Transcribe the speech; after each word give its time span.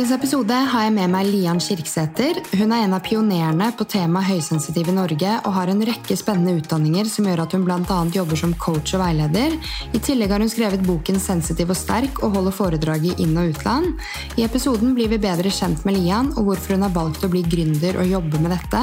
dagens 0.00 0.16
episode 0.16 0.56
har 0.72 0.84
jeg 0.86 0.92
med 0.96 1.10
meg 1.12 1.26
Lian 1.28 1.58
Kirksæter. 1.60 2.38
Hun 2.56 2.70
er 2.72 2.86
en 2.86 2.94
av 2.96 3.02
pionerene 3.04 3.66
på 3.76 3.84
temaet 3.84 4.30
høysensitiv 4.30 4.88
i 4.88 4.94
Norge 4.96 5.34
og 5.42 5.52
har 5.52 5.68
en 5.68 5.82
rekke 5.84 6.16
spennende 6.16 6.54
utdanninger 6.56 7.04
som 7.12 7.26
gjør 7.28 7.42
at 7.44 7.52
hun 7.52 7.66
bl.a. 7.66 7.98
jobber 8.14 8.40
som 8.40 8.54
coach 8.56 8.94
og 8.96 9.02
veileder. 9.02 9.58
I 9.92 10.00
tillegg 10.00 10.32
har 10.32 10.40
hun 10.40 10.48
skrevet 10.48 10.86
boken 10.86 11.20
'Sensitiv 11.20 11.74
og 11.74 11.76
sterk' 11.76 12.22
og 12.24 12.32
holder 12.32 12.56
foredrag 12.56 13.04
i 13.10 13.12
inn- 13.20 13.36
og 13.36 13.52
utland. 13.52 14.00
I 14.40 14.46
episoden 14.48 14.94
blir 14.96 15.12
vi 15.12 15.20
bedre 15.20 15.52
kjent 15.52 15.84
med 15.84 15.98
Lian 15.98 16.32
og 16.32 16.48
hvorfor 16.48 16.78
hun 16.78 16.86
har 16.88 16.96
valgt 16.96 17.26
å 17.26 17.28
bli 17.28 17.44
gründer 17.44 18.00
og 18.00 18.08
jobbe 18.08 18.40
med 18.40 18.56
dette. 18.56 18.80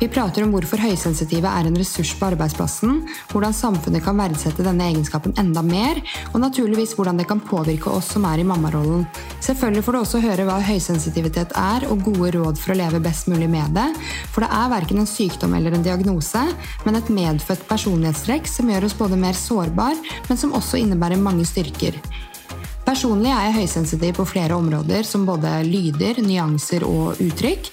Vi 0.00 0.08
prater 0.08 0.44
om 0.44 0.52
hvorfor 0.52 0.80
høysensitive 0.80 1.44
er 1.44 1.66
en 1.68 1.76
ressurs 1.76 2.14
på 2.16 2.30
arbeidsplassen, 2.30 3.02
hvordan 3.32 3.52
samfunnet 3.52 4.04
kan 4.04 4.16
verdsette 4.16 4.64
denne 4.64 4.86
egenskapen 4.88 5.34
enda 5.36 5.60
mer, 5.60 6.00
og 6.32 6.40
naturligvis 6.40 6.94
hvordan 6.96 7.20
det 7.20 7.28
kan 7.28 7.40
påvirke 7.44 7.92
oss 7.92 8.12
som 8.14 8.24
er 8.24 8.40
i 8.40 8.46
mammarollen. 8.48 9.04
Selvfølgelig 9.44 9.84
får 9.84 9.92
du 9.92 10.00
også 10.00 10.22
høre 10.24 10.46
hva 10.50 10.58
høysensitivitet 10.66 11.52
er, 11.54 11.86
og 11.86 12.02
gode 12.08 12.32
råd 12.34 12.58
for 12.58 12.74
å 12.74 12.78
leve 12.80 13.02
best 13.04 13.28
mulig 13.30 13.46
med 13.50 13.76
det. 13.76 13.86
For 14.34 14.42
det 14.42 14.50
er 14.56 14.72
verken 14.72 15.02
en 15.02 15.08
sykdom 15.08 15.54
eller 15.54 15.76
en 15.76 15.86
diagnose, 15.86 16.42
men 16.86 16.98
et 16.98 17.12
medfødt 17.14 17.68
personlighetstrekk 17.70 18.50
som 18.50 18.72
gjør 18.72 18.88
oss 18.88 18.98
både 18.98 19.20
mer 19.20 19.38
sårbar, 19.38 19.94
men 20.26 20.40
som 20.40 20.56
også 20.58 20.82
innebærer 20.82 21.22
mange 21.22 21.46
styrker. 21.46 22.00
Personlig 22.90 23.30
er 23.30 23.44
jeg 23.46 23.54
høysensitiv 23.54 24.16
på 24.16 24.24
flere 24.26 24.56
områder, 24.58 25.04
som 25.06 25.22
både 25.22 25.60
lyder, 25.62 26.16
nyanser 26.26 26.82
og 26.82 27.20
uttrykk. 27.22 27.68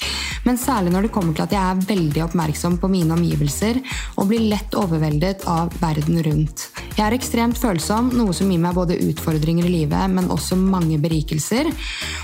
Men 0.46 0.60
særlig 0.62 0.92
når 0.94 1.08
det 1.08 1.12
kommer 1.16 1.34
til 1.34 1.48
at 1.48 1.56
jeg 1.56 1.62
er 1.64 1.88
veldig 1.90 2.22
oppmerksom 2.28 2.76
på 2.78 2.90
mine 2.92 3.16
omgivelser 3.16 3.80
og 4.14 4.28
blir 4.30 4.46
lett 4.52 4.78
overveldet 4.78 5.48
av 5.50 5.74
verden 5.82 6.22
rundt. 6.22 6.68
Jeg 7.00 7.02
er 7.08 7.16
ekstremt 7.18 7.58
følsom, 7.58 8.12
noe 8.14 8.36
som 8.38 8.52
gir 8.54 8.62
meg 8.62 8.78
både 8.78 9.00
utfordringer 9.08 9.66
i 9.66 9.74
livet, 9.80 10.14
men 10.14 10.30
også 10.34 10.60
mange 10.60 11.02
berikelser. 11.02 11.72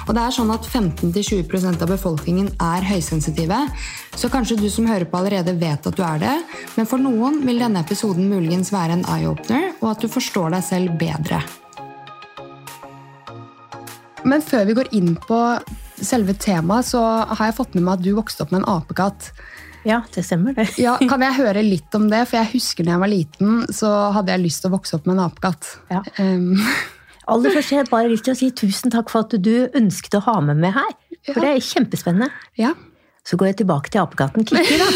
Og 0.05 0.13
det 0.13 0.27
er 0.27 0.37
sånn 0.37 0.53
at 0.53 0.69
15-20% 0.69 1.81
av 1.81 1.95
befolkningen 1.95 2.53
er 2.61 2.87
høysensitive, 2.93 3.63
så 4.13 4.29
kanskje 4.29 4.59
du 4.61 4.69
som 4.69 4.85
hører 4.91 5.09
på 5.09 5.17
allerede 5.17 5.57
vet 5.57 5.89
at 5.89 5.97
du 5.97 6.05
er 6.05 6.21
det, 6.21 6.37
men 6.77 6.85
for 6.93 7.01
noen 7.01 7.41
vil 7.41 7.65
denne 7.65 7.81
episoden 7.81 8.29
muligens 8.29 8.69
være 8.75 8.99
en 8.99 9.05
eye-opener, 9.17 9.71
og 9.81 9.95
at 9.95 10.05
du 10.05 10.13
forstår 10.13 10.53
deg 10.59 10.69
selv 10.69 10.97
bedre. 11.01 11.41
Men 14.29 14.43
før 14.45 14.67
vi 14.69 14.77
går 14.77 14.91
inn 14.95 15.13
på 15.19 15.39
selve 16.03 16.35
temaet, 16.39 16.87
så 16.87 17.01
har 17.01 17.49
jeg 17.49 17.57
fått 17.57 17.75
med 17.77 17.85
meg 17.85 17.99
at 17.99 18.05
du 18.05 18.13
vokste 18.17 18.45
opp 18.45 18.53
med 18.53 18.63
en 18.63 18.71
apekatt. 18.77 19.31
Ja, 19.83 19.99
det 20.15 20.23
stemmer 20.23 20.55
det. 20.55 20.69
ja, 20.79 20.95
kan 21.11 21.23
jeg 21.25 21.35
høre 21.41 21.63
litt 21.65 21.95
om 21.97 22.07
det? 22.11 22.23
For 22.29 22.39
jeg 22.39 22.53
husker 22.55 22.87
da 22.87 22.95
jeg 22.95 23.03
var 23.03 23.11
liten, 23.11 23.63
så 23.75 23.91
hadde 24.15 24.35
jeg 24.35 24.45
lyst 24.45 24.63
til 24.63 24.71
å 24.71 24.77
vokse 24.77 24.95
opp 24.97 25.07
med 25.09 25.17
en 25.17 25.25
apekatt. 25.27 25.73
Ja. 25.91 26.03
Um. 26.19 26.55
Aller 27.31 27.53
først 27.55 27.71
har 27.71 27.83
jeg 27.83 27.91
bare 27.91 28.11
lyst 28.11 28.25
til 28.27 28.33
å 28.33 28.39
si 28.39 28.49
tusen 28.51 28.91
takk 28.91 29.11
for 29.11 29.23
at 29.23 29.35
du 29.39 29.69
ønsket 29.79 30.17
å 30.19 30.23
ha 30.25 30.37
med 30.43 30.59
meg 30.59 30.75
her. 30.75 30.89
For 31.29 31.39
ja. 31.39 31.45
det 31.45 31.51
er 31.51 31.67
kjempespennende. 31.69 32.27
Ja. 32.59 32.73
Så 33.23 33.39
går 33.39 33.53
jeg 33.53 33.61
tilbake 33.61 33.91
til 33.91 34.03
apekatten 34.03 34.47
Kikki, 34.47 34.79
da. 34.81 34.89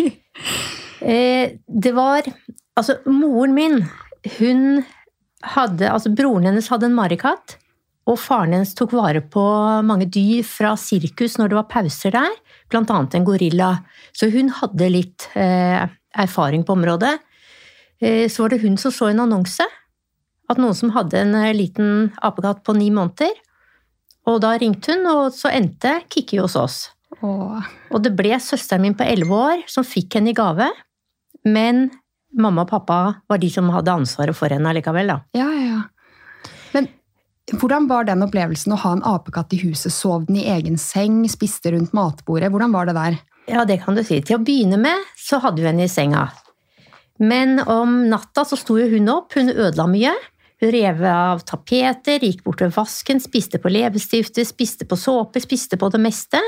eh, 1.10 1.58
det 1.66 1.94
var 1.96 2.28
Altså, 2.78 3.00
moren 3.10 3.52
min, 3.56 3.80
hun 4.38 4.60
hadde 5.56 5.88
Altså, 5.90 6.12
broren 6.14 6.46
hennes 6.46 6.70
hadde 6.70 6.86
en 6.86 6.94
marikatt. 6.94 7.56
Og 8.10 8.18
faren 8.18 8.56
hennes 8.56 8.74
tok 8.74 8.94
vare 8.96 9.22
på 9.22 9.42
mange 9.86 10.08
dyr 10.10 10.42
fra 10.46 10.74
sirkus 10.80 11.36
når 11.38 11.50
det 11.50 11.58
var 11.60 11.68
pauser 11.70 12.14
der, 12.16 12.38
annet 12.74 13.14
en 13.14 13.26
gorilla. 13.26 13.70
Så 14.12 14.30
hun 14.32 14.50
hadde 14.54 14.88
litt 14.90 15.28
eh, 15.38 15.84
erfaring 16.18 16.64
på 16.66 16.74
området. 16.74 17.18
Eh, 18.02 18.26
så 18.30 18.44
var 18.44 18.54
det 18.54 18.62
hun 18.64 18.78
som 18.80 18.94
så 18.94 19.10
en 19.10 19.22
annonse. 19.26 19.66
At 20.50 20.58
noen 20.58 20.74
som 20.74 20.90
hadde 20.96 21.20
en 21.20 21.36
eh, 21.38 21.54
liten 21.54 22.10
apekatt 22.22 22.64
på 22.66 22.74
ni 22.78 22.90
måneder. 22.94 23.36
Og 24.30 24.40
da 24.42 24.56
ringte 24.58 24.96
hun, 24.96 25.06
og 25.06 25.34
så 25.34 25.52
endte 25.54 26.00
Kikki 26.10 26.40
hos 26.42 26.56
oss. 26.58 26.80
Åh. 27.20 27.70
Og 27.90 28.02
det 28.02 28.14
ble 28.18 28.36
søsteren 28.42 28.84
min 28.84 28.96
på 28.98 29.06
elleve 29.06 29.38
år 29.38 29.64
som 29.70 29.86
fikk 29.86 30.18
henne 30.18 30.32
i 30.32 30.36
gave. 30.36 30.68
Men 31.46 31.88
mamma 32.36 32.66
og 32.66 32.70
pappa 32.70 33.00
var 33.30 33.40
de 33.42 33.50
som 33.52 33.70
hadde 33.74 33.94
ansvaret 34.02 34.36
for 34.36 34.52
henne 34.52 34.70
allikevel, 34.70 35.14
da. 35.14 35.18
Ja, 35.36 35.48
ja. 35.54 35.80
Hvordan 37.50 37.88
var 37.90 38.06
den 38.06 38.22
opplevelsen 38.22 38.74
å 38.76 38.78
ha 38.84 38.92
en 38.94 39.02
apekatt 39.06 39.54
i 39.56 39.60
huset? 39.64 39.90
Sov 39.90 40.28
den 40.28 40.38
i 40.38 40.46
egen 40.52 40.78
seng? 40.78 41.24
Spiste 41.30 41.72
rundt 41.74 41.94
matbordet? 41.96 42.50
Hvordan 42.52 42.74
var 42.74 42.86
det 42.86 42.94
der? 42.98 43.18
Ja, 43.50 43.64
det 43.66 43.80
kan 43.82 43.96
du 43.98 44.04
si. 44.06 44.20
Til 44.22 44.38
å 44.38 44.44
begynne 44.44 44.78
med 44.78 45.08
så 45.18 45.40
hadde 45.42 45.62
vi 45.62 45.70
henne 45.70 45.88
i 45.88 45.90
senga. 45.90 46.28
Men 47.20 47.58
om 47.66 48.04
natta 48.08 48.46
så 48.48 48.56
sto 48.56 48.78
jo 48.78 48.86
hun 48.94 49.10
opp, 49.12 49.34
hun 49.36 49.50
ødela 49.50 49.88
mye. 49.90 50.14
Hun 50.60 50.72
rev 50.74 51.02
av 51.08 51.42
tapeter, 51.48 52.22
gikk 52.22 52.44
bort 52.44 52.62
ved 52.62 52.74
vasken, 52.76 53.20
spiste 53.20 53.58
på 53.60 53.72
leppestifter, 53.72 54.46
spiste 54.46 54.86
på 54.88 54.98
såpe, 55.00 55.40
spiste 55.42 55.80
på 55.80 55.88
det 55.92 56.00
meste. 56.04 56.40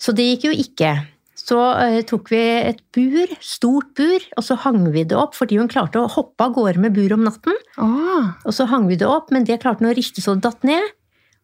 Så 0.00 0.14
det 0.16 0.26
gikk 0.28 0.48
jo 0.48 0.56
ikke 0.64 0.94
så 1.44 1.60
uh, 1.76 2.00
tok 2.08 2.30
vi 2.32 2.40
et 2.70 2.80
bur, 2.96 3.32
stort 3.44 3.90
bur, 3.98 4.22
og 4.38 4.46
så 4.46 4.56
hang 4.64 4.86
vi 4.94 5.04
det 5.08 5.16
opp 5.18 5.36
fordi 5.36 5.58
hun 5.60 5.68
klarte 5.68 6.00
å 6.00 6.10
hoppe 6.10 6.46
av 6.46 6.54
gårde 6.56 6.80
med 6.80 6.94
bur 6.96 7.12
om 7.16 7.24
natten. 7.26 7.56
Ah. 7.76 8.32
Og 8.46 8.54
så 8.56 8.68
hang 8.70 8.88
vi 8.88 8.96
det 9.00 9.08
opp, 9.08 9.32
men 9.34 9.44
det 9.44 9.60
klarte 9.62 9.84
hun 9.84 9.92
å 9.92 9.96
riste 9.96 10.24
så 10.24 10.36
det 10.38 10.46
datt 10.46 10.64
ned. 10.64 10.94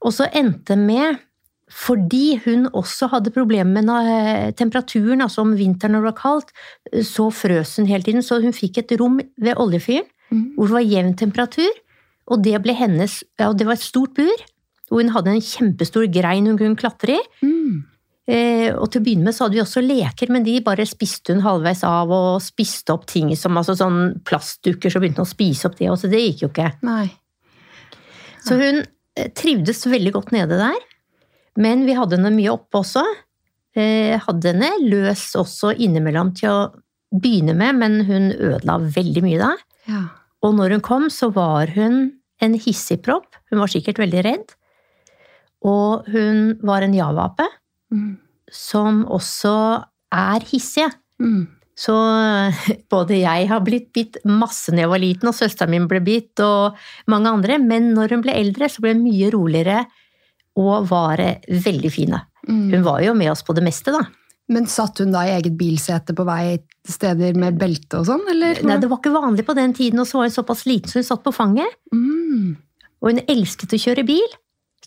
Og 0.00 0.16
så 0.16 0.30
endte 0.32 0.78
med 0.80 1.20
fordi 1.70 2.40
hun 2.42 2.64
også 2.74 3.06
hadde 3.12 3.30
problemer 3.34 3.84
med 3.84 3.90
uh, 3.92 4.48
temperaturen, 4.58 5.22
altså 5.22 5.44
om 5.44 5.52
vinteren 5.58 5.94
når 5.94 6.02
det 6.02 6.10
var 6.10 6.18
kaldt, 6.18 6.56
så 7.06 7.28
frøs 7.30 7.76
hun 7.78 7.90
hele 7.90 8.06
tiden. 8.06 8.24
Så 8.26 8.40
hun 8.42 8.56
fikk 8.56 8.80
et 8.80 8.96
rom 8.98 9.20
ved 9.20 9.60
oljefyren 9.60 10.08
mm. 10.32 10.46
hvor 10.56 10.70
det 10.70 10.78
var 10.78 10.88
jevn 10.88 11.14
temperatur. 11.20 11.78
Og 12.30 12.42
det 12.46 12.56
ble 12.64 12.74
hennes 12.78 13.20
Ja, 13.40 13.52
det 13.52 13.68
var 13.68 13.76
et 13.76 13.84
stort 13.84 14.16
bur. 14.18 14.48
Og 14.90 15.02
hun 15.02 15.12
hadde 15.14 15.36
en 15.36 15.44
kjempestor 15.44 16.08
grein 16.10 16.48
hun 16.50 16.58
kunne 16.58 16.78
klatre 16.78 17.20
i. 17.20 17.22
Mm. 17.46 17.86
Eh, 18.28 18.68
og 18.76 18.90
til 18.92 19.00
å 19.00 19.04
begynne 19.04 19.26
med 19.26 19.34
så 19.34 19.46
hadde 19.46 19.56
vi 19.56 19.62
også 19.62 19.82
leker, 19.82 20.30
men 20.30 20.44
de 20.46 20.58
bare 20.64 20.84
spiste 20.86 21.34
hun 21.34 21.42
halvveis 21.44 21.80
av 21.88 22.12
og 22.14 22.42
spiste 22.44 22.92
opp 22.94 23.08
ting 23.10 23.32
som 23.38 23.56
altså 23.58 23.74
sånn 23.78 24.20
plastdukker, 24.28 24.92
så 24.92 25.00
begynte 25.02 25.22
hun 25.22 25.28
å 25.28 25.32
spise 25.32 25.70
opp 25.70 25.78
det 25.80 25.88
også. 25.90 26.10
Det 26.12 26.20
gikk 26.20 26.44
jo 26.44 26.50
ikke. 26.52 26.68
Nei. 26.86 27.08
Så 28.44 28.60
hun 28.60 28.84
eh, 28.84 29.32
trivdes 29.36 29.82
veldig 29.88 30.14
godt 30.18 30.32
nede 30.36 30.60
der. 30.60 30.78
Men 31.60 31.82
vi 31.88 31.96
hadde 31.98 32.16
henne 32.18 32.32
mye 32.34 32.52
oppe 32.54 32.80
også. 32.84 33.02
Eh, 33.78 34.14
hadde 34.22 34.54
henne 34.54 34.70
løs 34.84 35.30
også 35.38 35.74
innimellom 35.78 36.32
til 36.38 36.52
å 36.52 36.62
begynne 37.10 37.56
med, 37.58 37.78
men 37.80 38.00
hun 38.06 38.30
ødela 38.36 38.78
veldig 38.94 39.22
mye 39.26 39.40
da. 39.40 39.50
Ja. 39.90 40.04
Og 40.46 40.54
når 40.56 40.76
hun 40.76 40.84
kom, 40.86 41.08
så 41.12 41.32
var 41.34 41.72
hun 41.74 42.12
en 42.40 42.56
hissigpropp. 42.56 43.34
Hun 43.50 43.60
var 43.60 43.72
sikkert 43.72 43.98
veldig 44.00 44.22
redd. 44.24 44.54
Og 45.66 46.06
hun 46.08 46.54
var 46.64 46.86
en 46.86 46.94
javape. 46.96 47.44
Mm. 47.90 48.18
som 48.50 49.04
også 49.10 49.54
er 50.14 50.44
hissige. 50.50 50.90
Mm. 51.22 51.48
Så 51.80 51.94
både 52.92 53.20
jeg 53.22 53.48
har 53.50 53.64
blitt 53.66 53.90
bitt 53.96 54.20
masse 54.28 54.74
da 54.74 54.84
jeg 54.84 54.92
var 54.92 55.02
liten, 55.02 55.30
og 55.30 55.36
søsteren 55.36 55.74
min 55.74 55.88
ble 55.90 56.02
bitt, 56.04 56.34
og 56.44 56.78
mange 57.10 57.32
andre. 57.32 57.58
Men 57.62 57.92
når 57.96 58.16
hun 58.16 58.24
ble 58.26 58.36
eldre, 58.36 58.70
så 58.70 58.84
ble 58.84 58.94
hun 58.96 59.04
mye 59.06 59.32
roligere 59.34 59.84
og 60.60 60.88
var 60.90 61.22
veldig 61.46 61.92
fine. 61.94 62.24
Mm. 62.48 62.66
Hun 62.74 62.82
var 62.86 63.04
jo 63.04 63.14
med 63.16 63.30
oss 63.32 63.44
på 63.46 63.54
det 63.56 63.64
meste, 63.64 63.94
da. 63.94 64.02
Men 64.50 64.66
satt 64.66 64.98
hun 64.98 65.12
da 65.14 65.22
i 65.26 65.34
eget 65.36 65.54
bilsete 65.58 66.14
på 66.16 66.26
vei 66.26 66.58
til 66.58 66.94
steder 66.96 67.36
med 67.38 67.58
belte 67.60 68.00
og 68.00 68.08
sånn, 68.08 68.24
eller? 68.32 68.58
Nei, 68.66 68.80
det 68.82 68.88
var 68.90 68.98
ikke 68.98 69.14
vanlig 69.14 69.44
på 69.46 69.54
den 69.54 69.74
tiden, 69.76 70.02
og 70.02 70.08
så 70.10 70.18
var 70.18 70.26
hun 70.26 70.34
såpass 70.34 70.64
liten 70.66 70.90
så 70.90 70.98
hun 70.98 71.06
satt 71.06 71.22
på 71.22 71.32
fanget. 71.34 71.76
Mm. 71.94 72.56
Og 73.00 73.12
hun 73.12 73.22
elsket 73.30 73.76
å 73.76 73.80
kjøre 73.80 74.04
bil. 74.08 74.34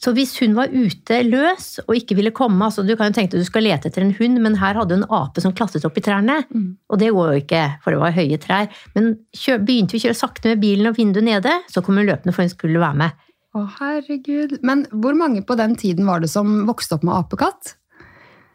Så 0.04 0.12
hvis 0.16 0.34
hun 0.42 0.56
var 0.58 0.74
ute 0.74 1.22
løs 1.24 1.78
og 1.86 1.94
ikke 1.96 2.18
ville 2.18 2.34
komme 2.36 2.66
altså 2.66 2.84
Du 2.84 2.92
kan 3.00 3.08
jo 3.08 3.16
tenke 3.16 3.38
deg 3.38 3.44
du 3.44 3.48
skal 3.48 3.64
lete 3.64 3.88
etter 3.88 4.04
en 4.04 4.16
hund, 4.18 4.42
men 4.44 4.58
her 4.60 4.76
hadde 4.76 4.98
hun 4.98 5.06
en 5.06 5.14
ape 5.16 5.44
som 5.44 5.54
klatret 5.56 5.86
opp 5.88 6.00
i 6.00 6.04
trærne. 6.04 6.42
Mm. 6.50 6.66
Og 6.92 7.00
det 7.00 7.14
går 7.16 7.30
jo 7.30 7.44
ikke, 7.44 7.62
for 7.84 7.96
det 7.96 8.02
var 8.02 8.18
høye 8.18 8.40
trær. 8.44 8.82
Men 8.98 9.14
kjør, 9.38 9.62
begynte 9.64 9.96
vi 9.96 10.02
å 10.02 10.08
kjøre 10.08 10.20
sakte 10.20 10.52
med 10.52 10.64
bilen 10.64 10.90
og 10.92 10.98
vinduet 11.00 11.28
nede, 11.30 11.56
så 11.72 11.84
kom 11.86 12.02
hun 12.02 12.10
løpende 12.10 12.36
for 12.36 12.44
hun 12.44 12.52
skulle 12.52 12.84
være 12.84 13.00
med. 13.06 13.24
Å, 13.54 13.64
herregud. 13.80 14.58
Men 14.66 14.84
hvor 14.92 15.16
mange 15.18 15.44
på 15.46 15.56
den 15.60 15.78
tiden 15.80 16.10
var 16.10 16.24
det 16.24 16.32
som 16.34 16.64
vokste 16.68 16.98
opp 16.98 17.08
med 17.08 17.16
apekatt? 17.22 17.76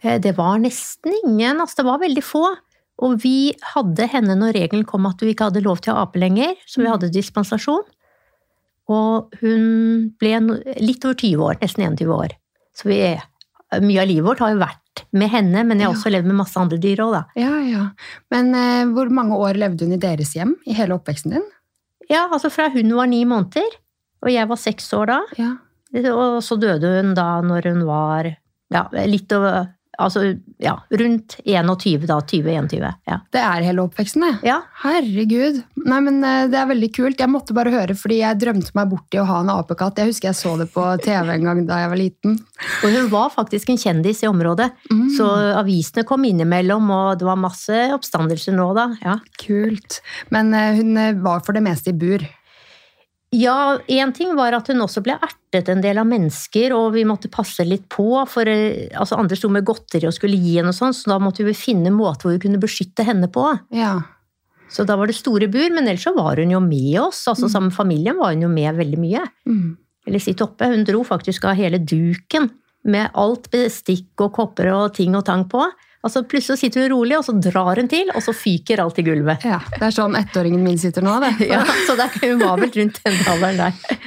Eh, 0.03 0.19
det 0.21 0.35
var 0.37 0.59
nesten 0.61 1.15
ingen. 1.25 1.63
altså 1.63 1.81
Det 1.81 1.89
var 1.89 2.03
veldig 2.03 2.25
få. 2.25 2.45
Og 3.07 3.21
vi 3.23 3.55
hadde 3.75 4.09
henne 4.11 4.35
når 4.37 4.57
regelen 4.59 4.87
kom 4.89 5.07
at 5.07 5.21
du 5.21 5.29
ikke 5.31 5.49
hadde 5.49 5.63
lov 5.63 5.81
til 5.81 5.95
å 5.95 6.01
ha 6.01 6.09
ape 6.09 6.19
lenger, 6.19 6.57
så 6.67 6.81
vi 6.81 6.89
mm. 6.89 6.93
hadde 6.97 7.15
dispensasjon. 7.15 7.87
Og 8.89 9.41
hun 9.43 9.65
ble 10.21 10.39
litt 10.81 11.05
over 11.05 11.19
20 11.19 11.45
år, 11.45 11.59
nesten 11.63 11.85
21 11.85 12.13
år. 12.15 12.35
Så 12.77 12.89
vi, 12.89 13.01
mye 13.85 14.03
av 14.03 14.09
livet 14.09 14.27
vårt 14.27 14.41
har 14.45 14.55
jo 14.55 14.63
vært 14.63 15.05
med 15.15 15.31
henne, 15.33 15.63
men 15.67 15.79
jeg 15.79 15.89
har 15.89 15.95
også 15.95 16.13
levd 16.13 16.31
med 16.31 16.41
masse 16.41 16.59
andre 16.59 16.79
dyr 16.83 17.03
òg, 17.05 17.15
da. 17.19 17.23
Ja, 17.39 17.53
ja. 17.67 17.85
Men 18.35 18.51
eh, 18.57 18.89
hvor 18.95 19.13
mange 19.15 19.39
år 19.39 19.61
levde 19.61 19.87
hun 19.87 19.95
i 19.95 20.01
deres 20.03 20.35
hjem 20.37 20.57
i 20.67 20.77
hele 20.79 20.97
oppveksten 20.97 21.37
din? 21.37 21.47
Ja, 22.09 22.27
altså 22.33 22.51
fra 22.51 22.71
hun 22.73 22.91
var 22.97 23.11
ni 23.11 23.23
måneder, 23.29 23.77
og 24.25 24.33
jeg 24.33 24.49
var 24.51 24.61
seks 24.61 24.89
år 24.97 25.13
da. 25.13 25.19
Ja. 25.39 25.53
Og 26.13 26.41
så 26.45 26.59
døde 26.61 26.99
hun 26.99 27.15
da 27.17 27.39
når 27.45 27.71
hun 27.71 27.85
var 27.89 28.29
ja, 28.73 28.83
litt 29.09 29.33
over 29.37 29.71
Altså 29.99 30.21
ja, 30.63 30.77
rundt 30.95 31.35
21, 31.45 32.05
da. 32.07 32.21
20-21. 32.23 32.85
Ja. 33.11 33.17
Det 33.35 33.41
er 33.43 33.65
hele 33.67 33.83
oppveksten, 33.83 34.23
det. 34.23 34.47
ja. 34.47 34.61
Herregud. 34.85 35.57
Nei, 35.91 35.99
men 36.07 36.21
eh, 36.23 36.45
Det 36.53 36.59
er 36.61 36.69
veldig 36.71 36.91
kult. 36.95 37.19
Jeg 37.19 37.33
måtte 37.33 37.55
bare 37.57 37.73
høre, 37.75 37.97
fordi 37.99 38.21
jeg 38.21 38.39
drømte 38.39 38.71
meg 38.79 38.93
bort 38.93 39.17
i 39.17 39.19
å 39.19 39.27
ha 39.27 39.41
en 39.43 39.51
apekatt. 39.51 39.99
Jeg 39.99 40.13
husker 40.13 40.31
jeg 40.31 40.39
så 40.39 40.53
det 40.61 40.69
på 40.75 40.85
TV 41.07 41.33
en 41.35 41.49
gang 41.49 41.65
da 41.67 41.81
jeg 41.83 41.91
var 41.93 42.01
liten. 42.01 42.39
Og 42.87 42.95
hun 42.95 43.11
var 43.11 43.33
faktisk 43.35 43.73
en 43.75 43.81
kjendis 43.83 44.23
i 44.23 44.31
området, 44.31 44.71
Mm. 44.89 45.09
så 45.19 45.27
avisene 45.59 46.05
kom 46.09 46.23
innimellom, 46.25 46.87
og 46.95 47.19
det 47.21 47.27
var 47.29 47.37
masse 47.41 47.77
oppstandelser 47.95 48.55
nå, 48.57 48.71
da. 48.79 48.87
Ja. 49.03 49.19
Kult. 49.43 49.99
Men 50.35 50.55
eh, 50.55 50.79
hun 50.79 50.95
eh, 50.97 51.13
var 51.25 51.43
for 51.47 51.53
det 51.59 51.63
meste 51.67 51.91
i 51.93 51.99
bur. 51.99 52.23
Ja, 53.37 53.79
én 53.93 54.13
ting 54.17 54.33
var 54.39 54.55
at 54.57 54.71
hun 54.73 54.81
også 54.81 55.03
ble 55.05 55.19
ertet 55.21 55.69
en 55.69 55.83
del 55.85 56.01
av 56.01 56.07
mennesker, 56.09 56.73
og 56.73 56.95
vi 56.95 57.05
måtte 57.09 57.29
passe 57.33 57.65
litt 57.67 57.85
på. 57.93 58.07
For 58.31 58.49
eh, 58.49 58.89
altså, 58.97 59.19
andre 59.21 59.37
sto 59.37 59.51
med 59.53 59.67
godteri 59.69 60.09
og 60.09 60.15
skulle 60.17 60.39
gi 60.41 60.57
henne 60.57 60.73
og 60.73 60.79
sånn, 60.79 60.97
så 60.97 61.13
da 61.13 61.19
måtte 61.21 61.45
vi 61.45 61.57
finne 61.57 61.93
en 61.93 61.99
måte 61.99 62.25
hvor 62.25 62.39
vi 62.39 62.45
kunne 62.47 62.61
beskytte 62.63 63.05
henne 63.05 63.29
på. 63.33 63.45
Ja. 63.77 63.99
Så 64.73 64.85
da 64.89 64.97
var 65.01 65.09
det 65.09 65.17
store 65.17 65.49
bur, 65.53 65.69
men 65.75 65.85
ellers 65.85 66.07
så 66.09 66.15
var 66.17 66.41
hun 66.41 66.53
jo 66.53 66.61
med 66.65 66.97
oss. 67.03 67.23
altså 67.29 67.49
Sammen 67.49 67.73
med 67.73 67.77
familien 67.77 68.17
var 68.21 68.33
hun 68.33 68.47
jo 68.47 68.53
med 68.53 68.81
veldig 68.81 69.01
mye. 69.01 69.27
Mm. 69.49 69.77
Eller 70.09 70.25
sitt 70.25 70.41
oppe. 70.45 70.69
Hun 70.73 70.87
dro 70.89 71.05
faktisk 71.05 71.45
av 71.49 71.57
hele 71.61 71.81
duken 71.81 72.49
med 72.89 73.13
alt 73.19 73.51
bestikk 73.53 74.25
og 74.25 74.33
kopper 74.37 74.71
og 74.73 74.97
ting 74.97 75.17
og 75.19 75.27
tang 75.29 75.45
på. 75.51 75.67
Altså 76.07 76.23
Plutselig 76.31 76.61
sitter 76.61 76.85
hun 76.87 76.93
rolig, 76.93 77.17
og 77.19 77.25
så 77.27 77.35
drar 77.35 77.81
hun 77.81 77.89
til, 77.91 78.13
og 78.15 78.23
så 78.23 78.35
fyker 78.37 78.85
alt 78.85 79.01
i 79.01 79.07
gulvet. 79.07 79.47
ja. 79.49 79.59
Det 79.75 79.83
er 79.89 79.95
sånn 79.95 80.15
ettåringen 80.19 80.63
min 80.63 80.79
sitter 80.79 81.05
nå. 81.05 81.17
det. 81.25 81.35
Ja, 81.53 81.65
så 81.89 81.97
det, 81.99 82.13
hun 82.23 82.39
var 82.43 82.61
vel 82.61 82.71
rundt 82.75 83.01
den 83.05 83.19
alderen 83.33 83.65
der. 83.65 83.99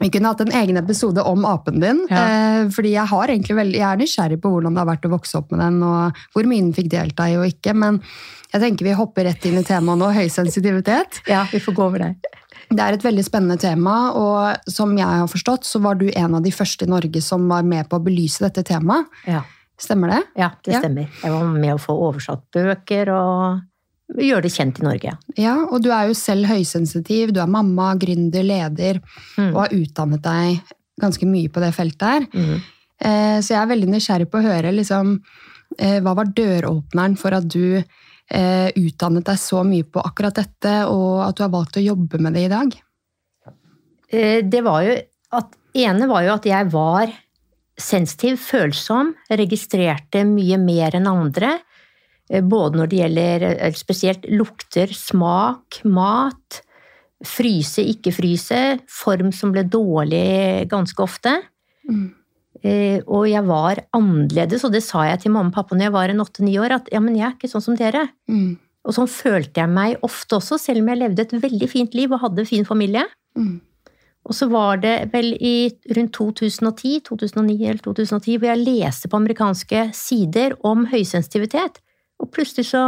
Vi 0.00 0.08
kunne 0.08 0.32
hatt 0.32 0.40
en 0.40 0.52
egen 0.56 0.80
episode 0.80 1.22
om 1.28 1.44
apen 1.44 1.80
din. 1.82 2.02
Ja. 2.08 2.24
Eh, 2.24 2.68
fordi 2.72 2.94
jeg, 2.94 3.06
har 3.10 3.32
veldig, 3.32 3.78
jeg 3.78 3.86
er 3.88 4.00
nysgjerrig 4.00 4.40
på 4.40 4.52
hvordan 4.52 4.76
det 4.76 4.80
har 4.82 4.88
vært 4.88 5.08
å 5.08 5.12
vokse 5.12 5.40
opp 5.40 5.50
med 5.52 5.60
den, 5.60 5.80
og 5.84 6.20
hvor 6.34 6.48
mye 6.48 6.64
den 6.64 6.76
fikk 6.76 6.88
delta 6.92 7.28
i 7.28 7.36
og 7.36 7.48
ikke. 7.48 7.74
Men 7.76 8.00
jeg 8.52 8.64
tenker 8.64 8.88
vi 8.88 8.96
hopper 8.96 9.28
rett 9.28 9.44
inn 9.48 9.60
i 9.60 9.64
temaet 9.66 10.00
nå, 10.00 10.10
høysensitivitet. 10.16 11.22
Ja, 11.28 11.44
vi 11.52 11.60
får 11.60 11.76
gå 11.76 11.88
over 11.88 12.06
der. 12.06 12.36
Det 12.70 12.84
er 12.84 12.94
et 12.94 13.04
veldig 13.04 13.24
spennende 13.26 13.58
tema, 13.60 13.94
og 14.14 14.70
som 14.70 14.92
jeg 14.96 15.08
har 15.08 15.28
forstått, 15.28 15.66
så 15.66 15.80
var 15.82 15.98
du 15.98 16.06
en 16.08 16.36
av 16.38 16.44
de 16.44 16.52
første 16.54 16.86
i 16.86 16.90
Norge 16.90 17.22
som 17.24 17.48
var 17.50 17.66
med 17.66 17.88
på 17.90 17.98
å 17.98 18.04
belyse 18.04 18.44
dette 18.46 18.62
temaet. 18.68 19.10
Ja, 19.26 19.42
Stemmer 19.80 20.08
det? 20.12 20.22
ja 20.36 20.50
det 20.64 20.72
Ja. 20.74 20.80
stemmer. 20.82 21.08
Jeg 21.22 21.32
var 21.32 21.44
med 21.44 21.74
å 21.74 21.80
få 21.80 21.94
oversatt 21.96 22.42
bøker 22.52 23.08
og 23.14 23.62
gjøre 24.20 24.42
det 24.42 24.52
kjent 24.52 24.80
i 24.80 24.84
Norge. 24.84 25.12
Ja, 25.38 25.54
og 25.70 25.82
du 25.82 25.90
er 25.94 26.08
jo 26.08 26.14
selv 26.18 26.46
høysensitiv, 26.50 27.32
du 27.32 27.40
er 27.40 27.46
mamma, 27.46 27.94
gründer, 27.96 28.42
leder, 28.44 29.00
Mm. 29.38 29.54
og 29.54 29.60
har 29.62 29.68
utdannet 29.70 30.22
deg 30.22 30.60
ganske 31.00 31.24
mye 31.26 31.48
på 31.48 31.60
det 31.62 31.72
feltet 31.74 32.02
her. 32.02 32.20
Mhm. 32.34 32.60
Eh, 33.00 33.40
Så 33.40 33.54
jeg 33.54 33.62
er 33.62 33.74
veldig 33.74 33.88
nysgjerrig 33.88 34.26
på 34.30 34.38
å 34.38 34.44
høre 34.44 34.74
liksom, 34.76 35.20
eh, 35.78 36.00
hva 36.00 36.14
var 36.14 36.24
døråpneren 36.26 37.16
for 37.16 37.32
at 37.32 37.48
du 37.48 37.82
eh, 38.32 38.70
utdannet 38.76 39.24
deg 39.24 39.36
så 39.36 39.64
mye 39.66 39.82
på 39.82 40.00
akkurat 40.04 40.34
dette, 40.34 40.86
og 40.86 41.26
at 41.28 41.34
du 41.34 41.42
har 41.42 41.50
valgt 41.50 41.78
å 41.78 41.84
jobbe 41.84 42.20
med 42.20 42.34
det 42.34 42.44
i 42.44 42.48
dag? 42.48 42.72
Det 44.10 44.62
var 44.62 44.82
jo 44.84 44.94
at 45.32 45.56
ene 45.74 46.06
var 46.10 46.22
jo 46.22 46.32
at 46.34 46.44
jeg 46.44 46.70
var 46.70 47.12
sensitiv, 47.80 48.38
følsom, 48.42 49.14
registrerte 49.30 50.24
mye 50.28 50.58
mer 50.60 50.96
enn 50.98 51.08
andre. 51.10 51.56
eh, 52.30 52.40
Både 52.42 52.78
når 52.78 52.88
det 52.92 52.98
gjelder 53.02 53.46
eh, 53.50 53.72
spesielt 53.78 54.26
lukter, 54.30 54.92
smak, 54.94 55.80
mat, 55.84 56.62
fryse, 57.24 57.82
ikke 57.84 58.12
fryse, 58.16 58.80
form 58.88 59.32
som 59.32 59.52
ble 59.52 59.64
dårlig 59.68 60.68
ganske 60.70 61.02
ofte. 61.04 61.34
Mm. 61.88 62.08
Eh, 62.62 63.00
Og 63.06 63.26
jeg 63.28 63.44
var 63.48 63.82
annerledes, 63.96 64.64
og 64.64 64.72
det 64.72 64.82
sa 64.84 65.04
jeg 65.08 65.22
til 65.22 65.32
mamma 65.32 65.48
og 65.48 65.54
pappa 65.54 65.74
når 65.76 65.88
jeg 65.88 65.92
var 65.96 66.08
en 66.12 66.20
åtte-ni 66.24 66.58
år, 66.60 66.76
at 66.78 66.88
ja, 66.92 67.00
men 67.00 67.16
jeg 67.16 67.26
er 67.28 67.36
ikke 67.36 67.50
sånn 67.52 67.64
som 67.64 67.76
dere. 67.76 68.08
Mm. 68.28 68.58
Og 68.88 68.94
sånn 68.96 69.08
følte 69.12 69.60
jeg 69.60 69.68
meg 69.68 69.98
ofte 70.06 70.38
også, 70.38 70.56
selv 70.58 70.80
om 70.80 70.88
jeg 70.88 71.00
levde 71.02 71.20
et 71.26 71.34
veldig 71.42 71.68
fint 71.68 71.94
liv 71.94 72.12
og 72.12 72.22
hadde 72.22 72.40
en 72.40 72.48
fin 72.48 72.64
familie. 72.64 73.04
Mm. 73.36 73.60
Og 74.28 74.36
så 74.36 74.46
var 74.52 74.80
det 74.82 75.10
vel 75.14 75.32
i 75.40 75.70
rundt 75.96 76.12
2010, 76.12 77.00
2009 77.08 77.54
eller 77.70 77.80
2010, 77.82 78.36
hvor 78.38 78.50
jeg 78.50 78.64
leste 78.66 79.08
på 79.08 79.16
amerikanske 79.16 79.86
sider 79.96 80.54
om 80.66 80.84
høysensitivitet. 80.92 81.80
Og 82.20 82.30
plutselig 82.34 82.68
så 82.74 82.84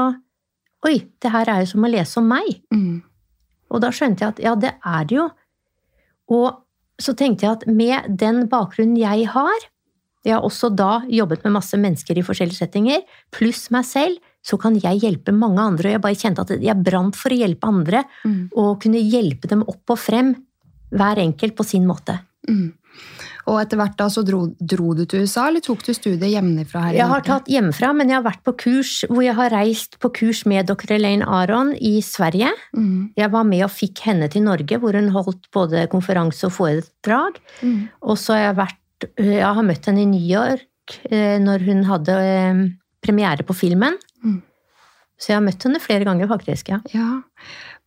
Oi, 0.83 0.97
det 1.23 1.31
her 1.31 1.47
er 1.47 1.61
jo 1.63 1.69
som 1.71 1.85
å 1.87 1.89
lese 1.93 2.19
om 2.19 2.25
meg. 2.27 2.57
Mm. 2.75 3.05
Og 3.71 3.81
da 3.85 3.93
skjønte 3.95 4.25
jeg 4.25 4.33
at 4.35 4.41
ja, 4.43 4.55
det 4.59 4.73
er 4.83 5.05
det 5.07 5.15
jo. 5.15 5.29
Og 6.35 6.49
så 6.99 7.15
tenkte 7.15 7.47
jeg 7.47 7.53
at 7.55 7.67
med 7.71 8.09
den 8.19 8.49
bakgrunnen 8.51 8.97
jeg 8.99 9.29
har, 9.31 9.69
jeg 10.27 10.35
har 10.35 10.43
også 10.47 10.73
da 10.75 11.05
jobbet 11.07 11.47
med 11.47 11.55
masse 11.55 11.79
mennesker 11.79 12.19
i 12.19 12.25
forskjellige 12.27 12.65
settinger, 12.65 13.03
pluss 13.35 13.69
meg 13.75 13.87
selv, 13.87 14.19
så 14.43 14.59
kan 14.59 14.75
jeg 14.83 15.05
hjelpe 15.05 15.31
mange 15.35 15.63
andre. 15.63 15.93
Og 15.93 15.95
jeg 15.97 16.03
bare 16.03 16.19
kjente 16.19 16.43
at 16.43 16.53
jeg 16.67 16.83
brant 16.83 17.19
for 17.19 17.31
å 17.31 17.39
hjelpe 17.39 17.71
andre, 17.71 18.03
Mm. 18.27 18.51
og 18.59 18.81
kunne 18.83 18.99
hjelpe 19.07 19.47
dem 19.51 19.63
opp 19.63 19.95
og 19.95 19.99
frem, 19.99 20.35
hver 20.93 21.21
enkelt 21.23 21.57
på 21.59 21.67
sin 21.67 21.89
måte. 21.89 22.19
Mm. 22.49 22.73
Og 23.51 23.59
etter 23.59 23.79
hvert 23.81 23.97
da 23.99 24.07
så 24.13 24.23
dro, 24.27 24.45
dro 24.55 24.93
du 24.95 25.03
til 25.09 25.25
USA, 25.25 25.49
eller 25.49 25.63
tok 25.65 25.81
du 25.83 25.91
studiet 25.97 26.31
hjemmefra 26.31 26.85
her 26.87 26.99
Jeg 27.01 27.11
har 27.11 27.25
tatt 27.27 27.49
hjemmefra, 27.51 27.91
men 27.99 28.13
jeg 28.13 28.21
har 28.21 28.27
vært 28.27 28.45
på 28.47 28.55
kurs 28.61 28.93
hvor 29.11 29.25
jeg 29.25 29.35
har 29.39 29.51
reist 29.55 29.99
på 30.03 30.13
kurs 30.15 30.45
med 30.51 30.69
dr. 30.71 30.95
Elaine 30.95 31.27
Aron 31.27 31.73
i 31.75 31.97
Sverige. 32.07 32.53
Mm. 32.77 33.11
Jeg 33.19 33.33
var 33.35 33.49
med 33.49 33.65
og 33.67 33.75
fikk 33.75 34.05
henne 34.07 34.31
til 34.31 34.47
Norge, 34.47 34.79
hvor 34.79 34.95
hun 34.99 35.11
holdt 35.15 35.51
både 35.55 35.89
konferanse 35.91 36.47
og 36.47 36.55
foredrag. 36.55 37.43
Mm. 37.65 37.81
Og 38.07 38.21
så 38.21 38.37
har 38.37 38.47
jeg 38.47 38.61
vært 38.63 38.79
Jeg 39.19 39.43
har 39.43 39.67
møtt 39.67 39.89
henne 39.91 40.05
i 40.05 40.07
New 40.07 40.23
York 40.23 41.01
eh, 41.11 41.35
når 41.43 41.65
hun 41.67 41.83
hadde 41.89 42.15
eh, 42.23 42.61
premiere 43.03 43.43
på 43.43 43.57
filmen. 43.59 43.99
Mm. 44.23 44.39
Så 45.19 45.33
jeg 45.33 45.41
har 45.41 45.43
møtt 45.43 45.67
henne 45.67 45.83
flere 45.83 46.07
ganger, 46.07 46.31
faktisk. 46.31 46.71
ja. 46.71 46.79
Ja, 46.95 47.23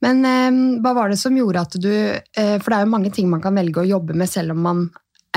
men 0.03 0.25
eh, 0.27 0.59
hva 0.83 0.93
var 0.97 1.11
det 1.11 1.19
som 1.21 1.35
gjorde 1.37 1.61
at 1.63 1.75
du 1.79 1.91
eh, 1.91 2.55
For 2.59 2.67
det 2.69 2.77
er 2.77 2.85
jo 2.85 2.91
mange 2.91 3.11
ting 3.15 3.29
man 3.31 3.43
kan 3.43 3.55
velge 3.55 3.83
å 3.83 3.87
jobbe 3.87 4.15
med 4.17 4.29
selv 4.29 4.55
om 4.55 4.63
man 4.65 4.81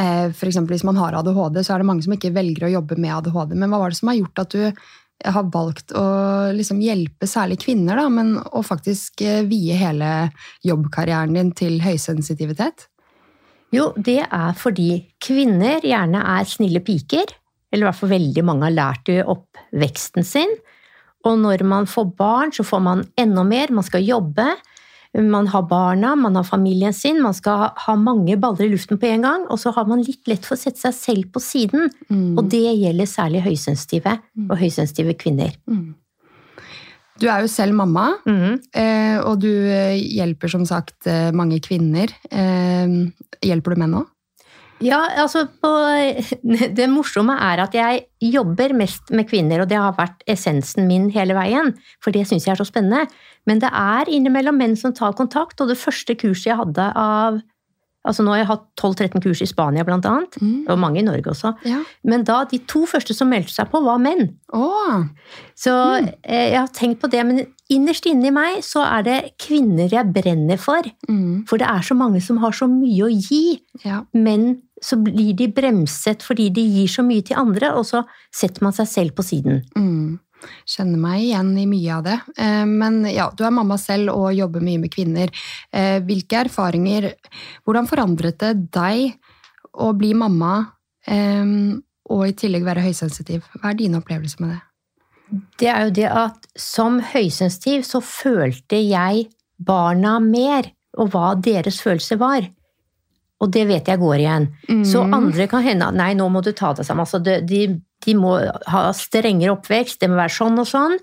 eh, 0.01 0.31
eksempel 0.33 0.75
Hvis 0.75 0.87
man 0.89 0.99
har 0.99 1.17
ADHD, 1.19 1.61
så 1.63 1.75
er 1.75 1.83
det 1.83 1.91
mange 1.91 2.07
som 2.07 2.17
ikke 2.17 2.35
velger 2.35 2.67
å 2.67 2.73
jobbe 2.79 2.99
med 2.99 3.15
ADHD. 3.21 3.55
Men 3.55 3.71
hva 3.71 3.83
var 3.85 3.95
det 3.95 4.01
som 4.01 4.11
har 4.11 4.19
gjort 4.19 4.43
at 4.45 4.57
du 4.57 4.65
har 5.27 5.49
valgt 5.51 5.93
å 5.99 6.05
liksom 6.55 6.79
hjelpe 6.83 7.27
særlig 7.27 7.59
kvinner, 7.65 7.99
da, 7.99 8.07
men 8.13 8.37
å 8.39 8.63
faktisk 8.67 9.25
eh, 9.27 9.43
vie 9.49 9.75
hele 9.79 10.31
jobbkarrieren 10.67 11.35
din 11.39 11.51
til 11.59 11.81
høysensitivitet? 11.83 12.87
Jo, 13.75 13.91
det 13.97 14.23
er 14.25 14.55
fordi 14.57 14.91
kvinner 15.21 15.85
gjerne 15.85 16.23
er 16.39 16.49
snille 16.49 16.81
piker. 16.85 17.35
Eller 17.69 17.85
i 17.85 17.89
hvert 17.91 17.99
fall 17.99 18.15
veldig 18.15 18.45
mange 18.49 18.65
har 18.65 18.77
lært 18.77 19.09
det 19.11 19.19
i 19.19 19.27
oppveksten 19.29 20.25
sin. 20.25 20.55
Og 21.29 21.39
når 21.43 21.63
man 21.69 21.87
får 21.91 22.09
barn, 22.19 22.53
så 22.57 22.65
får 22.67 22.81
man 22.83 23.05
enda 23.21 23.45
mer. 23.45 23.71
Man 23.75 23.85
skal 23.87 24.03
jobbe. 24.07 24.49
Man 25.19 25.47
har 25.49 25.63
barna, 25.69 26.11
man 26.21 26.37
har 26.37 26.45
familien 26.45 26.93
sin. 26.93 27.21
Man 27.25 27.35
skal 27.35 27.71
ha 27.85 27.95
mange 27.97 28.37
baller 28.41 28.67
i 28.67 28.73
luften 28.75 28.99
på 29.01 29.09
en 29.09 29.23
gang. 29.25 29.47
Og 29.53 29.59
så 29.61 29.73
har 29.77 29.87
man 29.89 30.03
litt 30.05 30.29
lett 30.29 30.45
for 30.45 30.55
å 30.57 30.61
sette 30.61 30.81
seg 30.83 30.95
selv 30.95 31.31
på 31.33 31.41
siden. 31.43 31.89
Mm. 32.11 32.37
Og 32.39 32.51
det 32.53 32.61
gjelder 32.67 33.09
særlig 33.09 33.43
høysensitive 33.47 34.19
og 34.51 34.57
høysensitive 34.61 35.17
kvinner. 35.21 35.55
Mm. 35.69 35.95
Du 37.19 37.27
er 37.27 37.41
jo 37.43 37.49
selv 37.51 37.75
mamma, 37.75 38.13
Mhm. 38.29 38.61
eh, 38.79 39.17
og 39.27 39.41
du 39.43 39.49
eh, 39.51 39.97
hjelper 39.99 40.49
som 40.53 40.65
sagt 40.65 41.07
eh, 41.11 41.33
mange 41.35 41.59
kvinner. 41.61 42.07
Hjelper 43.43 43.75
du 43.75 43.81
menn 43.81 43.97
òg? 44.03 44.07
Ja, 44.85 44.99
altså 45.19 45.45
på, 45.63 45.71
Det 46.79 46.87
morsomme 46.91 47.35
er 47.43 47.63
at 47.65 47.75
jeg 47.75 48.05
jobber 48.23 48.75
mest 48.79 49.11
med 49.15 49.29
kvinner, 49.31 49.63
og 49.63 49.71
det 49.71 49.79
har 49.81 49.97
vært 49.99 50.23
essensen 50.31 50.87
min 50.91 51.09
hele 51.15 51.35
veien. 51.39 51.75
For 52.05 52.15
det 52.15 52.27
syns 52.29 52.47
jeg 52.47 52.55
er 52.55 52.61
så 52.63 52.69
spennende. 52.69 53.09
Men 53.49 53.63
det 53.63 53.71
er 53.75 54.11
innimellom 54.13 54.59
menn 54.61 54.77
som 54.79 54.95
tar 54.95 55.17
kontakt, 55.19 55.61
og 55.61 55.73
det 55.73 55.81
første 55.81 56.15
kurset 56.19 56.53
jeg 56.53 56.61
hadde 56.61 56.91
av 56.95 57.41
Altså 58.09 58.25
Nå 58.25 58.33
har 58.33 58.43
jeg 58.43 58.51
hatt 58.51 58.65
12-13 58.81 59.25
kurs 59.25 59.43
i 59.45 59.49
Spania, 59.51 59.85
blant 59.87 60.07
annet. 60.09 60.39
Mm. 60.41 60.65
Og 60.73 60.81
mange 60.81 61.03
i 61.03 61.07
Norge 61.07 61.33
også. 61.35 61.53
Ja. 61.69 61.83
Men 62.09 62.25
da, 62.29 62.41
de 62.49 62.61
to 62.71 62.85
første 62.89 63.17
som 63.17 63.31
meldte 63.33 63.55
seg 63.55 63.71
på, 63.73 63.83
var 63.85 64.01
menn. 64.03 64.33
Oh. 64.57 65.05
Så 65.59 65.75
eh, 66.01 66.55
jeg 66.55 66.59
har 66.59 66.73
tenkt 66.75 67.03
på 67.03 67.11
det, 67.13 67.25
men 67.29 67.45
innerst 67.73 68.09
inne 68.09 68.31
i 68.31 68.35
meg 68.35 68.63
så 68.65 68.85
er 68.87 69.05
det 69.07 69.19
kvinner 69.41 69.93
jeg 69.93 70.15
brenner 70.15 70.61
for. 70.61 70.87
mm. 71.09 71.45
For 71.49 71.61
det 71.61 71.69
er 71.69 71.85
så 71.85 71.97
mange 71.99 72.23
som 72.25 72.41
har 72.43 72.57
så 72.57 72.71
mye 72.71 73.05
å 73.07 73.13
gi. 73.13 73.61
ja. 73.85 74.03
Men 74.17 74.57
så 74.85 74.99
blir 75.03 75.35
de 75.35 75.49
bremset 75.51 76.23
fordi 76.23 76.49
de 76.55 76.63
gir 76.63 76.91
så 76.91 77.03
mye 77.07 77.25
til 77.27 77.39
andre, 77.41 77.73
og 77.75 77.87
så 77.89 78.05
setter 78.35 78.65
man 78.67 78.77
seg 78.77 78.87
selv 78.91 79.17
på 79.19 79.25
siden. 79.27 79.63
Mm. 79.77 80.19
Kjenner 80.69 80.99
meg 81.03 81.23
igjen 81.25 81.51
i 81.59 81.67
mye 81.67 81.97
av 81.97 82.05
det. 82.05 82.19
Eh, 82.39 82.65
Men 82.65 83.05
ja, 83.11 83.29
du 83.35 83.45
er 83.45 83.51
mamma 83.55 83.77
selv 83.79 84.13
og 84.15 84.33
jobber 84.37 84.61
mye 84.61 84.79
med 84.79 84.91
kvinner. 84.95 85.29
Eh, 85.73 85.99
Hvilke 86.01 86.45
erfaringer 86.45 87.13
Hvordan 87.67 87.89
forandret 87.91 88.39
det 88.39 88.71
deg 88.73 89.15
å 89.75 89.93
bli 89.99 90.13
mamma 90.15 90.55
eh, 91.07 91.45
og 92.09 92.23
i 92.29 92.33
tillegg 92.33 92.65
være 92.65 92.85
høysensitiv? 92.87 93.43
Hva 93.61 93.71
er 93.73 93.75
dine 93.83 93.99
opplevelser 94.01 94.41
med 94.41 94.55
det? 94.55 94.63
Det 95.61 95.69
er 95.69 95.83
jo 95.85 95.91
det 95.99 96.07
at 96.09 96.47
som 96.57 97.01
høysensitiv 97.01 97.83
så 97.85 98.01
følte 98.01 98.79
jeg 98.81 99.27
barna 99.61 100.19
mer, 100.25 100.71
og 100.97 101.11
hva 101.13 101.35
deres 101.37 101.83
følelser 101.85 102.17
var. 102.17 102.47
Og 103.43 103.51
det 103.53 103.67
vet 103.69 103.87
jeg 103.87 104.01
går 104.01 104.17
igjen. 104.23 104.47
Så 104.89 105.03
Mm. 105.05 105.13
andre 105.15 105.47
kan 105.47 105.63
hende 105.63 105.87
at 105.87 105.95
nei, 105.95 106.15
nå 106.15 106.29
må 106.33 106.41
du 106.43 106.51
ta 106.53 106.73
deg 106.73 106.87
sammen. 106.87 107.05
Altså, 107.05 107.21
de, 107.23 107.81
de 108.07 108.15
må 108.19 108.37
ha 108.71 108.83
strengere 108.97 109.55
oppvekst, 109.57 110.01
det 110.03 110.11
må 110.11 110.21
være 110.21 110.37
sånn 110.37 110.61
og 110.63 110.69
sånn. 110.71 110.99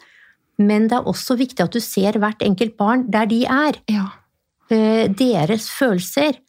Men 0.62 0.88
det 0.88 1.00
er 1.00 1.10
også 1.12 1.36
viktig 1.40 1.66
at 1.66 1.76
du 1.76 1.82
ser 1.84 2.16
hvert 2.22 2.44
enkelt 2.46 2.78
barn 2.80 3.10
der 3.12 3.28
de 3.28 3.42
er. 3.44 3.82
Ja. 3.92 4.08
Eh, 4.72 5.12
Deres 5.12 5.68
følelser. 5.74 6.40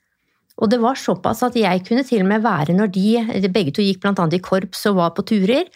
Og 0.56 0.70
det 0.72 0.78
var 0.80 0.96
såpass 0.96 1.42
at 1.44 1.58
jeg 1.58 1.82
kunne 1.84 2.06
til 2.06 2.22
og 2.22 2.30
med 2.30 2.44
være 2.44 2.76
når 2.76 2.92
de 2.94 3.50
begge 3.52 3.74
to 3.76 3.84
gikk 3.84 4.00
blant 4.04 4.22
annet 4.22 4.38
i 4.38 4.44
korps 4.44 4.86
og 4.88 5.02
var 5.02 5.12
på 5.16 5.26
turer, 5.28 5.66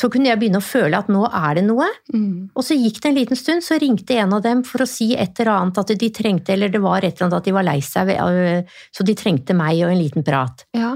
så 0.00 0.08
kunne 0.08 0.30
jeg 0.30 0.40
begynne 0.40 0.60
å 0.62 0.64
føle 0.64 0.96
at 0.96 1.10
nå 1.12 1.26
er 1.26 1.58
det 1.58 1.64
noe. 1.66 1.88
Mm. 2.14 2.50
Og 2.54 2.64
så 2.64 2.76
gikk 2.78 3.02
det 3.02 3.10
en 3.10 3.18
liten 3.18 3.38
stund, 3.38 3.64
så 3.64 3.76
ringte 3.80 4.16
en 4.16 4.32
av 4.36 4.44
dem 4.46 4.62
for 4.64 4.84
å 4.84 4.88
si 4.88 5.10
et 5.12 5.34
eller 5.42 5.52
annet 5.56 5.80
at 5.82 5.92
de 6.00 6.10
trengte, 6.14 6.54
eller 6.54 6.72
det 6.72 6.80
var 6.80 7.04
et 7.04 7.12
eller 7.12 7.26
annet 7.26 7.40
at 7.40 7.48
de 7.48 7.56
var 7.56 7.66
lei 7.66 7.78
seg, 7.84 8.12
øh, 8.14 8.78
så 8.96 9.06
de 9.06 9.16
trengte 9.18 9.56
meg 9.56 9.82
og 9.84 9.92
en 9.92 10.00
liten 10.00 10.24
prat. 10.24 10.64
Ja. 10.76 10.94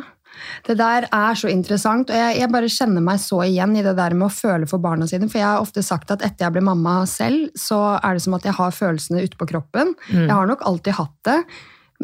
Det 0.67 0.77
der 0.79 1.07
er 1.09 1.39
så 1.39 1.51
interessant, 1.53 2.11
og 2.11 2.19
jeg, 2.19 2.39
jeg 2.41 2.53
bare 2.53 2.71
kjenner 2.73 3.05
meg 3.05 3.23
så 3.23 3.41
igjen 3.47 3.77
i 3.79 3.85
det 3.87 3.95
der 3.99 4.17
med 4.17 4.29
å 4.29 4.35
føle 4.35 4.69
for 4.71 4.83
barna 4.83 5.09
sine. 5.11 5.29
For 5.31 5.41
jeg 5.41 5.49
har 5.49 5.65
ofte 5.65 5.85
sagt 5.87 6.13
at 6.15 6.25
etter 6.25 6.47
jeg 6.47 6.57
ble 6.57 6.65
mamma 6.67 7.01
selv, 7.11 7.51
så 7.59 7.81
er 8.01 8.17
det 8.17 8.25
som 8.27 8.37
at 8.39 8.49
jeg 8.49 8.57
har 8.59 8.75
følelsene 8.75 9.25
ute 9.25 9.41
på 9.41 9.49
kroppen. 9.55 9.95
Mm. 10.11 10.27
Jeg 10.27 10.35
har 10.35 10.51
nok 10.51 10.67
alltid 10.69 10.99
hatt 11.01 11.17
det, 11.31 11.41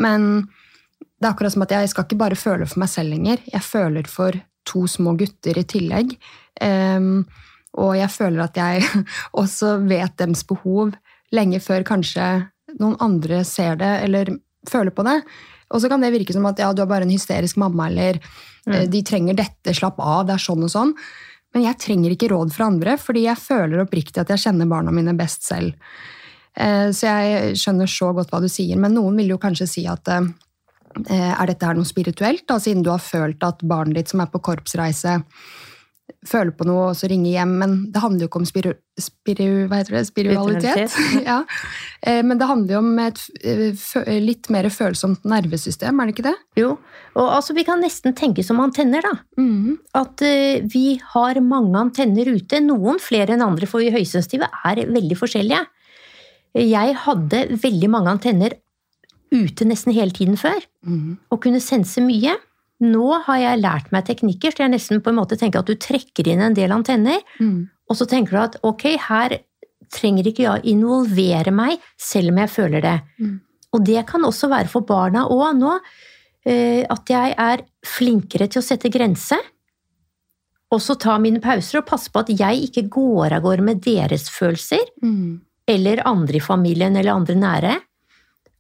men 0.00 0.30
det 1.20 1.28
er 1.28 1.34
akkurat 1.34 1.52
som 1.52 1.66
at 1.66 1.74
jeg 1.76 1.92
skal 1.92 2.06
ikke 2.06 2.20
bare 2.22 2.38
føle 2.38 2.68
for 2.68 2.80
meg 2.80 2.90
selv 2.92 3.12
lenger. 3.12 3.42
Jeg 3.52 3.64
føler 3.66 4.08
for 4.08 4.36
to 4.68 4.86
små 4.88 5.14
gutter 5.20 5.58
i 5.60 5.66
tillegg. 5.68 6.14
Um, 6.60 7.26
og 7.80 7.94
jeg 7.98 8.10
føler 8.12 8.44
at 8.46 8.56
jeg 8.58 9.04
også 9.42 9.76
vet 9.88 10.16
dems 10.20 10.42
behov 10.48 10.94
lenge 11.34 11.60
før 11.62 11.84
kanskje 11.86 12.26
noen 12.80 12.96
andre 13.02 13.42
ser 13.46 13.78
det 13.80 13.92
eller 14.06 14.32
føler 14.68 14.94
på 14.94 15.04
det. 15.06 15.18
Og 15.70 15.82
så 15.82 15.90
kan 15.90 16.02
det 16.02 16.12
virke 16.14 16.34
som 16.34 16.46
at 16.50 16.60
ja, 16.60 16.70
du 16.74 16.82
er 16.82 16.90
bare 16.90 17.06
en 17.06 17.14
hysterisk 17.14 17.58
mamma, 17.62 17.88
eller 17.90 18.18
mm. 18.66 18.90
de 18.90 19.02
trenger 19.06 19.38
dette, 19.38 19.74
slapp 19.76 20.00
av, 20.02 20.24
det 20.26 20.36
er 20.36 20.42
sånn 20.42 20.66
og 20.66 20.72
sånn. 20.72 20.94
Men 21.54 21.66
jeg 21.66 21.80
trenger 21.82 22.14
ikke 22.14 22.30
råd 22.30 22.52
fra 22.54 22.68
andre, 22.70 22.96
fordi 23.00 23.24
jeg 23.26 23.42
føler 23.42 23.82
oppriktig 23.82 24.22
at 24.22 24.30
jeg 24.34 24.44
kjenner 24.44 24.70
barna 24.70 24.94
mine 24.94 25.16
best 25.18 25.46
selv. 25.46 25.74
Eh, 26.54 26.90
Så 26.94 27.06
jeg 27.06 27.56
skjønner 27.58 27.90
så 27.90 28.12
godt 28.14 28.30
hva 28.30 28.42
du 28.42 28.48
sier, 28.50 28.78
men 28.78 28.94
noen 28.94 29.18
vil 29.18 29.34
jo 29.34 29.40
kanskje 29.42 29.68
si 29.70 29.86
at 29.90 30.10
eh, 30.14 30.30
er 31.10 31.50
dette 31.50 31.66
her 31.66 31.78
noe 31.78 31.88
spirituelt, 31.88 32.46
da, 32.50 32.58
siden 32.62 32.84
du 32.86 32.92
har 32.92 33.02
følt 33.02 33.42
at 33.46 33.62
barnet 33.66 33.98
ditt 33.98 34.14
som 34.14 34.22
er 34.22 34.30
på 34.30 34.42
korpsreise, 34.42 35.20
føler 36.26 36.52
på 36.56 36.66
noe 36.68 36.90
og 36.90 36.96
så 36.98 37.08
ringer 37.10 37.32
hjem, 37.32 37.52
men 37.60 37.74
det 37.92 38.02
handler 38.02 38.24
jo 38.24 38.28
ikke 38.30 38.40
om 38.40 38.46
spiru, 38.48 38.70
spiru, 39.00 39.48
det? 39.70 40.02
spiritualitet. 40.08 40.96
ja. 41.30 41.40
Eh, 42.02 42.20
Men 42.26 42.40
det 42.40 42.48
handler 42.48 42.76
jo 42.76 42.80
om 42.82 43.00
et 43.02 43.22
eh, 43.42 44.16
litt 44.22 44.50
mer 44.52 44.68
følsomt 44.72 45.26
nervesystem, 45.28 46.00
er 46.00 46.08
det 46.08 46.16
ikke 46.16 46.26
det? 46.28 46.36
Jo, 46.60 46.74
og 47.14 47.28
altså 47.38 47.56
vi 47.56 47.64
kan 47.68 47.82
nesten 47.84 48.16
tenke 48.18 48.44
som 48.46 48.60
antenner, 48.62 49.04
da. 49.04 49.14
At 49.98 50.22
uh, 50.24 50.66
vi 50.70 51.00
har 51.14 51.40
mange 51.44 51.78
antenner 51.80 52.28
ute, 52.30 52.60
noen 52.64 53.00
flere 53.02 53.34
enn 53.34 53.44
andre, 53.44 53.68
for 53.70 53.82
vi 53.82 53.92
høysensitive 53.94 54.48
er 54.66 54.84
veldig 54.90 55.18
forskjellige. 55.18 55.64
Jeg 56.60 56.94
hadde 57.06 57.46
veldig 57.62 57.90
mange 57.92 58.10
antenner 58.16 58.58
ute 59.30 59.66
nesten 59.68 59.94
hele 59.94 60.10
tiden 60.10 60.38
før, 60.38 60.58
og 61.30 61.42
kunne 61.44 61.60
sense 61.62 62.02
mye. 62.02 62.34
Nå 62.80 63.12
har 63.26 63.38
jeg 63.42 63.60
lært 63.60 63.90
meg 63.92 64.06
teknikker, 64.08 64.54
så 64.54 64.64
jeg 64.64 64.72
nesten 64.72 65.02
på 65.04 65.12
en 65.12 65.18
måte 65.20 65.36
tenker 65.36 65.60
at 65.60 65.68
du 65.68 65.76
trekker 65.76 66.28
inn 66.32 66.40
en 66.40 66.56
del 66.56 66.72
antenner, 66.72 67.20
og 67.90 67.98
så 67.98 68.06
tenker 68.08 68.36
du 68.36 68.40
at 68.40 68.58
ok, 68.64 68.86
her 69.08 69.36
trenger 69.90 70.30
ikke 70.30 70.46
jeg 70.46 70.66
involvere 70.72 71.52
meg, 71.52 71.80
selv 71.98 72.32
om 72.32 72.40
jeg 72.40 72.52
føler 72.52 72.84
det. 72.84 72.96
Mm. 73.18 73.36
Og 73.74 73.84
det 73.86 74.04
kan 74.08 74.24
også 74.26 74.48
være 74.50 74.70
for 74.70 74.86
barna 74.86 75.26
òg 75.30 75.58
nå, 75.58 75.76
eh, 76.46 76.86
at 76.88 77.10
jeg 77.10 77.34
er 77.36 77.64
flinkere 77.86 78.48
til 78.50 78.62
å 78.62 78.66
sette 78.66 78.90
grense. 78.92 79.38
Også 80.70 80.96
ta 81.02 81.18
mine 81.18 81.42
pauser 81.42 81.80
og 81.80 81.88
passe 81.90 82.10
på 82.10 82.22
at 82.22 82.30
jeg 82.30 82.70
ikke 82.70 82.86
går 82.88 83.34
av 83.34 83.42
gårde 83.42 83.66
med 83.66 83.82
deres 83.82 84.28
følelser, 84.30 84.82
eller 85.66 86.02
andre 86.06 86.38
i 86.38 86.42
familien 86.42 86.96
eller 86.96 87.12
andre 87.12 87.34
nære. 87.34 87.76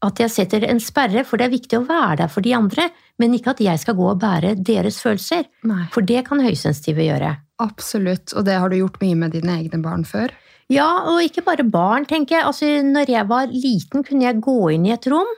At 0.04 0.20
jeg 0.22 0.32
setter 0.32 0.64
en 0.64 0.80
sperre, 0.80 1.26
for 1.28 1.36
det 1.36 1.48
er 1.48 1.52
viktig 1.52 1.76
å 1.76 1.84
være 1.84 2.22
der 2.22 2.30
for 2.32 2.44
de 2.44 2.54
andre, 2.56 2.86
men 3.20 3.34
ikke 3.36 3.52
at 3.52 3.60
jeg 3.60 3.80
skal 3.82 3.98
gå 3.98 4.06
og 4.14 4.20
bære 4.22 4.54
deres 4.64 5.00
følelser. 5.04 5.44
Nei. 5.68 5.82
For 5.92 6.06
det 6.06 6.22
kan 6.28 6.40
høysensitive 6.40 7.04
gjøre. 7.04 7.34
Absolutt, 7.60 8.32
og 8.32 8.46
det 8.48 8.56
har 8.56 8.72
du 8.72 8.78
gjort 8.78 8.96
mye 9.02 9.18
med 9.20 9.36
dine 9.36 9.58
egne 9.60 9.82
barn 9.84 10.06
før. 10.08 10.32
Ja, 10.72 10.88
og 11.10 11.20
ikke 11.24 11.44
bare 11.44 11.66
barn, 11.66 12.06
tenker 12.08 12.38
jeg. 12.38 12.46
Altså, 12.48 12.70
når 12.86 13.12
jeg 13.12 13.28
var 13.28 13.52
liten, 13.52 14.06
kunne 14.06 14.24
jeg 14.24 14.40
gå 14.40 14.58
inn 14.72 14.88
i 14.88 14.94
et 14.94 15.08
rom 15.10 15.28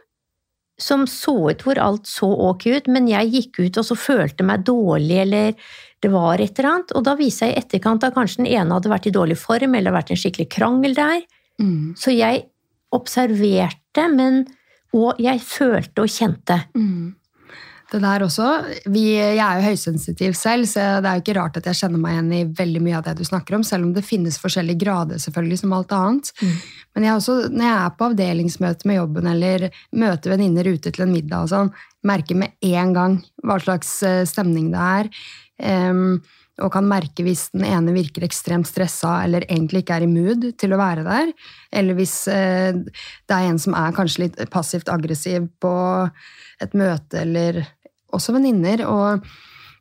som 0.80 1.04
så 1.10 1.34
ut 1.50 1.62
hvor 1.62 1.78
alt 1.78 2.08
så 2.08 2.26
ok 2.48 2.64
ut, 2.72 2.88
men 2.90 3.06
jeg 3.10 3.30
gikk 3.30 3.60
ut 3.60 3.78
og 3.78 3.86
så 3.86 3.96
følte 3.98 4.46
meg 4.46 4.64
dårlig, 4.66 5.18
eller 5.24 5.52
det 6.02 6.10
var 6.10 6.40
et 6.42 6.56
eller 6.58 6.70
annet, 6.70 6.94
og 6.96 7.04
da 7.06 7.14
viser 7.18 7.50
jeg 7.50 7.54
i 7.54 7.60
etterkant 7.60 8.06
at 8.06 8.14
kanskje 8.16 8.42
den 8.42 8.50
ene 8.50 8.74
hadde 8.78 8.90
vært 8.90 9.06
i 9.06 9.14
dårlig 9.14 9.36
form, 9.38 9.76
eller 9.78 9.94
vært 9.94 10.10
en 10.14 10.18
skikkelig 10.22 10.48
krangel 10.50 10.96
der. 10.98 11.22
Så 11.98 12.14
jeg 12.16 12.46
observerte, 12.92 13.81
men 14.12 14.44
og 14.92 15.20
jeg 15.22 15.40
følte 15.40 16.04
og 16.04 16.12
kjente. 16.12 16.58
Det 17.92 18.00
der 18.00 18.22
også, 18.24 18.46
vi, 18.88 19.02
Jeg 19.12 19.38
er 19.38 19.58
jo 19.60 19.68
høysensitiv 19.68 20.32
selv, 20.32 20.64
så 20.64 21.00
det 21.00 21.08
er 21.08 21.18
jo 21.18 21.20
ikke 21.20 21.36
rart 21.36 21.56
at 21.56 21.66
jeg 21.68 21.76
kjenner 21.76 22.00
meg 22.00 22.14
igjen 22.14 22.32
i 22.32 22.54
veldig 22.56 22.80
mye 22.80 22.96
av 22.96 23.04
det 23.04 23.18
du 23.18 23.24
snakker 23.24 23.58
om, 23.58 23.64
selv 23.64 23.84
om 23.84 23.92
det 23.92 24.04
finnes 24.04 24.38
forskjellige 24.40 24.80
grader, 24.80 25.20
selvfølgelig, 25.20 25.58
som 25.60 25.74
alt 25.76 25.92
annet. 25.92 26.30
Men 26.94 27.04
jeg 27.04 27.18
også, 27.18 27.34
når 27.52 27.66
jeg 27.66 27.74
er 27.76 27.96
på 27.98 28.08
avdelingsmøte 28.08 28.88
med 28.88 28.96
jobben 28.96 29.28
eller 29.34 29.68
møter 29.92 30.32
venninner 30.32 30.72
ute 30.72 30.90
til 30.92 31.04
en 31.04 31.12
middag, 31.12 31.44
og 31.44 31.52
sånn, 31.52 31.72
merker 32.08 32.40
med 32.40 32.56
en 32.64 32.96
gang 32.96 33.18
hva 33.44 33.58
slags 33.60 33.92
eh, 34.08 34.24
stemning 34.28 34.72
det 34.72 34.88
er. 34.88 35.12
em, 35.60 36.22
og 36.60 36.72
kan 36.74 36.84
merke 36.84 37.24
hvis 37.24 37.46
den 37.54 37.64
ene 37.64 37.94
virker 37.94 38.26
ekstremt 38.26 38.68
stressa 38.68 39.22
eller 39.24 39.46
egentlig 39.46 39.82
ikke 39.82 39.96
er 39.96 40.04
i 40.04 40.10
mood 40.10 40.44
til 40.60 40.74
å 40.74 40.80
være 40.80 41.04
der. 41.06 41.30
Eller 41.72 41.96
hvis 41.96 42.16
eh, 42.28 42.76
det 42.76 43.36
er 43.36 43.48
en 43.48 43.60
som 43.62 43.76
er 43.78 43.94
kanskje 43.96 44.26
litt 44.26 44.42
passivt 44.52 44.92
aggressiv 44.92 45.48
på 45.62 45.72
et 46.62 46.76
møte, 46.76 47.22
eller 47.24 47.62
også 48.12 48.36
venninner. 48.36 48.84
Og, 48.84 49.24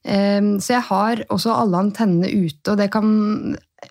eh, 0.07 0.39
så 0.63 0.77
jeg 0.77 0.87
har 0.87 1.25
også 1.27 1.57
alle 1.57 1.83
antennene 1.89 2.31
ute, 2.31 2.71
og 2.71 2.79
det 2.79 2.87
kan 2.95 3.11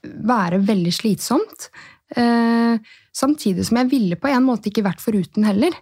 være 0.01 0.63
veldig 0.65 0.95
slitsomt. 0.97 1.69
Eh, 2.17 2.81
samtidig 3.13 3.69
som 3.69 3.83
jeg 3.83 3.93
ville 3.93 4.19
på 4.19 4.33
en 4.33 4.47
måte 4.49 4.73
ikke 4.73 4.89
vært 4.89 5.05
foruten 5.05 5.45
heller. 5.45 5.77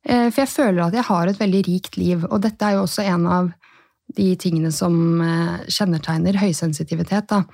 For 0.00 0.38
jeg 0.40 0.48
føler 0.48 0.78
at 0.80 0.94
jeg 0.96 1.04
har 1.10 1.28
et 1.28 1.36
veldig 1.36 1.58
rikt 1.66 1.98
liv, 2.00 2.22
og 2.24 2.38
dette 2.40 2.64
er 2.64 2.78
jo 2.78 2.86
også 2.86 3.02
en 3.04 3.26
av 3.28 3.50
de 4.16 4.30
tingene 4.40 4.72
som 4.74 4.94
eh, 5.24 5.66
kjennetegner 5.70 6.38
høysensitivitet. 6.40 7.30
Da. 7.30 7.44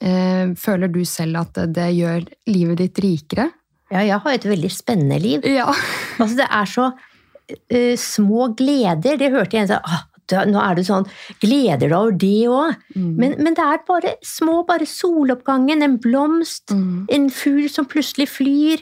Eh, 0.00 0.52
føler 0.58 0.90
du 0.92 1.02
selv 1.08 1.44
at 1.44 1.62
det 1.72 1.90
gjør 1.96 2.26
livet 2.50 2.82
ditt 2.82 3.00
rikere? 3.04 3.50
Ja, 3.92 4.02
jeg 4.02 4.18
har 4.24 4.34
et 4.34 4.48
veldig 4.48 4.72
spennende 4.72 5.20
liv. 5.22 5.46
Ja. 5.46 5.70
Altså, 6.16 6.38
det 6.38 6.46
er 6.48 6.68
så 6.72 6.84
uh, 6.96 7.96
små 8.00 8.46
gleder. 8.56 9.18
Det 9.20 9.28
hørte 9.34 9.58
jeg 9.58 9.66
en 9.66 9.74
ah, 9.84 10.06
da, 10.32 10.46
Nå 10.48 10.62
er 10.62 10.78
du 10.78 10.80
sånn 10.86 11.04
Gleder 11.42 11.82
deg 11.84 11.92
over 11.92 12.14
det 12.16 12.46
òg? 12.48 12.86
Men, 12.96 13.34
men 13.36 13.58
det 13.58 13.66
er 13.66 13.82
bare 13.84 14.14
små, 14.24 14.62
bare 14.64 14.88
soloppgangen, 14.88 15.84
en 15.84 15.98
blomst, 16.00 16.72
en 16.72 17.28
fugl 17.28 17.68
som 17.68 17.84
plutselig 17.90 18.30
flyr, 18.32 18.80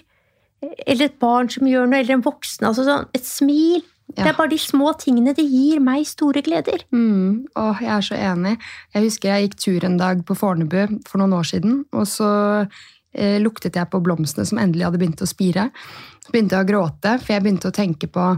eller 0.87 1.09
et 1.09 1.19
barn 1.19 1.51
som 1.51 1.67
gjør 1.67 1.91
noe, 1.91 2.05
eller 2.05 2.21
en 2.21 2.25
voksen. 2.25 2.69
Altså 2.71 2.87
sånn, 2.87 3.11
et 3.19 3.27
smil. 3.27 3.83
Det 4.13 4.27
er 4.29 4.37
bare 4.37 4.53
de 4.53 4.59
små 4.61 4.93
tingene. 5.01 5.33
Det 5.35 5.45
gir 5.49 5.81
meg 5.83 6.05
store 6.07 6.43
gleder. 6.45 6.85
Mm. 6.95 7.47
Åh, 7.57 7.79
jeg 7.83 7.93
er 7.95 8.05
så 8.05 8.19
enig. 8.19 8.57
Jeg 8.95 9.07
husker 9.07 9.31
jeg 9.31 9.47
gikk 9.47 9.57
tur 9.65 9.87
en 9.89 9.97
dag 10.01 10.21
på 10.29 10.37
Fornebu 10.39 11.01
for 11.09 11.23
noen 11.23 11.35
år 11.39 11.49
siden, 11.49 11.81
og 11.97 12.05
så 12.11 12.29
eh, 13.17 13.41
luktet 13.43 13.79
jeg 13.81 13.91
på 13.91 14.03
blomstene 14.05 14.47
som 14.47 14.61
endelig 14.61 14.87
hadde 14.87 15.01
begynt 15.01 15.25
å 15.25 15.29
spire. 15.29 15.71
Så 16.25 16.33
begynte 16.33 16.57
jeg 16.57 16.67
å 16.67 16.69
gråte, 16.69 17.17
for 17.21 17.35
jeg 17.35 17.45
begynte 17.45 17.73
å 17.73 17.77
tenke 17.77 18.09
på 18.13 18.29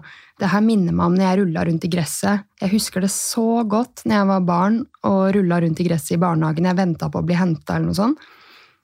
det 0.41 0.51
her 0.53 0.65
minner 0.65 0.95
meg 0.95 1.11
om 1.11 1.17
når 1.17 1.27
jeg 1.27 1.41
rulla 1.41 1.65
rundt 1.67 1.87
i 1.87 1.91
gresset. 1.93 2.47
Jeg 2.63 2.73
husker 2.73 3.05
det 3.05 3.13
så 3.15 3.63
godt 3.69 4.05
når 4.05 4.19
jeg 4.21 4.31
var 4.31 4.49
barn 4.49 4.81
og 5.09 5.21
rulla 5.37 5.61
rundt 5.65 5.83
i 5.83 5.87
gresset 5.87 6.17
i 6.17 6.21
barnehagen. 6.23 6.69
Jeg 6.69 6.79
venta 6.79 7.11
på 7.13 7.23
å 7.23 7.27
bli 7.27 7.39
henta 7.39 7.77
eller 7.77 7.91
noe 7.91 7.99
sånt. 7.99 8.27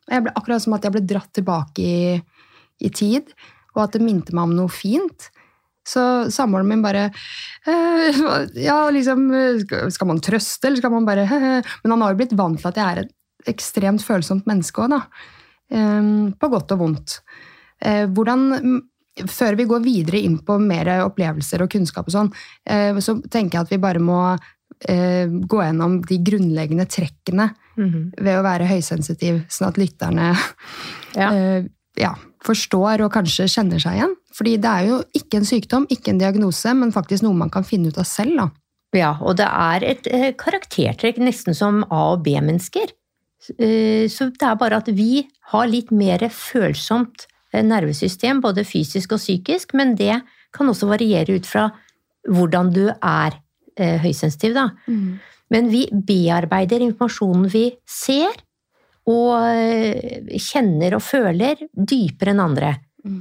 Og 0.08 0.16
jeg 0.16 0.24
ble, 0.24 0.34
akkurat 0.38 0.64
som 0.64 0.76
at 0.76 0.86
jeg 0.86 0.94
ble 0.96 1.04
dratt 1.06 1.30
tilbake 1.38 1.82
i, 1.86 2.16
i 2.82 2.90
tid, 2.90 3.30
og 3.76 3.84
at 3.84 3.96
det 3.96 4.04
minte 4.04 4.34
meg 4.34 4.50
om 4.50 4.56
noe 4.56 4.72
fint. 4.72 5.28
Så 5.88 6.30
samboeren 6.30 6.68
min 6.70 6.82
bare 6.84 7.08
eh, 7.66 8.20
Ja, 8.62 8.84
liksom 8.94 9.24
eh, 9.34 9.88
Skal 9.90 10.06
man 10.06 10.20
trøste, 10.22 10.68
eller 10.68 10.78
skal 10.78 10.92
man 10.94 11.08
bare 11.08 11.24
Men 11.26 11.90
han 11.90 12.04
har 12.04 12.12
jo 12.14 12.20
blitt 12.20 12.36
vant 12.38 12.60
til 12.60 12.70
at 12.70 12.78
jeg 12.78 12.86
er 12.86 13.02
et 13.02 13.50
ekstremt 13.50 14.04
følsomt 14.06 14.46
menneske 14.46 14.84
òg, 14.84 14.92
da. 14.94 15.00
Eh, 15.74 16.06
På 16.38 16.52
godt 16.52 16.76
og 16.76 16.84
vondt. 16.84 17.16
Eh, 17.82 18.06
Hvordan 18.06 18.46
mm, 18.62 18.80
Før 19.26 19.58
vi 19.58 19.66
går 19.68 19.82
videre 19.84 20.22
inn 20.22 20.38
på 20.46 20.56
mer 20.62 20.88
opplevelser 21.02 21.66
og 21.66 21.72
kunnskap 21.74 22.06
og 22.08 22.14
sånn, 22.14 22.30
eh, 22.64 22.94
så 23.02 23.18
tenker 23.26 23.58
jeg 23.58 23.66
at 23.66 23.74
vi 23.74 23.82
bare 23.82 24.00
må 24.00 24.22
eh, 24.88 25.26
gå 25.28 25.58
gjennom 25.60 25.98
de 26.06 26.16
grunnleggende 26.24 26.86
trekkene 26.88 27.50
ved 28.20 28.38
å 28.38 28.44
være 28.44 28.66
høysensitiv, 28.70 29.42
sånn 29.52 29.68
at 29.68 29.78
lytterne 29.80 30.30
Ja. 31.16 31.28
Ja, 32.00 32.14
forstår 32.46 33.04
og 33.04 33.12
kanskje 33.14 33.48
kjenner 33.50 33.82
seg 33.82 33.98
igjen. 33.98 34.14
Fordi 34.32 34.56
det 34.62 34.70
er 34.70 34.88
jo 34.88 34.98
ikke 35.18 35.40
en 35.40 35.48
sykdom, 35.48 35.86
ikke 35.92 36.12
en 36.14 36.20
diagnose, 36.22 36.72
men 36.78 36.94
faktisk 36.94 37.24
noe 37.26 37.36
man 37.36 37.52
kan 37.52 37.66
finne 37.68 37.92
ut 37.92 38.00
av 38.00 38.08
selv. 38.08 38.38
Da. 38.38 38.48
Ja, 38.96 39.12
og 39.20 39.36
det 39.40 39.48
er 39.48 39.86
et 39.88 40.08
eh, 40.08 40.30
karaktertrekk 40.38 41.20
nesten 41.22 41.56
som 41.56 41.82
A- 41.90 42.12
og 42.14 42.24
B-mennesker. 42.24 42.92
Eh, 43.58 44.08
Så 44.08 44.30
det 44.32 44.48
er 44.48 44.56
bare 44.60 44.80
at 44.80 44.88
vi 44.88 45.26
har 45.52 45.66
litt 45.68 45.90
mer 45.92 46.24
følsomt 46.28 47.26
eh, 47.52 47.62
nervesystem, 47.64 48.40
både 48.40 48.64
fysisk 48.64 49.12
og 49.12 49.20
psykisk, 49.20 49.74
men 49.74 49.94
det 49.96 50.22
kan 50.52 50.68
også 50.68 50.88
variere 50.88 51.36
ut 51.36 51.46
fra 51.48 51.70
hvordan 52.28 52.72
du 52.72 52.86
er 52.92 53.38
høysensitiv, 53.72 54.52
da. 54.52 54.66
Men 55.50 55.68
vi 55.72 55.86
bearbeider 55.90 56.82
informasjonen 56.84 57.46
vi 57.48 57.62
ser 57.88 58.36
og 59.10 59.34
eh, 59.50 60.38
kjenner 60.38 60.98
og 60.98 61.02
føler, 61.02 61.66
dypere 61.74 62.34
enn 62.34 62.42
andre. 62.44 62.72
Mm. 63.02 63.20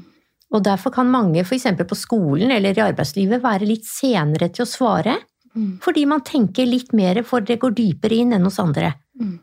Og 0.52 0.64
derfor 0.64 0.94
kan 0.94 1.10
mange 1.10 1.42
f.eks. 1.46 1.70
på 1.88 1.98
skolen 1.98 2.52
eller 2.52 2.78
i 2.78 2.84
arbeidslivet 2.84 3.42
være 3.44 3.70
litt 3.70 3.88
senere 3.88 4.52
til 4.54 4.68
å 4.68 4.70
svare, 4.70 5.18
Mm. 5.52 5.80
fordi 5.84 6.06
man 6.08 6.22
tenker 6.24 6.64
litt 6.64 6.94
mer, 6.96 7.18
for 7.28 7.44
det 7.44 7.58
går 7.60 7.74
dypere 7.76 8.22
inn 8.24 8.32
enn 8.32 8.46
hos 8.48 8.60
andre. 8.64 8.94
Mm. 9.20 9.34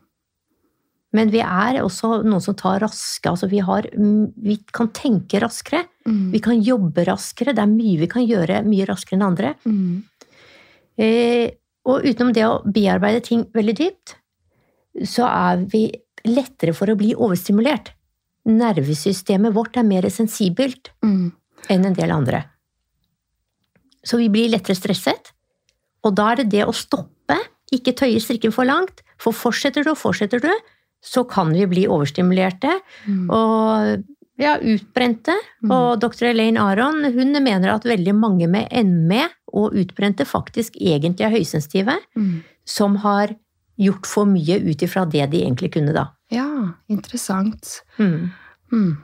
Men 1.13 1.31
vi 1.33 1.41
er 1.41 1.79
også 1.81 2.19
noen 2.23 2.41
som 2.41 2.55
tar 2.57 2.81
raske, 2.83 3.29
altså 3.29 3.49
vi, 3.49 3.61
har, 3.65 3.85
vi 3.93 4.55
kan 4.73 4.91
tenke 4.93 5.41
raskere. 5.41 5.83
Mm. 6.05 6.31
Vi 6.33 6.41
kan 6.45 6.61
jobbe 6.65 7.05
raskere, 7.05 7.53
det 7.53 7.61
er 7.61 7.71
mye 7.71 8.01
vi 8.01 8.09
kan 8.09 8.25
gjøre 8.25 8.61
mye 8.65 8.89
raskere 8.89 9.17
enn 9.17 9.25
andre. 9.25 9.53
Mm. 9.65 10.03
Eh, 10.97 11.45
og 11.89 12.05
utenom 12.05 12.33
det 12.35 12.45
å 12.45 12.59
bearbeide 12.65 13.23
ting 13.25 13.45
veldig 13.53 13.77
dypt, 13.79 14.15
så 15.05 15.29
er 15.29 15.65
vi 15.69 15.87
lettere 16.25 16.73
for 16.75 16.87
å 16.91 16.97
bli 16.99 17.13
overstimulert. 17.15 17.91
Nervesystemet 18.49 19.53
vårt 19.53 19.77
er 19.77 19.83
mer 19.83 20.03
sensibelt 20.09 20.89
Mm. 21.03 21.31
enn 21.69 21.85
en 21.85 21.93
del 21.93 22.11
andre. 22.11 22.45
Så 24.03 24.17
vi 24.17 24.29
blir 24.29 24.49
lettere 24.49 24.75
stresset, 24.75 25.31
og 26.03 26.15
da 26.15 26.31
er 26.31 26.35
det 26.37 26.49
det 26.49 26.65
å 26.65 26.73
stoppe, 26.73 27.37
ikke 27.71 27.93
tøye 27.93 28.19
strikken 28.19 28.51
for 28.53 28.65
langt, 28.65 29.03
for 29.17 29.33
fortsetter 29.35 29.83
du 29.83 29.91
og 29.91 29.97
fortsetter 29.97 30.39
du, 30.41 30.51
så 31.03 31.23
kan 31.29 31.51
vi 31.53 31.65
bli 31.65 31.85
overstimulerte 31.87 32.71
Mm. 33.07 33.29
og 33.29 34.03
ja, 34.39 34.57
utbrente. 34.57 35.35
Mm. 35.63 35.71
Og 35.71 35.99
dr. 35.99 36.25
Elaine 36.31 36.57
Aron 36.57 37.03
hun 37.13 37.31
mener 37.43 37.69
at 37.73 37.83
veldig 37.83 38.15
mange 38.15 38.47
med 38.49 38.71
ME 38.85 39.27
og 39.53 39.73
utbrente 39.73 40.25
faktisk 40.25 40.75
egentlig 40.79 41.25
er 41.27 41.31
høysensitive, 41.35 41.97
Mm. 42.15 42.43
som 42.65 42.95
har 42.97 43.35
gjort 43.79 44.05
for 44.09 44.25
mye 44.29 44.59
ut 44.69 44.81
ifra 44.85 45.05
det 45.09 45.29
de 45.31 45.43
egentlig 45.45 45.71
kunne, 45.73 45.93
da. 45.95 46.07
Ja, 46.31 46.45
interessant. 46.91 47.81
Mm. 47.97 48.31
Mm. 48.73 48.97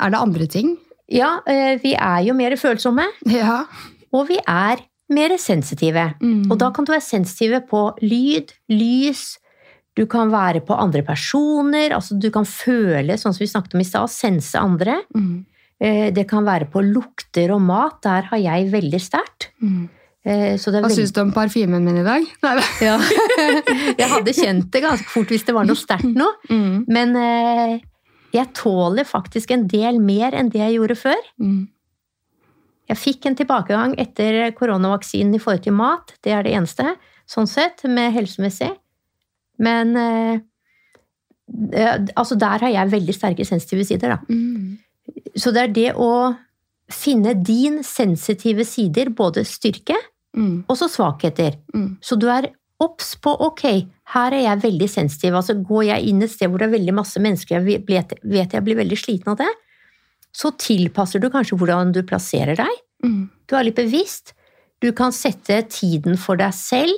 Er 0.00 0.10
det 0.14 0.20
andre 0.20 0.46
ting? 0.52 0.76
Ja, 1.10 1.40
eh, 1.46 1.78
vi 1.82 1.94
er 1.94 2.22
jo 2.26 2.34
mer 2.34 2.56
følsomme, 2.58 3.06
Ja. 3.26 3.64
og 4.12 4.28
vi 4.28 4.38
er 4.46 4.78
mer 5.10 5.36
sensitive. 5.38 6.14
Mm. 6.20 6.50
Og 6.50 6.58
da 6.58 6.70
kan 6.74 6.84
du 6.84 6.92
være 6.92 7.02
sensitive 7.04 7.60
på 7.68 7.92
lyd, 8.02 8.52
lys, 8.68 9.36
du 9.96 10.04
kan 10.06 10.30
være 10.30 10.60
på 10.66 10.76
andre 10.76 11.02
personer, 11.02 11.90
altså 11.94 12.18
du 12.20 12.30
kan 12.30 12.44
føle, 12.44 13.14
sånn 13.16 13.32
som 13.32 13.38
vi 13.40 13.46
snakket 13.48 13.74
om 13.74 13.80
i 13.80 13.84
stad, 13.84 14.10
sense 14.10 14.54
andre. 14.58 15.02
mm. 15.14 15.44
Eh, 15.78 16.10
Det 16.10 16.26
kan 16.28 16.42
være 16.44 16.70
på 16.72 16.80
lukter 16.80 17.50
og 17.52 17.60
mat, 17.60 17.98
der 18.02 18.22
har 18.30 18.38
jeg 18.38 18.70
veldig 18.72 18.98
sterkt. 19.00 19.50
Mm. 19.62 19.88
Eh, 20.26 20.56
Så 20.58 20.72
det 20.74 20.82
Hva 20.82 20.90
syns 20.90 21.12
du 21.14 21.20
om 21.22 21.30
parfymen 21.34 21.84
min 21.86 22.00
i 22.00 22.06
dag? 22.06 22.24
Ja. 22.82 22.96
Jeg 24.00 24.08
hadde 24.10 24.34
kjent 24.34 24.72
det 24.74 24.82
ganske 24.82 25.06
fort 25.12 25.30
hvis 25.30 25.46
det 25.46 25.54
var 25.54 25.68
noe 25.68 25.78
sterkt 25.78 26.16
nå, 26.16 26.26
mm. 26.50 26.86
men 26.90 27.14
eh, 27.20 27.76
jeg 28.34 28.50
tåler 28.58 29.06
faktisk 29.06 29.52
en 29.54 29.64
del 29.70 30.00
mer 30.02 30.34
enn 30.36 30.50
det 30.52 30.58
jeg 30.60 30.74
gjorde 30.74 30.96
før. 30.98 31.28
Mm. 31.40 31.68
Jeg 32.90 32.98
fikk 33.00 33.28
en 33.30 33.36
tilbakegang 33.38 33.94
etter 34.02 34.50
koronavaksinen 34.58 35.38
i 35.38 35.40
forhold 35.40 35.62
til 35.64 35.76
mat, 35.78 36.12
det 36.26 36.34
er 36.34 36.44
det 36.44 36.52
eneste, 36.58 36.96
sånn 37.30 37.48
sett, 37.48 37.86
med 37.88 38.12
helsemessig. 38.12 38.68
Men 39.62 39.94
eh, 39.96 40.42
altså 42.12 42.36
der 42.36 42.66
har 42.66 42.74
jeg 42.74 42.92
veldig 42.92 43.16
sterke 43.16 43.46
sensitive 43.48 43.86
sider, 43.88 44.18
da. 44.18 44.20
Mm. 44.28 44.76
Så 45.38 45.54
det 45.54 45.62
er 45.62 45.72
det 45.78 45.88
å 45.96 46.34
finne 46.92 47.32
din 47.46 47.80
sensitive 47.86 48.66
sider, 48.68 49.14
både 49.16 49.46
styrke 49.48 49.96
Mm. 50.36 50.64
og 50.68 50.76
så 50.76 50.88
svakheter. 50.92 51.54
Mm. 51.74 51.96
Så 52.04 52.18
du 52.20 52.26
er 52.28 52.50
obs 52.82 53.14
på 53.24 53.32
ok, 53.40 53.62
her 54.12 54.34
er 54.36 54.42
jeg 54.44 54.62
veldig 54.66 54.88
sensitiv. 54.92 55.34
Altså 55.38 55.54
Går 55.64 55.86
jeg 55.88 56.10
inn 56.10 56.20
et 56.22 56.30
sted 56.30 56.50
hvor 56.52 56.60
det 56.60 56.68
er 56.68 56.74
veldig 56.76 56.94
masse 56.98 57.20
mennesker, 57.24 57.56
jeg 57.56 57.86
vet, 57.88 58.12
vet 58.22 58.52
jeg 58.52 58.64
blir 58.66 58.76
veldig 58.76 58.98
sliten 59.00 59.32
av 59.32 59.38
det, 59.40 59.48
så 60.36 60.52
tilpasser 60.60 61.22
du 61.22 61.30
kanskje 61.32 61.56
hvordan 61.56 61.94
du 61.96 62.02
plasserer 62.04 62.58
deg. 62.58 62.80
Mm. 63.04 63.22
Du 63.48 63.56
er 63.56 63.64
litt 63.64 63.78
bevisst. 63.80 64.34
Du 64.84 64.90
kan 64.92 65.14
sette 65.16 65.62
tiden 65.72 66.18
for 66.20 66.36
deg 66.36 66.52
selv. 66.52 66.92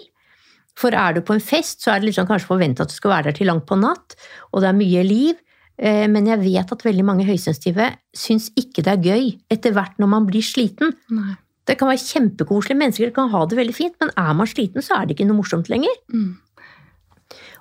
For 0.78 0.94
er 0.94 1.14
du 1.14 1.22
på 1.26 1.34
en 1.34 1.42
fest, 1.42 1.82
så 1.82 1.92
er 1.94 2.00
det 2.02 2.10
liksom 2.10 2.26
kanskje 2.26 2.50
forventa 2.50 2.82
at 2.82 2.90
du 2.90 2.96
skal 2.98 3.14
være 3.14 3.30
der 3.30 3.38
til 3.38 3.48
langt 3.50 3.66
på 3.66 3.78
natt, 3.78 4.14
og 4.52 4.62
det 4.62 4.68
er 4.70 4.78
mye 4.78 5.02
liv. 5.06 5.38
Eh, 5.78 6.06
Men 6.10 6.26
jeg 6.26 6.42
vet 6.42 6.72
at 6.74 6.84
veldig 6.86 7.04
mange 7.06 7.26
høysensitive 7.26 7.92
syns 8.14 8.50
ikke 8.58 8.82
det 8.82 8.94
er 8.96 9.02
gøy 9.14 9.26
etter 9.50 9.74
hvert 9.74 9.98
når 9.98 10.10
man 10.10 10.26
blir 10.26 10.42
sliten. 10.42 10.94
Nei. 11.10 11.36
Det 11.68 11.76
kan 11.76 11.90
være 11.90 12.00
kjempekoselige 12.00 12.80
mennesker, 12.80 13.14
kan 13.14 13.28
ha 13.32 13.44
det 13.48 13.58
veldig 13.58 13.76
fint, 13.76 13.96
men 14.00 14.12
er 14.16 14.36
man 14.36 14.48
sliten, 14.48 14.84
så 14.84 14.96
er 14.96 15.06
det 15.08 15.16
ikke 15.16 15.28
noe 15.28 15.42
morsomt 15.42 15.68
lenger. 15.68 15.92
Mm. 16.08 16.30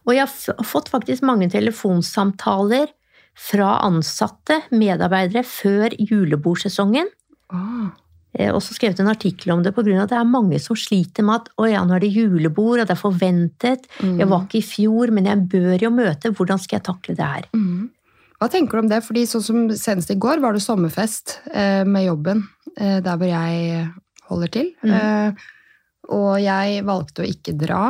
Og 0.07 0.15
jeg 0.15 0.23
har 0.23 0.63
fått 0.63 0.87
faktisk 0.93 1.25
mange 1.27 1.49
telefonsamtaler 1.51 2.93
fra 3.37 3.75
ansatte, 3.85 4.61
medarbeidere, 4.71 5.43
før 5.45 5.93
julebordsesongen. 5.99 7.11
Ah. 7.53 7.91
Eh, 8.37 8.51
også 8.53 8.75
skrevet 8.77 8.99
en 9.01 9.11
artikkel 9.11 9.51
om 9.53 9.61
det 9.63 9.73
av 9.73 9.83
at 9.83 10.09
det 10.11 10.17
er 10.17 10.29
mange 10.29 10.59
som 10.61 10.77
sliter 10.77 11.25
med 11.25 11.41
at 11.43 11.51
å 11.57 11.67
ja, 11.69 11.83
nå 11.85 11.95
er 11.97 12.05
det 12.05 12.13
julebord, 12.15 12.79
og 12.79 12.87
det 12.87 12.95
er 12.95 13.01
forventet, 13.01 13.85
Mm. 13.99 14.17
jeg 14.19 14.27
var 14.29 14.43
ikke 14.45 14.59
i 14.59 14.61
fjor, 14.61 15.11
men 15.11 15.25
jeg 15.25 15.47
bør 15.49 15.81
jo 15.81 15.89
møte, 15.89 16.31
hvordan 16.31 16.59
skal 16.59 16.77
jeg 16.77 16.85
takle 16.85 17.15
det 17.15 17.25
her? 17.25 17.45
Mm. 17.53 17.89
Hva 18.39 18.49
tenker 18.49 18.77
du 18.77 18.79
om 18.85 18.89
det? 18.89 19.03
Fordi 19.03 19.25
sånn 19.25 19.41
som 19.41 19.69
Senest 19.69 20.11
i 20.11 20.15
går 20.15 20.39
var 20.39 20.53
det 20.53 20.61
sommerfest 20.61 21.39
eh, 21.51 21.83
med 21.83 22.05
jobben 22.05 22.47
der 22.77 23.17
hvor 23.17 23.29
jeg 23.29 23.87
holder 24.29 24.51
til. 24.53 24.73
Mm. 24.83 24.91
Eh, 24.93 25.45
og 26.15 26.33
jeg 26.41 26.83
valgte 26.87 27.23
å 27.23 27.27
ikke 27.27 27.55
dra. 27.59 27.85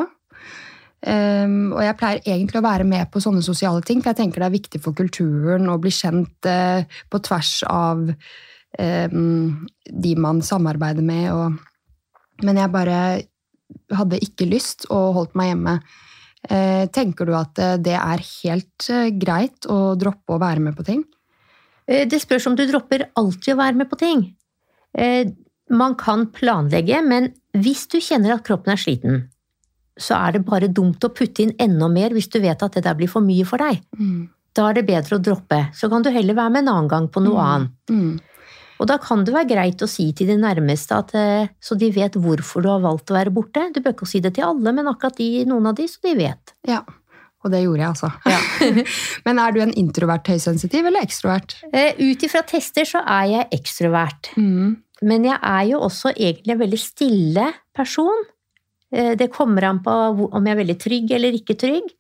Um, 1.08 1.76
og 1.76 1.84
jeg 1.86 1.95
pleier 2.00 2.26
egentlig 2.26 2.58
å 2.58 2.65
være 2.65 2.86
med 2.88 3.12
på 3.13 3.21
sånne 3.21 3.43
sosiale 3.45 3.84
ting, 3.86 4.02
for 4.02 4.12
jeg 4.12 4.23
tenker 4.23 4.41
det 4.41 4.47
er 4.47 4.56
viktig 4.56 4.80
for 4.82 4.97
kulturen 4.97 5.69
å 5.69 5.78
bli 5.82 5.91
kjent 5.93 6.50
uh, 6.50 6.82
på 7.13 7.21
tvers 7.23 7.52
av 7.69 8.02
um, 8.10 9.67
de 9.86 10.15
man 10.17 10.41
samarbeider 10.43 11.06
med. 11.06 11.30
Og, 11.36 12.41
men 12.47 12.60
jeg 12.60 12.73
bare 12.73 12.97
hadde 13.93 14.21
ikke 14.26 14.50
lyst 14.50 14.88
og 14.89 15.13
holdt 15.19 15.38
meg 15.38 15.54
hjemme. 15.54 15.78
Uh, 16.47 16.88
tenker 16.93 17.28
du 17.28 17.34
at 17.36 17.60
eh, 17.60 17.80
det 17.82 17.95
er 17.97 18.21
helt 18.23 18.86
uh, 18.93 19.08
greit 19.19 19.65
å 19.73 19.97
droppe 20.00 20.36
å 20.36 20.41
være 20.41 20.62
med 20.63 20.78
på 20.78 20.86
ting? 20.88 21.02
Eh, 21.88 22.06
Det 22.08 22.19
spørs 22.21 22.47
om 22.47 22.56
du 22.56 22.65
dropper 22.67 23.08
alltid 23.15 23.56
å 23.56 23.62
være 23.62 23.76
med 23.80 23.89
på 23.89 24.00
ting. 24.00 24.23
Eh, 24.95 25.26
Man 25.69 25.95
kan 26.00 26.28
planlegge, 26.32 27.02
men 27.04 27.34
hvis 27.52 27.88
du 27.91 27.97
kjenner 28.00 28.38
at 28.38 28.43
kroppen 28.47 28.71
er 28.71 28.78
sliten, 28.80 29.17
så 30.00 30.15
er 30.15 30.32
det 30.38 30.45
bare 30.45 30.69
dumt 30.71 31.04
å 31.04 31.10
putte 31.12 31.43
inn 31.43 31.52
enda 31.60 31.89
mer 31.91 32.10
hvis 32.15 32.30
du 32.32 32.39
vet 32.39 32.63
at 32.63 32.71
det 32.78 32.84
der 32.86 32.95
blir 32.95 33.10
for 33.12 33.19
mye 33.19 33.43
for 33.43 33.58
deg. 33.60 33.82
Da 34.56 34.69
er 34.69 34.73
det 34.78 34.86
bedre 34.88 35.17
å 35.17 35.21
droppe. 35.21 35.60
Så 35.76 35.89
kan 35.91 36.02
du 36.04 36.10
heller 36.10 36.34
være 36.38 36.52
med 36.54 36.63
en 36.63 36.71
annen 36.71 36.88
gang 36.88 37.08
på 37.10 37.19
noe 37.21 37.36
Mm. 37.36 37.52
annet. 37.52 37.71
Mm. 37.91 38.19
Og 38.80 38.88
da 38.88 38.97
kan 38.97 39.26
det 39.26 39.34
være 39.34 39.50
greit 39.50 39.82
å 39.84 39.89
si 39.89 40.13
til 40.13 40.28
de 40.28 40.38
nærmeste 40.38 40.95
at, 40.95 41.13
eh, 41.15 41.47
så 41.60 41.78
de 41.78 41.91
vet 41.91 42.13
hvorfor 42.13 42.62
du 42.63 42.69
har 42.69 42.80
valgt 42.80 43.12
å 43.12 43.17
være 43.19 43.34
borte. 43.34 43.73
Du 43.73 43.82
bør 43.82 43.93
ikke 43.93 44.08
si 44.08 44.19
det 44.21 44.36
til 44.36 44.45
alle, 44.45 44.71
men 44.71 44.86
akkurat 44.88 45.17
de, 45.17 45.43
noen 45.45 45.67
av 45.67 45.76
de, 45.76 45.84
så 45.84 46.00
de 46.02 46.15
vet. 46.15 46.54
Ja, 46.65 46.84
og 47.45 47.52
det 47.54 47.62
gjorde 47.63 47.84
jeg 47.84 47.91
altså. 47.93 48.10
Men 49.28 49.39
er 49.39 49.52
du 49.56 49.60
en 49.62 49.73
introvert 49.78 50.28
høysensitiv 50.28 50.86
eller 50.89 51.06
ekstrovert? 51.06 51.58
Eh, 51.71 51.93
Ut 52.02 52.23
ifra 52.26 52.41
tester 52.50 52.88
så 52.89 53.04
er 53.06 53.28
jeg 53.36 53.50
ekstrovert. 53.60 54.32
Mm. 54.38 54.78
Men 55.08 55.28
jeg 55.30 55.38
er 55.45 55.67
jo 55.69 55.84
også 55.86 56.12
egentlig 56.15 56.56
en 56.56 56.63
veldig 56.63 56.80
stille 56.82 57.45
person. 57.78 58.26
Eh, 58.91 59.13
Det 59.19 59.30
kommer 59.32 59.63
an 59.69 59.84
på 59.86 59.93
om 60.32 60.45
jeg 60.50 60.56
er 60.58 60.62
veldig 60.63 60.78
trygg 60.82 61.12
eller 61.19 61.38
ikke 61.38 61.56
trygg. 61.62 61.93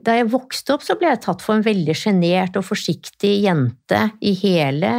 Da 0.00 0.14
jeg 0.16 0.28
vokste 0.32 0.72
opp, 0.76 0.84
så 0.86 0.94
ble 0.96 1.08
jeg 1.10 1.20
tatt 1.24 1.42
for 1.44 1.56
en 1.58 1.64
veldig 1.66 1.92
sjenert 1.98 2.54
og 2.56 2.64
forsiktig 2.64 3.32
jente 3.44 3.98
i 4.24 4.32
hele 4.38 4.92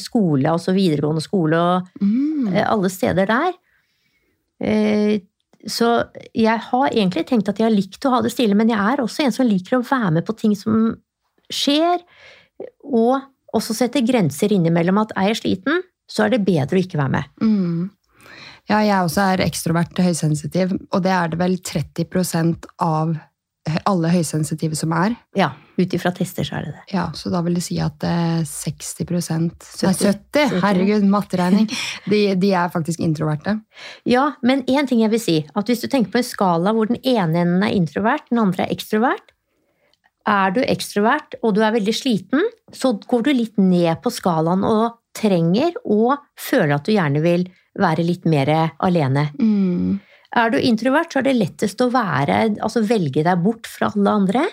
skole, 0.00 0.46
altså 0.52 0.72
videregående 0.76 1.20
skole 1.24 1.58
og 1.58 1.88
Mm. 2.00 2.52
eh, 2.54 2.64
alle 2.68 2.88
steder 2.92 3.26
der. 3.28 3.52
Så 5.70 5.88
jeg 6.34 6.58
har 6.68 6.86
egentlig 6.90 7.26
tenkt 7.28 7.50
at 7.50 7.60
jeg 7.60 7.68
har 7.68 7.74
likt 7.74 8.04
å 8.06 8.16
ha 8.16 8.22
det 8.24 8.32
stille, 8.34 8.56
men 8.58 8.72
jeg 8.72 8.80
er 8.80 9.02
også 9.02 9.26
en 9.26 9.34
som 9.34 9.46
liker 9.46 9.78
å 9.78 9.84
være 9.86 10.16
med 10.18 10.26
på 10.26 10.34
ting 10.38 10.54
som 10.58 10.94
skjer, 11.52 12.02
og 12.88 13.22
også 13.54 13.76
sette 13.76 14.02
grenser 14.06 14.54
innimellom 14.54 15.02
at 15.02 15.12
er 15.18 15.32
jeg 15.32 15.42
sliten, 15.42 15.82
så 16.10 16.26
er 16.26 16.34
det 16.34 16.44
bedre 16.46 16.78
å 16.78 16.82
ikke 16.82 17.00
være 17.00 17.14
med. 17.14 17.28
Mm. 17.42 17.90
Ja, 18.70 18.78
jeg 18.84 19.04
også 19.04 19.26
er 19.32 19.42
ekstrovert 19.44 19.98
høysensitiv, 19.98 20.74
og 20.90 21.04
det 21.04 21.12
er 21.14 21.32
det 21.32 21.38
vel 21.40 21.56
30% 21.58 22.68
av 22.82 23.16
alle 23.86 24.10
høysensitive 24.10 24.76
som 24.78 24.92
er. 24.96 25.14
Ja, 25.38 25.52
ut 25.78 25.94
ifra 25.94 26.10
tester 26.14 26.46
så 26.46 26.58
er 26.58 26.66
det 26.66 26.72
det. 26.74 26.84
Ja, 26.94 27.04
Så 27.14 27.30
da 27.30 27.42
vil 27.46 27.54
det 27.58 27.64
si 27.64 27.78
at 27.82 28.02
60 28.02 29.06
70, 29.06 29.28
Nei, 29.38 29.92
70. 29.94 30.24
70! 30.34 30.56
Herregud, 30.64 31.06
matteregning. 31.10 31.68
De, 32.10 32.34
de 32.34 32.52
er 32.58 32.72
faktisk 32.74 33.00
introverte. 33.00 33.60
Ja, 34.08 34.32
men 34.42 34.64
én 34.66 34.88
ting 34.88 35.04
jeg 35.04 35.12
vil 35.14 35.22
si. 35.22 35.36
At 35.54 35.70
hvis 35.70 35.84
du 35.84 35.88
tenker 35.88 36.10
på 36.12 36.22
en 36.22 36.26
skala 36.26 36.74
hvor 36.74 36.90
den 36.90 37.00
ene 37.02 37.44
enden 37.44 37.62
er 37.62 37.76
introvert, 37.76 38.26
den 38.30 38.42
andre 38.42 38.66
er 38.66 38.74
ekstrovert. 38.74 39.30
Er 40.28 40.54
du 40.54 40.60
ekstrovert 40.62 41.38
og 41.42 41.56
du 41.56 41.62
er 41.62 41.74
veldig 41.74 41.94
sliten, 41.94 42.44
så 42.74 42.94
går 42.98 43.26
du 43.26 43.32
litt 43.34 43.58
ned 43.58 44.02
på 44.02 44.10
skalaen 44.14 44.62
og 44.66 44.98
trenger 45.16 45.74
og 45.84 46.16
føler 46.38 46.76
at 46.76 46.86
du 46.86 46.94
gjerne 46.94 47.22
vil 47.24 47.46
være 47.78 48.04
litt 48.06 48.26
mer 48.28 48.50
alene. 48.82 49.30
Mm. 49.38 50.00
Er 50.36 50.52
du 50.52 50.58
introvert, 50.60 51.12
så 51.12 51.20
er 51.20 51.28
det 51.28 51.36
lettest 51.36 51.80
å 51.84 51.90
være, 51.92 52.56
altså 52.64 52.80
velge 52.88 53.24
deg 53.26 53.42
bort 53.44 53.68
fra 53.68 53.90
alle 53.92 54.14
andre. 54.22 54.46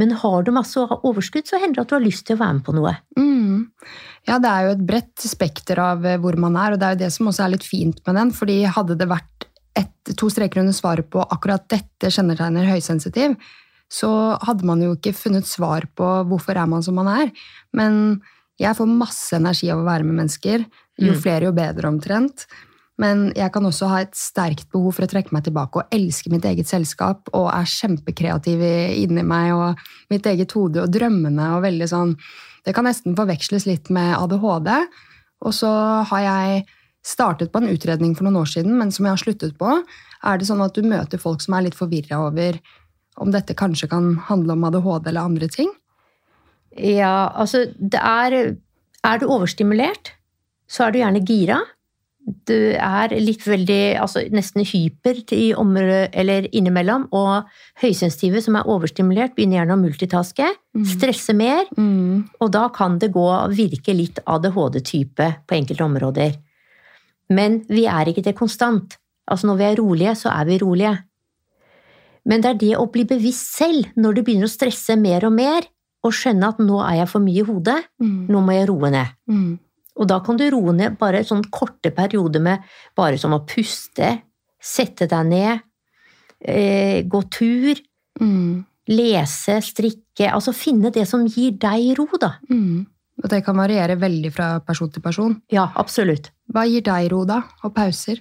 Men 0.00 0.14
har 0.18 0.42
du 0.42 0.50
masse 0.56 0.80
overskudd, 0.80 1.46
så 1.46 1.60
hender 1.60 1.78
det 1.78 1.84
at 1.84 1.90
du 1.92 1.96
har 1.98 2.04
lyst 2.04 2.24
til 2.26 2.38
å 2.38 2.40
være 2.40 2.56
med 2.58 2.64
på 2.66 2.74
noe. 2.74 2.94
Mm. 3.18 3.58
Ja, 4.26 4.38
det 4.42 4.50
er 4.50 4.66
jo 4.66 4.74
et 4.74 4.84
bredt 4.88 5.26
spekter 5.28 5.78
av 5.82 6.06
eh, 6.08 6.18
hvor 6.22 6.38
man 6.40 6.56
er, 6.58 6.74
og 6.74 6.80
det 6.80 6.88
er 6.88 6.96
jo 6.96 7.02
det 7.04 7.10
som 7.14 7.28
også 7.30 7.44
er 7.44 7.52
litt 7.54 7.66
fint 7.68 8.00
med 8.08 8.18
den. 8.18 8.32
fordi 8.34 8.62
hadde 8.64 8.96
det 8.98 9.08
vært 9.10 9.46
et, 9.78 10.14
to 10.18 10.30
streker 10.32 10.62
under 10.64 10.74
svaret 10.76 11.10
på 11.12 11.22
akkurat 11.22 11.68
dette 11.70 12.10
kjennetegner 12.12 12.66
høysensitiv, 12.72 13.36
så 13.92 14.10
hadde 14.40 14.64
man 14.64 14.80
jo 14.80 14.94
ikke 14.96 15.12
funnet 15.14 15.46
svar 15.46 15.84
på 15.94 16.08
hvorfor 16.30 16.56
er 16.56 16.66
man 16.70 16.82
som 16.82 16.96
man 16.96 17.10
er. 17.12 17.32
Men 17.76 18.22
jeg 18.60 18.76
får 18.78 18.88
masse 18.88 19.36
energi 19.36 19.68
av 19.72 19.82
å 19.82 19.86
være 19.86 20.08
med 20.08 20.22
mennesker. 20.22 20.64
Jo 21.00 21.12
Mm. 21.12 21.20
flere, 21.20 21.44
jo 21.44 21.52
bedre, 21.52 21.88
omtrent. 21.88 22.46
Men 23.00 23.30
jeg 23.36 23.48
kan 23.54 23.64
også 23.64 23.88
ha 23.88 24.02
et 24.04 24.16
sterkt 24.18 24.68
behov 24.72 24.98
for 24.98 25.06
å 25.06 25.10
trekke 25.10 25.32
meg 25.32 25.46
tilbake 25.46 25.80
og 25.80 25.94
elske 25.94 26.30
mitt 26.32 26.44
eget 26.44 26.68
selskap 26.68 27.30
og 27.32 27.48
er 27.48 27.70
kjempekreativ 27.70 28.60
inni 28.62 29.24
meg 29.24 29.54
og 29.56 29.80
mitt 30.12 30.28
eget 30.28 30.52
hode 30.52 30.84
og 30.84 30.92
drømmene 30.92 31.54
og 31.56 31.64
veldig 31.64 31.88
sånn 31.88 32.16
Det 32.62 32.74
kan 32.76 32.86
nesten 32.86 33.16
forveksles 33.18 33.64
litt 33.66 33.88
med 33.90 34.12
ADHD. 34.14 34.68
Og 35.42 35.50
så 35.56 35.70
har 36.06 36.20
jeg 36.22 36.60
startet 37.02 37.50
på 37.50 37.58
en 37.58 37.72
utredning 37.72 38.12
for 38.14 38.22
noen 38.22 38.38
år 38.44 38.52
siden, 38.52 38.76
men 38.78 38.92
som 38.94 39.08
jeg 39.08 39.16
har 39.16 39.22
sluttet 39.22 39.56
på. 39.58 39.80
Er 40.22 40.38
det 40.38 40.46
sånn 40.46 40.62
at 40.62 40.76
du 40.76 40.86
møter 40.86 41.18
folk 41.18 41.42
som 41.42 41.56
er 41.58 41.66
litt 41.66 41.74
forvirra 41.74 42.20
over 42.28 42.60
om 43.18 43.32
dette 43.34 43.56
kanskje 43.58 43.90
kan 43.90 44.14
handle 44.28 44.54
om 44.54 44.68
ADHD 44.68 45.10
eller 45.10 45.26
andre 45.26 45.48
ting? 45.50 45.72
Ja, 46.78 47.32
altså 47.34 47.66
det 47.76 48.00
er 48.00 48.56
Er 49.02 49.18
du 49.18 49.26
overstimulert, 49.26 50.12
så 50.70 50.84
er 50.86 50.92
du 50.92 51.00
gjerne 51.00 51.24
gira. 51.26 51.56
Du 52.46 52.54
er 52.54 53.08
litt 53.18 53.42
veldig 53.42 53.98
altså 53.98 54.22
nesten 54.30 54.62
hyper 54.64 55.18
i 55.34 55.48
området, 55.58 56.10
eller 56.14 56.46
innimellom, 56.54 57.08
og 57.12 57.48
høysensitive 57.82 58.40
som 58.44 58.54
er 58.56 58.68
overstimulert, 58.70 59.34
begynner 59.34 59.58
gjerne 59.60 59.74
å 59.76 59.82
multitaske, 59.82 60.50
Mm. 60.74 60.84
stresse 60.86 61.34
mer, 61.34 61.64
Mm. 61.76 62.28
og 62.40 62.50
da 62.52 62.68
kan 62.68 62.98
det 62.98 63.12
gå 63.12 63.26
virke 63.50 63.94
litt 63.94 64.18
ADHD-type 64.26 65.36
på 65.46 65.54
enkelte 65.56 65.84
områder. 65.84 66.36
Men 67.28 67.64
vi 67.68 67.84
er 67.86 68.06
ikke 68.06 68.22
det 68.22 68.36
konstant. 68.36 68.96
Altså 69.28 69.46
når 69.46 69.56
vi 69.58 69.64
er 69.64 69.76
rolige, 69.76 70.14
så 70.16 70.30
er 70.30 70.44
vi 70.46 70.58
rolige. 70.58 70.98
Men 72.24 72.40
det 72.40 72.50
er 72.50 72.58
det 72.58 72.76
å 72.78 72.90
bli 72.90 73.04
bevisst 73.04 73.56
selv, 73.58 73.86
når 73.96 74.14
du 74.14 74.22
begynner 74.22 74.46
å 74.46 74.56
stresse 74.58 74.96
mer 74.96 75.24
og 75.26 75.32
mer, 75.32 75.62
og 76.04 76.12
skjønne 76.12 76.48
at 76.48 76.58
nå 76.58 76.80
er 76.80 76.96
jeg 77.00 77.08
for 77.08 77.20
mye 77.20 77.42
i 77.42 77.46
hodet, 77.46 77.84
Mm. 78.00 78.26
nå 78.28 78.40
må 78.46 78.52
jeg 78.52 78.68
roe 78.68 78.90
ned. 78.90 79.58
Og 80.00 80.08
da 80.08 80.20
kan 80.24 80.38
du 80.40 80.46
roe 80.50 80.72
ned 80.72 80.96
bare 81.00 81.24
sånn 81.26 81.44
korte 81.52 81.90
perioder 81.94 82.40
med 82.40 82.62
bare 82.96 83.18
som 83.20 83.34
å 83.36 83.42
puste, 83.46 84.22
sette 84.62 85.08
deg 85.10 85.26
ned, 85.28 85.60
eh, 86.40 87.02
gå 87.02 87.22
tur, 87.30 87.76
Mm. 88.20 88.64
lese, 88.88 89.60
strikke, 89.62 90.28
altså 90.28 90.52
finne 90.52 90.90
det 90.92 91.06
som 91.08 91.24
gir 91.26 91.52
deg 91.52 91.96
ro, 91.98 92.06
da. 92.20 92.34
Mm. 92.50 92.86
Og 93.22 93.30
det 93.30 93.44
kan 93.44 93.56
variere 93.56 93.96
veldig 93.98 94.32
fra 94.32 94.60
person 94.60 94.90
til 94.90 95.02
person. 95.02 95.40
Ja, 95.50 95.70
absolutt. 95.76 96.30
Hva 96.52 96.66
gir 96.68 96.82
deg 96.82 97.10
ro, 97.10 97.24
da? 97.24 97.42
Og 97.64 97.74
pauser? 97.74 98.20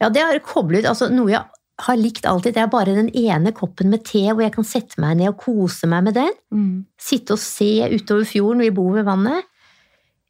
Ja, 0.00 0.08
det 0.08 0.22
har 0.22 0.38
koblet, 0.40 0.84
altså 0.84 1.10
noe 1.12 1.30
jeg 1.30 1.44
har 1.80 1.96
likt 1.96 2.26
alltid, 2.28 2.54
det 2.54 2.62
er 2.64 2.72
bare 2.72 2.94
den 2.96 3.10
ene 3.16 3.52
koppen 3.52 3.88
med 3.90 4.04
te 4.04 4.26
hvor 4.28 4.42
jeg 4.42 4.52
kan 4.52 4.64
sette 4.64 4.98
meg 4.98 5.16
ned 5.16 5.28
og 5.28 5.38
kose 5.38 5.86
meg 5.86 6.04
med 6.04 6.14
den. 6.14 6.32
Mm. 6.52 6.84
Sitte 7.00 7.36
og 7.36 7.38
se 7.38 7.70
utover 7.94 8.26
fjorden, 8.28 8.60
vi 8.64 8.70
bor 8.70 8.92
ved 8.98 9.06
vannet. 9.08 9.44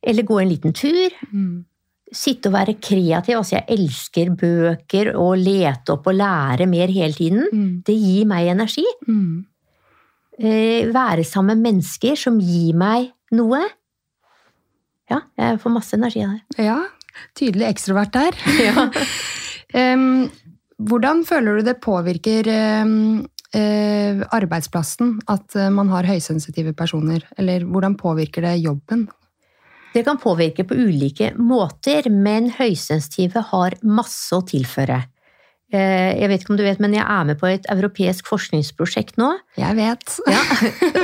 Eller 0.02 0.26
gå 0.26 0.38
en 0.40 0.48
liten 0.48 0.72
tur. 0.76 1.16
Mm. 1.30 1.64
Sitte 2.10 2.50
og 2.50 2.56
være 2.56 2.78
kreativ. 2.82 3.36
Altså, 3.38 3.58
jeg 3.58 3.76
elsker 3.76 4.32
bøker 4.38 5.12
og 5.14 5.36
lete 5.38 5.94
opp 5.94 6.08
og 6.10 6.16
lære 6.18 6.66
mer 6.70 6.90
hele 6.90 7.14
tiden. 7.14 7.46
Mm. 7.52 7.72
Det 7.86 7.96
gir 7.96 8.28
meg 8.30 8.50
energi. 8.50 8.86
Mm. 9.06 9.44
Eh, 10.40 10.88
være 10.94 11.24
sammen 11.28 11.58
med 11.60 11.68
mennesker 11.68 12.16
som 12.18 12.40
gir 12.40 12.76
meg 12.78 13.10
noe. 13.36 13.60
Ja, 15.10 15.24
jeg 15.38 15.58
får 15.60 15.74
masse 15.74 15.98
energi 15.98 16.22
av 16.24 16.36
det. 16.36 16.64
Ja, 16.64 16.78
tydelig 17.36 17.68
ekstrovert 17.70 18.14
der. 18.16 18.38
Ja. 19.70 19.94
um, 19.94 20.30
hvordan 20.88 21.24
føler 21.28 21.58
du 21.58 21.66
det 21.68 21.76
påvirker 21.84 22.48
um, 22.82 23.20
uh, 23.54 24.22
arbeidsplassen 24.32 25.18
at 25.28 25.56
eh, 25.58 25.68
man 25.74 25.90
har 25.92 26.08
høysensitive 26.08 26.72
personer? 26.78 27.26
Eller 27.38 27.66
hvordan 27.68 27.98
påvirker 28.00 28.46
det 28.48 28.62
jobben? 28.64 29.08
Det 29.94 30.04
kan 30.06 30.20
påvirke 30.22 30.64
på 30.66 30.76
ulike 30.78 31.32
måter, 31.38 32.06
men 32.10 32.50
høysensitive 32.54 33.42
har 33.50 33.74
masse 33.82 34.36
å 34.36 34.44
tilføre. 34.46 35.00
Eh, 35.72 36.18
Jeg 36.18 36.28
vet 36.30 36.42
ikke 36.42 36.52
om 36.54 36.58
du 36.58 36.64
vet, 36.66 36.80
men 36.82 36.94
jeg 36.94 37.04
er 37.06 37.26
med 37.26 37.38
på 37.38 37.46
et 37.50 37.66
europeisk 37.70 38.26
forskningsprosjekt 38.30 39.18
nå. 39.18 39.32
Jeg 39.58 39.76
vet. 39.78 40.16
Ja, 40.30 40.42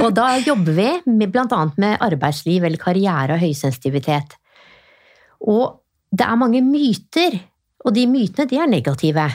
og 0.04 0.14
da 0.14 0.36
jobber 0.38 0.74
vi 0.74 0.88
med, 1.06 1.30
blant 1.34 1.54
annet 1.54 1.78
med 1.82 1.98
arbeidsliv 2.02 2.66
eller 2.66 2.82
karriere 2.82 3.36
og 3.36 3.42
høysensitivitet. 3.42 4.38
Og 5.46 5.82
det 6.10 6.26
er 6.26 6.38
mange 6.40 6.62
myter, 6.64 7.38
og 7.86 7.94
de 7.94 8.06
mytene 8.10 8.48
de 8.50 8.58
er 8.58 8.70
negative. 8.70 9.26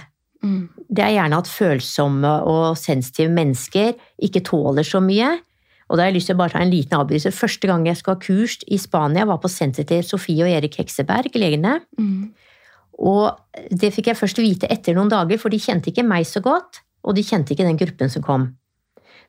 Mm. 0.44 0.70
Det 0.90 1.04
er 1.06 1.16
gjerne 1.16 1.40
at 1.40 1.48
følsomme 1.52 2.32
og 2.50 2.80
sensitive 2.80 3.32
mennesker 3.32 3.94
ikke 4.20 4.44
tåler 4.48 4.88
så 4.88 5.00
mye. 5.04 5.38
Og 5.92 5.98
da 6.00 6.06
har 6.06 6.14
jeg 6.14 6.22
lyst 6.22 6.32
til 6.32 6.38
å 6.38 6.40
bare 6.40 6.56
ta 6.56 6.62
en 6.64 6.72
liten 6.72 6.96
avbrytelse. 6.96 7.34
Første 7.36 7.68
gang 7.68 7.84
jeg 7.84 8.00
skulle 8.00 8.16
ha 8.16 8.24
kurs 8.24 8.56
i 8.72 8.80
Spania, 8.80 9.28
var 9.28 9.42
på 9.44 9.52
senter 9.52 9.84
til 9.88 10.06
Sofie 10.08 10.46
og 10.46 10.54
Erik 10.54 10.78
Hekseberg, 10.80 11.36
legene. 11.36 11.82
Mm. 12.00 12.32
Og 13.02 13.68
det 13.76 13.92
fikk 13.92 14.12
jeg 14.12 14.20
først 14.20 14.40
vite 14.40 14.70
etter 14.72 14.96
noen 14.96 15.12
dager, 15.12 15.42
for 15.42 15.52
de 15.52 15.60
kjente 15.60 15.92
ikke 15.92 16.08
meg 16.08 16.24
så 16.30 16.40
godt, 16.46 16.80
og 17.04 17.18
de 17.18 17.26
kjente 17.28 17.52
ikke 17.52 17.68
den 17.68 17.80
gruppen 17.82 18.14
som 18.14 18.24
kom. 18.24 18.48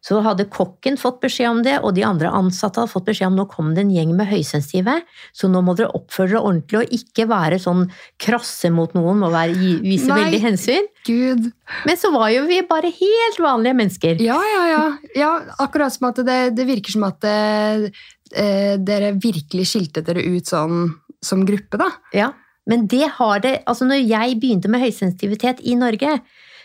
Så 0.03 0.19
hadde 0.25 0.49
kokken 0.51 0.97
fått 0.99 1.21
beskjed 1.23 1.49
om 1.49 1.61
det, 1.63 1.77
og 1.79 1.95
de 1.95 2.03
andre 2.07 2.31
ansatte 2.35 2.83
hadde 2.83 2.91
fått 2.91 3.07
beskjed 3.07 3.31
om 3.31 3.37
nå 3.39 3.45
kom 3.51 3.71
det 3.77 3.85
en 3.85 3.93
gjeng 3.95 4.17
med 4.19 4.27
høysensitive, 4.33 4.97
så 5.31 5.51
nå 5.51 5.63
må 5.63 5.77
dere 5.79 5.93
oppføre 5.95 6.33
dere 6.33 6.43
ordentlig 6.43 6.81
og 6.81 6.97
ikke 6.99 7.29
være 7.31 7.61
sånn 7.63 7.85
krasse 8.23 8.73
mot 8.75 8.97
noen, 8.99 9.23
og 9.23 9.35
være, 9.35 9.55
vise 9.85 10.11
Nei. 10.11 10.19
veldig 10.25 10.43
hensyn. 10.43 10.91
Gud. 11.07 11.47
Men 11.87 12.01
så 12.01 12.11
var 12.15 12.33
jo 12.35 12.43
vi 12.51 12.59
bare 12.67 12.91
helt 12.91 13.41
vanlige 13.43 13.79
mennesker. 13.79 14.27
Ja, 14.27 14.41
ja, 14.43 14.65
ja. 14.73 14.85
ja 15.19 15.33
akkurat 15.63 15.95
som 15.95 16.11
at 16.11 16.23
det, 16.27 16.41
det 16.59 16.67
virker 16.67 16.99
som 16.99 17.07
at 17.07 17.23
det, 17.23 17.95
eh, 18.35 18.75
dere 18.83 19.15
virkelig 19.23 19.71
skilte 19.71 20.03
dere 20.03 20.25
ut 20.35 20.51
sånn 20.51 20.89
som 21.23 21.47
gruppe, 21.47 21.79
da. 21.79 21.93
Ja, 22.11 22.33
men 22.67 22.87
det 22.91 23.07
har 23.19 23.43
det 23.43 23.61
Altså, 23.67 23.87
når 23.87 24.03
jeg 24.03 24.39
begynte 24.43 24.71
med 24.71 24.83
høysensitivitet 24.83 25.63
i 25.67 25.77
Norge, 25.79 26.19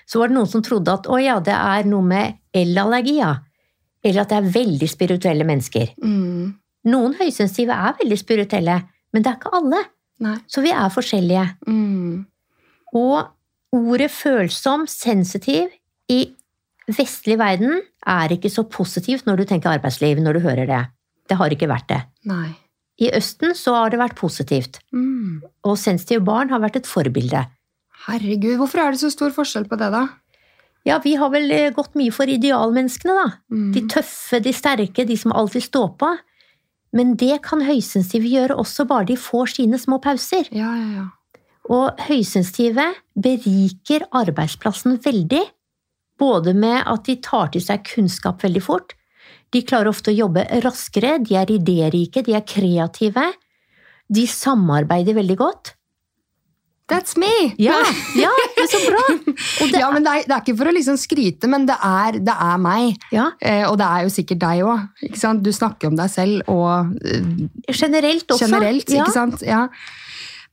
så 0.07 0.21
var 0.21 0.29
det 0.29 0.37
noen 0.37 0.49
som 0.49 0.63
trodde 0.63 0.93
at 0.93 1.07
å 1.09 1.17
ja, 1.19 1.37
det 1.43 1.55
er 1.55 1.87
noe 1.89 2.05
med 2.05 2.37
elallergi, 2.57 3.17
ja. 3.21 3.33
Eller 4.05 4.23
at 4.23 4.31
det 4.31 4.37
er 4.39 4.51
veldig 4.53 4.89
spirituelle 4.89 5.45
mennesker. 5.47 5.93
Mm. 6.03 6.53
Noen 6.87 7.15
høysensitive 7.19 7.73
er 7.75 7.97
veldig 8.01 8.17
spirituelle, 8.21 8.77
men 9.13 9.23
det 9.25 9.31
er 9.31 9.39
ikke 9.39 9.53
alle. 9.57 9.81
Nei. 10.23 10.35
Så 10.49 10.63
vi 10.65 10.71
er 10.73 10.93
forskjellige. 10.93 11.45
Mm. 11.67 12.25
Og 12.97 13.27
ordet 13.77 14.09
følsom, 14.13 14.85
sensitiv, 14.89 15.73
i 16.09 16.21
vestlig 16.87 17.35
verden 17.41 17.81
er 18.07 18.31
ikke 18.31 18.49
så 18.53 18.63
positivt 18.71 19.27
når 19.27 19.41
du 19.41 19.49
tenker 19.49 19.73
arbeidsliv, 19.75 20.21
når 20.23 20.37
du 20.39 20.45
hører 20.45 20.69
det. 20.69 20.83
Det 21.27 21.35
har 21.35 21.51
ikke 21.51 21.67
vært 21.67 21.89
det. 21.91 21.99
Nei. 22.29 22.53
I 23.03 23.11
Østen 23.13 23.51
så 23.53 23.75
har 23.75 23.91
det 23.93 23.99
vært 23.99 24.15
positivt, 24.17 24.79
Mm. 24.93 25.41
og 25.65 25.75
sensitive 25.77 26.23
barn 26.25 26.49
har 26.49 26.59
vært 26.63 26.77
et 26.79 26.87
forbilde. 26.89 27.43
Herregud, 28.07 28.55
hvorfor 28.57 28.79
er 28.79 28.91
det 28.95 29.01
så 29.01 29.11
stor 29.11 29.29
forskjell 29.35 29.67
på 29.69 29.77
det, 29.77 29.91
da? 29.91 30.07
Ja, 30.87 31.01
vi 31.03 31.17
har 31.19 31.31
vel 31.33 31.51
eh, 31.51 31.73
gått 31.75 31.97
mye 31.99 32.13
for 32.15 32.29
idealmenneskene, 32.31 33.15
da. 33.17 33.27
Mm. 33.51 33.69
De 33.75 33.83
tøffe, 33.91 34.39
de 34.43 34.53
sterke, 34.55 35.03
de 35.07 35.17
som 35.19 35.35
alltid 35.35 35.65
står 35.67 35.89
på. 35.99 36.13
Men 36.95 37.17
det 37.19 37.41
kan 37.45 37.65
høysensitive 37.67 38.29
gjøre 38.31 38.55
også 38.61 38.87
bare 38.87 39.09
de 39.09 39.17
får 39.19 39.57
sine 39.57 39.79
små 39.81 39.99
pauser. 40.03 40.47
Ja, 40.55 40.71
ja, 40.79 40.87
ja. 41.01 41.07
Og 41.67 41.99
høysensitive 42.07 42.85
beriker 43.19 44.05
arbeidsplassen 44.15 44.95
veldig. 45.03 45.43
Både 46.17 46.53
med 46.55 46.79
at 46.87 47.03
de 47.05 47.17
tar 47.21 47.51
til 47.53 47.61
seg 47.61 47.83
kunnskap 47.85 48.41
veldig 48.45 48.63
fort. 48.63 48.95
De 49.51 49.61
klarer 49.67 49.91
ofte 49.91 50.13
å 50.13 50.15
jobbe 50.15 50.45
raskere, 50.63 51.17
de 51.23 51.35
er 51.39 51.51
idérike, 51.51 52.23
de 52.23 52.35
er 52.35 52.47
kreative. 52.47 53.27
De 54.07 54.23
samarbeider 54.31 55.17
veldig 55.19 55.37
godt. 55.39 55.73
That's 56.87 57.17
me! 57.19 57.51
Ja, 57.59 57.81
ja 58.15 58.29
det 58.55 58.63
er 58.63 58.69
så 58.71 58.79
bra! 58.85 59.03
Det, 59.27 59.79
Ja, 59.81 59.89
men 59.91 60.05
det 60.05 60.13
er, 60.13 60.23
det 60.29 60.35
er 60.35 60.43
ikke 60.43 60.55
for 60.61 60.69
å 60.69 60.73
liksom 60.75 60.97
skryte, 60.99 61.49
men 61.51 61.67
det 61.67 61.75
er, 61.83 62.19
det 62.23 62.35
er 62.47 62.61
meg. 62.63 62.95
ja, 63.11 63.27
Eh, 63.43 63.65
og 63.67 63.75
det 63.81 63.87
er 63.87 64.05
jo 64.05 64.13
sikkert 64.13 64.39
deg 64.41 64.63
òg. 64.63 65.41
Du 65.43 65.51
snakker 65.53 65.91
om 65.91 65.97
deg 65.99 66.11
selv 66.13 66.47
og 66.51 66.95
eh, 67.03 67.27
generelt 67.75 68.31
også. 68.31 68.47
generelt, 68.47 68.87
ja. 68.93 69.03
ikke 69.03 69.15
sant? 69.15 69.43
Ja. 69.45 69.65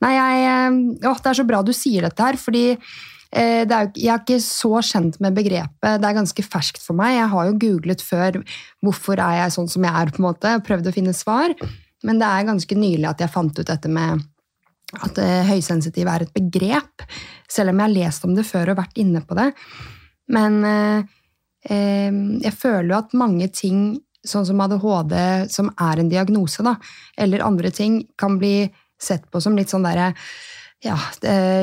Nei, 0.02 0.12
jeg 0.16 1.06
å, 1.06 1.14
det 1.14 1.30
er 1.30 1.38
så 1.38 1.46
bra 1.46 1.62
du 1.64 1.72
sier 1.76 2.08
dette 2.08 2.26
her, 2.26 2.38
fordi 2.40 2.64
eh, 2.74 3.62
det 3.62 3.78
er 3.78 3.86
jo, 3.86 3.94
jeg 3.94 4.12
er 4.16 4.26
ikke 4.26 4.42
så 4.42 4.72
kjent 4.90 5.20
med 5.22 5.38
begrepet. 5.38 6.02
Det 6.02 6.10
er 6.10 6.18
ganske 6.18 6.48
ferskt 6.50 6.82
for 6.82 6.98
meg. 6.98 7.14
Jeg 7.20 7.30
har 7.36 7.48
jo 7.48 7.56
googlet 7.62 8.02
før 8.04 8.42
hvorfor 8.84 9.22
er 9.22 9.44
jeg 9.44 9.56
sånn 9.60 9.70
som 9.70 9.86
jeg 9.86 10.02
er, 10.02 10.10
på 10.10 10.22
en 10.22 10.28
måte, 10.32 10.58
og 10.58 10.66
prøvd 10.66 10.90
å 10.90 10.98
finne 10.98 11.14
svar. 11.16 11.54
Men 12.04 12.18
det 12.20 12.28
er 12.28 12.50
ganske 12.50 12.76
nylig 12.76 13.06
at 13.14 13.22
jeg 13.22 13.32
fant 13.32 13.62
ut 13.62 13.70
dette 13.70 13.90
med 13.90 14.26
at 15.02 15.18
eh, 15.18 15.42
høysensitiv 15.48 16.08
er 16.10 16.24
et 16.24 16.32
begrep, 16.34 17.04
selv 17.50 17.72
om 17.72 17.80
jeg 17.80 17.88
har 17.88 17.94
lest 17.94 18.26
om 18.26 18.34
det 18.36 18.46
før 18.46 18.72
og 18.72 18.80
vært 18.82 18.98
inne 19.00 19.22
på 19.24 19.36
det. 19.38 19.50
Men 20.34 20.58
eh, 20.68 21.14
eh, 21.70 22.10
jeg 22.44 22.56
føler 22.56 22.92
jo 22.92 22.98
at 23.00 23.16
mange 23.18 23.48
ting, 23.54 23.86
sånn 24.24 24.46
som 24.48 24.62
ADHD, 24.64 25.14
som 25.52 25.70
er 25.80 26.00
en 26.00 26.10
diagnose, 26.12 26.64
da, 26.64 26.76
eller 27.20 27.44
andre 27.44 27.72
ting, 27.74 28.02
kan 28.20 28.38
bli 28.40 28.70
sett 29.00 29.26
på 29.30 29.42
som 29.42 29.56
litt 29.58 29.72
sånn 29.72 29.84
derre 29.84 30.12
ja, 30.84 30.98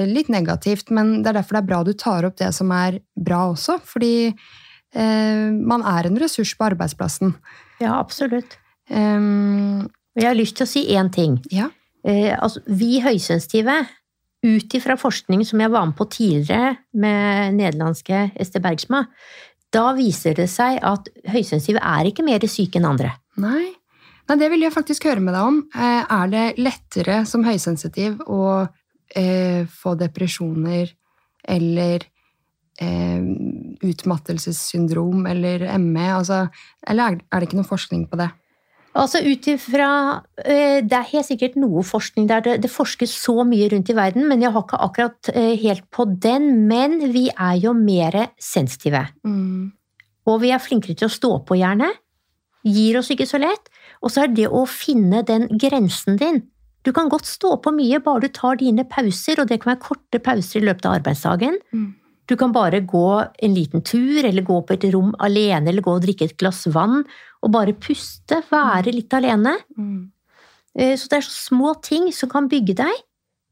litt 0.10 0.32
negativt, 0.34 0.90
men 0.90 1.20
det 1.22 1.30
er 1.30 1.36
derfor 1.38 1.60
det 1.60 1.62
er 1.62 1.68
bra 1.70 1.82
du 1.86 1.92
tar 1.94 2.26
opp 2.26 2.40
det 2.40 2.48
som 2.58 2.72
er 2.74 2.98
bra 3.14 3.44
også. 3.52 3.76
Fordi 3.86 4.32
eh, 4.32 5.44
man 5.54 5.86
er 5.86 6.10
en 6.10 6.18
ressurs 6.18 6.56
på 6.58 6.66
arbeidsplassen. 6.72 7.36
ja, 7.84 8.00
absolutt. 8.00 8.58
Um, 8.90 9.86
jeg 10.18 10.26
har 10.26 10.36
lyst 10.36 10.58
til 10.58 10.66
å 10.66 10.72
si 10.72 10.82
én 10.98 11.12
ting. 11.14 11.38
ja. 11.54 11.70
Eh, 12.08 12.32
altså, 12.34 12.64
vi 12.68 13.00
høysensitive, 13.04 13.82
ut 14.42 14.74
ifra 14.74 14.96
forskning 14.98 15.44
som 15.46 15.62
jeg 15.62 15.70
var 15.70 15.86
med 15.86 15.98
på 16.00 16.08
tidligere 16.10 16.74
med 16.98 17.60
nederlandske 17.60 18.32
Ester 18.42 18.64
Bergsma, 18.64 19.04
da 19.72 19.92
viser 19.96 20.34
det 20.36 20.48
seg 20.52 20.80
at 20.84 21.12
høysensitive 21.30 21.84
er 21.86 22.10
ikke 22.10 22.26
mer 22.26 22.44
syke 22.50 22.82
enn 22.82 22.90
andre. 22.90 23.14
Nei. 23.40 23.70
Nei, 24.28 24.38
det 24.40 24.50
vil 24.52 24.66
jeg 24.66 24.74
faktisk 24.74 25.06
høre 25.10 25.24
med 25.24 25.36
deg 25.36 25.48
om. 25.48 25.62
Eh, 25.76 26.02
Er 26.18 26.32
det 26.32 26.46
lettere 26.58 27.22
som 27.30 27.46
høysensitiv 27.46 28.22
å 28.28 28.66
eh, 29.16 29.68
få 29.68 29.96
depresjoner 30.00 30.92
eller 31.44 32.06
eh, 32.82 33.22
utmattelsessyndrom 33.82 35.26
eller 35.32 35.68
ME? 35.78 36.08
Altså, 36.18 36.46
eller 36.88 37.04
er, 37.12 37.24
er 37.30 37.40
det 37.40 37.50
ikke 37.50 37.62
noe 37.62 37.72
forskning 37.72 38.08
på 38.10 38.20
det? 38.22 38.32
Altså 38.98 39.22
ut 39.24 39.48
ifra 39.48 39.90
eh, 40.44 40.82
Det 40.84 40.98
er 40.98 41.10
helt 41.14 41.28
sikkert 41.30 41.58
noe 41.60 41.84
forskning 41.88 42.28
der. 42.28 42.44
Det, 42.44 42.58
det 42.66 42.72
forskes 42.72 43.14
så 43.24 43.46
mye 43.48 43.70
rundt 43.72 43.92
i 43.92 43.96
verden, 43.96 44.28
men 44.28 44.44
jeg 44.44 44.52
har 44.52 44.66
ikke 44.66 44.82
akkurat 44.84 45.32
eh, 45.34 45.54
helt 45.62 45.86
på 45.94 46.08
den. 46.12 46.68
Men 46.68 47.00
vi 47.14 47.30
er 47.32 47.60
jo 47.64 47.74
mer 47.78 48.18
sensitive. 48.42 49.06
Mm. 49.24 49.72
Og 50.28 50.42
vi 50.44 50.52
er 50.52 50.64
flinkere 50.64 50.98
til 51.00 51.08
å 51.08 51.14
stå 51.14 51.32
på, 51.48 51.60
gjerne. 51.62 51.90
Gir 52.68 53.00
oss 53.00 53.10
ikke 53.14 53.30
så 53.30 53.40
lett. 53.42 53.72
Og 54.04 54.12
så 54.14 54.26
er 54.26 54.36
det 54.36 54.50
å 54.52 54.66
finne 54.70 55.24
den 55.26 55.48
grensen 55.62 56.20
din. 56.20 56.44
Du 56.86 56.92
kan 56.94 57.10
godt 57.14 57.30
stå 57.30 57.56
på 57.62 57.74
mye, 57.76 58.02
bare 58.02 58.26
du 58.26 58.34
tar 58.34 58.58
dine 58.58 58.86
pauser, 58.90 59.40
og 59.40 59.50
det 59.50 59.62
kan 59.62 59.76
være 59.76 59.86
korte 59.86 60.22
pauser 60.24 60.62
i 60.62 60.68
løpet 60.68 60.88
av 60.90 61.00
arbeidsdagen. 61.00 61.60
Mm. 61.72 61.90
Du 62.30 62.38
kan 62.40 62.54
bare 62.56 62.80
gå 62.88 63.08
en 63.22 63.54
liten 63.54 63.84
tur, 63.86 64.24
eller 64.24 64.46
gå 64.46 64.62
på 64.66 64.76
et 64.76 64.88
rom 64.94 65.12
alene, 65.20 65.70
eller 65.70 65.86
gå 65.86 65.98
og 65.98 66.06
drikke 66.06 66.30
et 66.30 66.38
glass 66.42 66.64
vann, 66.74 67.04
og 67.42 67.52
bare 67.52 67.74
puste, 67.74 68.42
være 68.52 68.94
litt 68.94 69.14
alene. 69.18 69.56
Mm. 69.78 70.12
Eh, 70.78 70.96
Så 70.96 71.10
det 71.10 71.18
er 71.20 71.28
så 71.28 71.50
små 71.50 71.74
ting 71.82 72.12
som 72.14 72.30
kan 72.30 72.48
bygge 72.48 72.76
deg, 72.78 73.00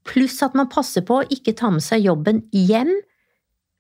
pluss 0.06 0.41
at 0.45 0.56
man 0.56 0.69
passer 0.71 1.02
på 1.06 1.19
å 1.19 1.28
ikke 1.30 1.56
ta 1.58 1.69
med 1.69 1.84
seg 1.84 2.06
jobben 2.06 2.43
hjem, 2.56 2.91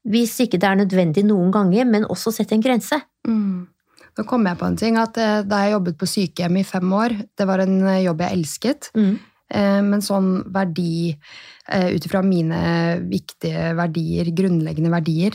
hvis 0.09 0.39
ikke 0.45 0.59
det 0.59 0.67
er 0.69 0.79
nødvendig 0.79 1.23
noen 1.27 1.51
ganger, 1.51 1.85
men 1.85 2.05
også 2.09 2.31
sette 2.33 2.55
en 2.55 2.61
grense. 2.63 2.97
Mm. 3.27 3.67
Nå 4.17 4.25
kom 4.27 4.45
jeg 4.49 4.57
på 4.59 4.65
en 4.67 4.75
ting, 4.75 4.97
at 4.97 5.17
eh, 5.17 5.43
Da 5.43 5.63
jeg 5.63 5.73
jobbet 5.77 5.97
på 5.99 6.07
sykehjem 6.09 6.57
i 6.59 6.63
fem 6.67 6.91
år, 6.93 7.13
det 7.37 7.47
var 7.47 7.59
en 7.63 7.77
eh, 7.87 8.03
jobb 8.07 8.21
jeg 8.25 8.37
elsket, 8.39 8.91
Mm. 8.95 9.19
men 9.89 9.99
sånn 10.05 10.43
verdi 10.53 11.17
ut 11.73 12.05
ifra 12.05 12.19
mine 12.21 12.99
viktige 13.09 13.71
verdier, 13.73 14.27
grunnleggende 14.37 14.91
verdier, 14.93 15.33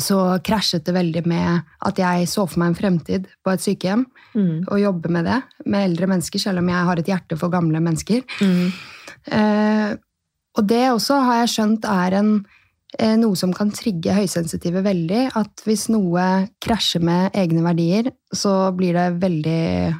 så 0.00 0.38
krasjet 0.44 0.84
det 0.86 0.94
veldig 0.96 1.22
med 1.30 1.62
at 1.86 2.00
jeg 2.00 2.28
så 2.30 2.46
for 2.48 2.60
meg 2.62 2.72
en 2.72 2.78
fremtid 2.78 3.28
på 3.44 3.52
et 3.54 3.62
sykehjem 3.62 4.06
Mm. 4.34 4.64
og 4.66 4.80
jobbe 4.80 5.10
med 5.14 5.28
det, 5.28 5.36
med 5.70 5.84
eldre 5.90 6.08
mennesker, 6.10 6.40
selv 6.42 6.58
om 6.58 6.68
jeg 6.68 6.86
har 6.88 6.98
et 6.98 7.06
hjerte 7.06 7.36
for 7.38 7.52
gamle 7.52 7.78
mennesker. 7.78 8.24
Mm. 8.42 8.72
Eh, 9.30 9.94
og 10.58 10.66
det 10.66 10.82
også 10.90 11.20
har 11.22 11.38
jeg 11.44 11.52
skjønt 11.52 11.86
er 11.86 12.16
en, 12.18 12.32
eh, 12.98 13.14
noe 13.16 13.36
som 13.38 13.52
kan 13.54 13.70
trigge 13.70 14.14
høysensitive 14.14 14.82
veldig. 14.82 15.36
At 15.38 15.62
hvis 15.66 15.88
noe 15.88 16.48
krasjer 16.60 17.02
med 17.02 17.32
egne 17.32 17.62
verdier, 17.62 18.10
så 18.32 18.74
blir 18.74 18.92
det 18.98 19.20
veldig 19.20 19.94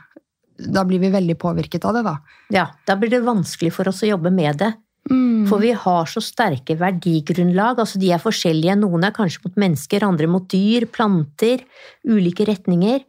Da 0.54 0.84
blir 0.84 1.00
vi 1.00 1.10
veldig 1.10 1.34
påvirket 1.34 1.84
av 1.84 1.94
det, 1.94 2.04
da. 2.04 2.18
Ja, 2.54 2.68
da 2.86 2.94
blir 2.94 3.10
det 3.10 3.24
vanskelig 3.26 3.72
for 3.72 3.88
oss 3.88 4.04
å 4.04 4.06
jobbe 4.06 4.30
med 4.30 4.58
det. 4.58 4.68
Mm. 5.10 5.46
For 5.50 5.60
vi 5.60 5.72
har 5.76 6.06
så 6.08 6.22
sterke 6.24 6.76
verdigrunnlag. 6.80 7.78
altså 7.78 7.98
De 8.00 8.10
er 8.14 8.22
forskjellige. 8.22 8.76
Noen 8.80 9.04
er 9.04 9.12
kanskje 9.12 9.42
mot 9.44 9.58
mennesker, 9.60 10.06
andre 10.06 10.26
mot 10.26 10.46
dyr, 10.48 10.86
planter, 10.86 11.60
ulike 12.08 12.46
retninger. 12.48 13.02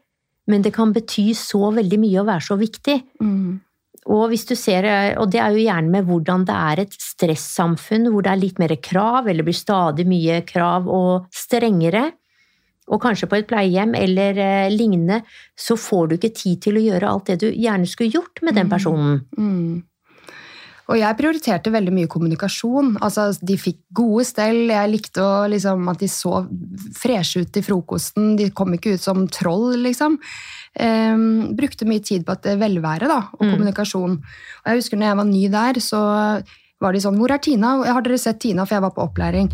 Men 0.48 0.62
det 0.62 0.74
kan 0.76 0.92
bety 0.94 1.32
så 1.34 1.72
veldig 1.74 2.00
mye 2.02 2.20
å 2.22 2.28
være 2.28 2.44
så 2.46 2.58
viktig. 2.60 3.00
Mm. 3.24 3.62
Og, 4.06 4.28
hvis 4.30 4.44
du 4.46 4.54
ser, 4.54 4.86
og 5.18 5.32
det 5.34 5.40
er 5.42 5.56
jo 5.56 5.64
gjerne 5.64 5.90
med 5.90 6.06
hvordan 6.06 6.44
det 6.46 6.54
er 6.54 6.84
et 6.84 6.94
stressamfunn, 6.94 8.12
hvor 8.14 8.22
det 8.22 8.32
er 8.36 8.42
litt 8.44 8.60
mer 8.62 8.76
krav, 8.78 9.26
eller 9.32 9.48
blir 9.48 9.58
stadig 9.58 10.06
mye 10.06 10.44
krav 10.46 10.86
og 10.92 11.26
strengere. 11.34 12.12
Og 12.94 13.02
kanskje 13.02 13.26
på 13.32 13.40
et 13.40 13.48
pleiehjem 13.50 13.96
eller 13.98 14.38
eh, 14.38 14.70
lignende, 14.70 15.24
så 15.58 15.74
får 15.74 16.12
du 16.12 16.16
ikke 16.20 16.36
tid 16.38 16.62
til 16.62 16.78
å 16.78 16.84
gjøre 16.86 17.10
alt 17.10 17.32
det 17.32 17.40
du 17.42 17.48
gjerne 17.50 17.90
skulle 17.90 18.14
gjort 18.14 18.44
med 18.46 18.54
den 18.60 18.68
Mm. 18.68 18.74
personen. 18.76 19.22
Mm. 19.40 19.84
Og 20.86 21.00
jeg 21.00 21.18
prioriterte 21.18 21.72
veldig 21.74 21.94
mye 21.96 22.10
kommunikasjon. 22.12 22.98
Altså, 23.02 23.32
de 23.42 23.56
fikk 23.58 23.80
gode 23.98 24.26
stell, 24.30 24.68
jeg 24.70 24.92
likte 24.92 25.24
å, 25.24 25.48
liksom, 25.50 25.88
at 25.90 26.04
de 26.04 26.10
så 26.12 26.44
freshe 26.94 27.42
ut 27.42 27.52
til 27.56 27.66
frokosten. 27.66 28.36
De 28.38 28.52
kom 28.54 28.76
ikke 28.78 28.94
ut 28.94 29.02
som 29.02 29.24
troll, 29.28 29.74
liksom. 29.82 30.20
Um, 30.78 31.56
brukte 31.58 31.88
mye 31.90 32.04
tid 32.06 32.26
på 32.28 32.36
at 32.36 32.46
velvære 32.60 33.08
da, 33.10 33.22
og 33.34 33.42
Mm. 33.42 33.52
kommunikasjon. 33.56 34.20
Og 34.20 34.66
jeg 34.70 34.82
husker 34.82 34.98
når 34.98 35.08
jeg 35.08 35.18
var 35.18 35.26
ny 35.26 35.48
der, 35.48 35.74
så 35.82 36.02
var 36.82 36.92
de 36.92 37.00
sånn 37.00 37.18
'Hvor 37.18 37.32
er 37.32 37.40
Tina?' 37.40 37.86
Har 37.86 38.02
dere 38.02 38.18
sett 38.18 38.40
Tina? 38.40 38.66
For 38.66 38.76
jeg 38.76 38.82
var 38.82 38.92
på 38.92 39.10
opplæring. 39.10 39.50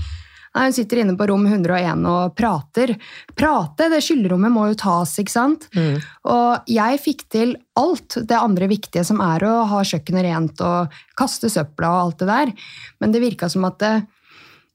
Nei, 0.51 0.65
Hun 0.67 0.73
sitter 0.75 0.99
inne 0.99 1.15
på 1.15 1.27
rom 1.29 1.45
101 1.47 2.07
og 2.11 2.33
prater. 2.35 2.95
Prate, 3.39 3.87
det 3.91 4.01
skyllerommet 4.03 4.51
må 4.51 4.65
jo 4.71 4.79
tas, 4.81 5.13
ikke 5.21 5.31
sant? 5.31 5.67
Mm. 5.77 6.01
Og 6.33 6.71
jeg 6.71 6.99
fikk 7.03 7.23
til 7.31 7.53
alt 7.79 8.17
det 8.27 8.35
andre 8.35 8.67
viktige 8.71 9.05
som 9.07 9.21
er 9.23 9.45
å 9.47 9.53
ha 9.71 9.83
kjøkkenet 9.87 10.27
rent 10.27 10.63
og 10.67 10.97
kaste 11.19 11.51
søpla 11.51 11.93
og 11.93 12.01
alt 12.01 12.19
det 12.23 12.27
der. 12.31 12.51
Men 12.99 13.15
det 13.15 13.23
virka 13.23 13.47
som 13.51 13.63
at 13.69 13.79
det, 13.79 13.93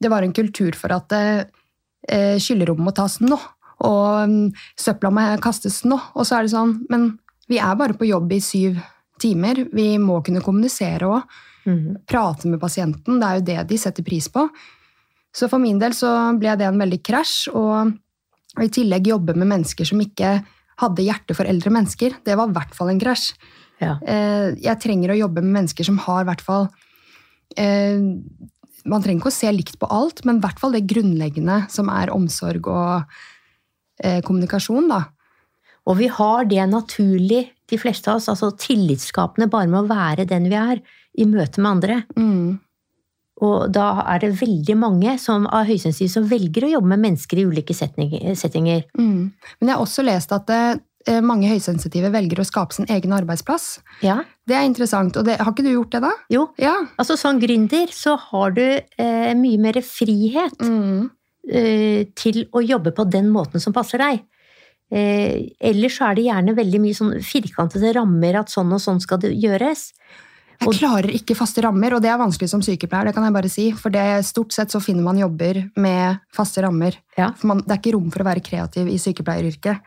det 0.01 0.13
var 0.13 0.25
en 0.25 0.33
kultur 0.37 0.73
for 0.81 0.97
at 0.97 1.13
eh, 1.13 2.41
skyllerommet 2.41 2.89
må 2.89 2.97
tas 2.97 3.21
nå. 3.21 3.37
Og 3.85 4.25
um, 4.25 4.37
søpla 4.81 5.13
må 5.13 5.27
kastes 5.45 5.83
nå. 5.85 5.99
Og 6.17 6.25
så 6.25 6.39
er 6.39 6.47
det 6.47 6.55
sånn 6.55 6.79
Men 6.89 7.11
vi 7.51 7.61
er 7.61 7.77
bare 7.79 7.97
på 7.99 8.09
jobb 8.09 8.33
i 8.33 8.41
syv 8.41 8.81
timer. 9.21 9.67
Vi 9.77 9.91
må 10.01 10.23
kunne 10.25 10.41
kommunisere 10.45 11.11
òg. 11.11 11.37
Mm. 11.67 11.99
Prate 12.09 12.49
med 12.49 12.63
pasienten. 12.63 13.21
Det 13.21 13.29
er 13.29 13.39
jo 13.39 13.47
det 13.51 13.61
de 13.75 13.79
setter 13.81 14.07
pris 14.07 14.29
på. 14.33 14.47
Så 15.37 15.51
for 15.53 15.61
min 15.61 15.79
del 15.81 15.93
så 15.97 16.11
ble 16.41 16.55
det 16.57 16.67
en 16.69 16.81
veldig 16.81 17.03
krasj. 17.05 17.51
Og 17.53 18.63
i 18.65 18.71
tillegg 18.73 19.11
jobbe 19.13 19.37
med 19.37 19.51
mennesker 19.51 19.89
som 19.89 20.01
ikke 20.01 20.39
hadde 20.81 21.05
hjerte 21.05 21.37
for 21.37 21.49
eldre 21.49 21.73
mennesker. 21.73 22.19
Det 22.25 22.37
var 22.39 22.49
i 22.49 22.57
hvert 22.57 22.75
fall 22.77 22.93
en 22.93 23.01
krasj. 23.01 23.31
Ja. 23.81 23.99
Eh, 24.09 24.55
Jeg 24.65 24.81
trenger 24.81 25.13
å 25.13 25.21
jobbe 25.21 25.43
med 25.45 25.53
mennesker 25.59 25.85
som 25.85 25.99
har 26.07 26.23
i 26.23 26.29
hvert 26.31 26.41
fall 26.41 26.63
eh, 27.61 28.01
Man 28.89 29.03
trenger 29.05 29.21
ikke 29.21 29.29
å 29.29 29.35
se 29.37 29.51
likt 29.53 29.77
på 29.77 29.89
alt, 29.93 30.23
men 30.25 30.39
i 30.39 30.45
hvert 30.47 30.63
fall 30.63 30.73
det 30.73 30.87
grunnleggende 30.89 31.67
som 31.73 31.91
er 31.93 32.13
omsorg 32.15 32.71
og 32.73 33.19
eh, 34.01 34.23
kommunikasjon. 34.25 34.89
da. 34.89 35.03
Og 35.87 35.99
vi 36.01 36.09
har 36.09 36.47
det 36.49 36.65
naturlig, 36.71 37.43
de 37.67 37.79
fleste 37.83 38.09
av 38.11 38.21
oss, 38.21 38.31
altså 38.31 38.53
tillitsskapende 38.55 39.51
bare 39.51 39.69
med 39.69 39.83
å 39.83 39.91
være 39.91 40.25
den 40.31 40.47
vi 40.49 40.57
er, 40.57 40.81
i 41.19 41.27
møte 41.27 41.61
med 41.61 41.71
andre. 41.71 41.97
Mm. 42.17 42.59
Og 43.45 43.67
da 43.73 44.03
er 44.15 44.19
det 44.23 44.31
veldig 44.41 44.77
mange 44.81 45.19
som 45.21 45.45
av 45.53 45.67
høysensitive 45.69 46.09
som 46.09 46.25
velger 46.31 46.65
å 46.65 46.71
jobbe 46.79 46.89
med 46.95 47.03
mennesker 47.05 47.37
i 47.43 47.45
ulike 47.45 47.75
settinger. 47.77 48.85
Mm. 48.97 49.33
Men 49.61 49.69
jeg 49.69 49.75
har 49.77 49.83
også 49.85 50.05
lest 50.07 50.33
at 50.33 50.47
det, 50.49 50.61
mange 51.23 51.47
høysensitive 51.47 52.09
velger 52.11 52.41
å 52.43 52.47
skape 52.49 52.75
sin 52.75 52.89
egen 52.91 53.13
arbeidsplass. 53.15 53.79
Ja, 54.03 54.23
Det 54.49 54.57
er 54.57 54.65
interessant. 54.67 55.17
og 55.17 55.25
det, 55.29 55.37
Har 55.39 55.53
ikke 55.53 55.63
du 55.63 55.71
gjort 55.71 55.91
det, 55.93 56.01
da? 56.03 56.11
jo. 56.33 56.49
Ja. 56.59 56.73
Altså 56.99 57.17
som 57.17 57.39
gründer 57.39 57.93
så 57.93 58.17
har 58.19 58.51
du 58.57 58.63
eh, 58.99 59.35
mye 59.35 59.59
mer 59.59 59.79
frihet 59.83 60.57
Mm. 60.59 61.11
eh, 61.53 62.05
til 62.17 62.47
å 62.53 62.65
jobbe 62.65 62.91
på 62.97 63.05
den 63.11 63.29
måten 63.31 63.61
som 63.61 63.73
passer 63.73 63.99
deg. 63.99 64.25
Eh, 64.91 65.51
ellers 65.61 65.99
så 65.99 66.11
er 66.11 66.15
det 66.15 66.25
gjerne 66.27 66.55
veldig 66.57 66.81
mye 66.81 66.95
sånn 66.95 67.15
firkantede 67.23 67.93
rammer 67.95 68.39
at 68.41 68.49
sånn 68.49 68.73
og 68.73 68.81
sånn 68.81 69.01
skal 69.01 69.19
det 69.19 69.33
gjøres. 69.35 69.93
Jeg 70.61 70.79
klarer 70.79 71.11
ikke 71.15 71.37
faste 71.37 71.63
rammer, 71.65 71.95
og 71.95 72.03
det 72.03 72.11
er 72.11 72.19
vanskelig 72.19 72.49
som 72.51 72.63
sykepleier. 72.65 73.07
det 73.11 73.15
kan 73.15 73.25
jeg 73.25 73.33
bare 73.37 73.49
si, 73.53 73.71
For 73.73 73.91
det, 73.91 74.25
stort 74.25 74.53
sett 74.53 74.71
så 74.71 74.81
finner 74.83 75.03
man 75.03 75.19
jobber 75.19 75.71
med 75.77 76.19
faste 76.35 76.63
rammer. 76.65 76.97
Ja. 77.19 77.33
For 77.37 77.47
man, 77.53 77.59
det 77.67 77.71
er 77.77 77.81
ikke 77.83 77.95
rom 77.99 78.11
for 78.11 78.25
å 78.25 78.29
være 78.31 78.41
kreativ 78.45 78.89
i 78.89 78.99
sykepleieryrket. 78.99 79.81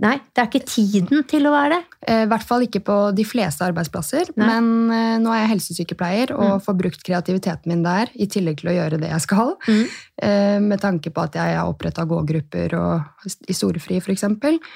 Nei, 0.00 0.14
det 0.32 0.38
er 0.40 0.46
ikke 0.46 0.64
tiden 0.70 1.24
til 1.28 1.44
å 1.48 1.50
være 1.52 1.74
det. 1.74 1.80
Eh, 2.08 2.22
I 2.22 2.28
hvert 2.30 2.44
fall 2.46 2.62
ikke 2.64 2.80
på 2.86 2.94
de 3.12 3.24
fleste 3.26 3.66
arbeidsplasser. 3.66 4.30
Nei. 4.38 4.46
Men 4.46 4.68
eh, 4.94 5.16
nå 5.20 5.32
er 5.34 5.42
jeg 5.42 5.50
helsesykepleier 5.56 6.30
og 6.36 6.46
Mm. 6.54 6.62
får 6.64 6.76
brukt 6.78 7.02
kreativiteten 7.04 7.66
min 7.68 7.82
der, 7.82 8.08
i 8.14 8.26
tillegg 8.30 8.60
til 8.62 8.70
å 8.70 8.76
gjøre 8.78 9.00
det 9.02 9.10
jeg 9.10 9.20
skal. 9.26 9.56
Mm. 9.68 9.84
Eh, 10.22 10.58
Med 10.60 10.80
tanke 10.80 11.10
på 11.12 11.20
at 11.26 11.34
jeg 11.34 11.56
har 11.58 11.68
oppretta 11.68 12.06
gågrupper 12.06 12.72
og 12.78 13.02
i 13.50 13.52
Storefri, 13.52 13.98
f.eks. 14.00 14.24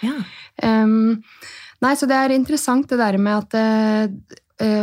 Ja. 0.03 0.17
Um, 0.63 1.23
nei, 1.81 1.95
så 1.95 2.07
det 2.11 2.17
er 2.19 2.35
interessant 2.35 2.89
det 2.91 2.99
der 2.99 3.17
med 3.17 3.55
at 3.55 3.55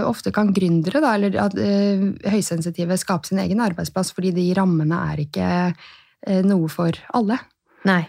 ofte 0.03 0.31
kan 0.35 0.49
gründere, 0.53 0.99
da, 1.03 1.13
eller 1.15 1.37
at 1.39 1.53
eh, 1.55 2.01
høysensitive, 2.27 2.97
skape 2.99 3.29
sin 3.29 3.39
egen 3.39 3.61
arbeidsplass, 3.63 4.11
fordi 4.11 4.33
de 4.35 4.49
rammene 4.57 4.97
er 5.13 5.21
ikke 5.23 5.47
eh, 5.71 6.41
noe 6.43 6.67
for 6.69 6.91
alle. 7.15 7.37
Nei. 7.87 8.01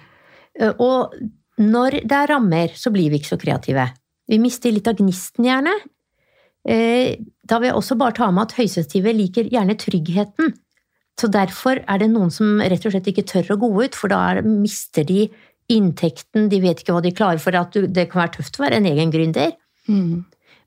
Eh, 0.58 0.72
Og 0.82 1.14
når 1.62 2.00
det 2.02 2.16
er 2.18 2.32
rammer, 2.32 2.72
så 2.74 2.90
blir 2.90 3.10
vi 3.12 3.20
ikke 3.20 3.34
så 3.36 3.38
kreative. 3.38 3.86
Vi 4.28 4.38
mister 4.42 4.72
litt 4.72 4.88
av 4.88 4.98
gnisten, 4.98 5.44
gjerne. 5.46 5.74
Eh, 6.66 7.16
Da 7.44 7.58
vil 7.58 7.68
jeg 7.72 7.76
også 7.76 7.96
bare 7.98 8.14
ta 8.14 8.30
med 8.30 8.42
at 8.48 8.56
høysensitive 8.58 9.12
liker 9.14 9.48
gjerne 9.50 9.74
tryggheten. 9.76 10.52
Så 11.20 11.28
derfor 11.28 11.82
er 11.86 11.98
det 11.98 12.08
noen 12.10 12.30
som 12.32 12.58
rett 12.62 12.86
og 12.86 12.92
slett 12.94 13.08
ikke 13.10 13.24
tør 13.28 13.50
å 13.54 13.60
gå 13.60 13.70
ut, 13.84 13.94
for 13.98 14.08
da 14.08 14.20
er, 14.30 14.42
mister 14.46 15.04
de 15.04 15.26
inntekten, 15.70 16.48
de 16.48 16.60
vet 16.62 16.80
ikke 16.80 16.94
hva 16.94 17.02
de 17.04 17.12
klarer 17.14 17.38
for. 17.42 17.54
at 17.54 17.72
Det 17.72 18.08
kan 18.10 18.22
være 18.22 18.36
tøft 18.38 18.58
å 18.58 18.64
være 18.64 18.78
en 18.80 18.86
egen 18.86 19.10
gründer. 19.12 19.52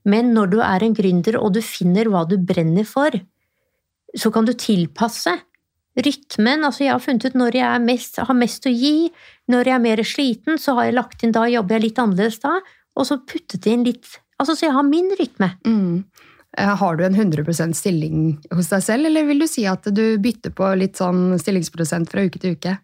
Men 0.06 0.32
når 0.36 0.52
du 0.54 0.60
er 0.62 0.84
en 0.86 0.94
gründer 0.94 1.38
og 1.40 1.52
du 1.56 1.60
finner 1.64 2.08
hva 2.10 2.24
du 2.28 2.36
brenner 2.38 2.86
for, 2.86 3.14
så 4.16 4.30
kan 4.32 4.46
du 4.46 4.54
tilpasse 4.56 5.34
rytmen. 5.96 6.64
Altså 6.66 6.84
jeg 6.86 6.94
har 6.94 7.02
funnet 7.02 7.26
ut 7.26 7.38
når 7.38 7.58
jeg 7.58 7.82
mest, 7.84 8.20
har 8.28 8.38
mest 8.38 8.68
å 8.68 8.72
gi, 8.72 9.10
når 9.50 9.70
jeg 9.70 9.76
er 9.78 9.84
mer 9.86 10.02
sliten, 10.06 10.60
så 10.60 10.76
har 10.78 10.90
jeg 10.90 10.98
lagt 10.98 11.24
inn 11.26 11.34
da 11.34 11.46
jobber 11.50 11.78
jeg 11.78 11.88
litt 11.88 12.00
annerledes 12.02 12.38
da, 12.44 12.58
og 12.96 13.08
så 13.08 13.18
puttet 13.28 13.66
jeg 13.66 13.80
inn 13.80 13.88
litt 13.88 14.20
Altså 14.36 14.52
så 14.52 14.66
jeg 14.66 14.74
har 14.76 14.84
min 14.84 15.06
rytme. 15.16 15.46
Mm. 15.64 16.04
Eh, 16.60 16.72
Har 16.76 16.98
du 16.98 17.06
en 17.06 17.14
100% 17.16 17.72
stilling 17.72 18.34
hos 18.52 18.68
deg 18.68 18.82
selv, 18.84 19.08
eller 19.08 19.24
vil 19.24 19.40
du 19.40 19.46
si 19.48 19.62
at 19.64 19.88
du 19.96 20.18
bytter 20.20 20.52
på 20.52 20.68
litt 20.76 21.00
sånn 21.00 21.38
stillingsprosent 21.40 22.12
fra 22.12 22.26
uke 22.28 22.42
til 22.42 22.52
uke? 22.52 22.74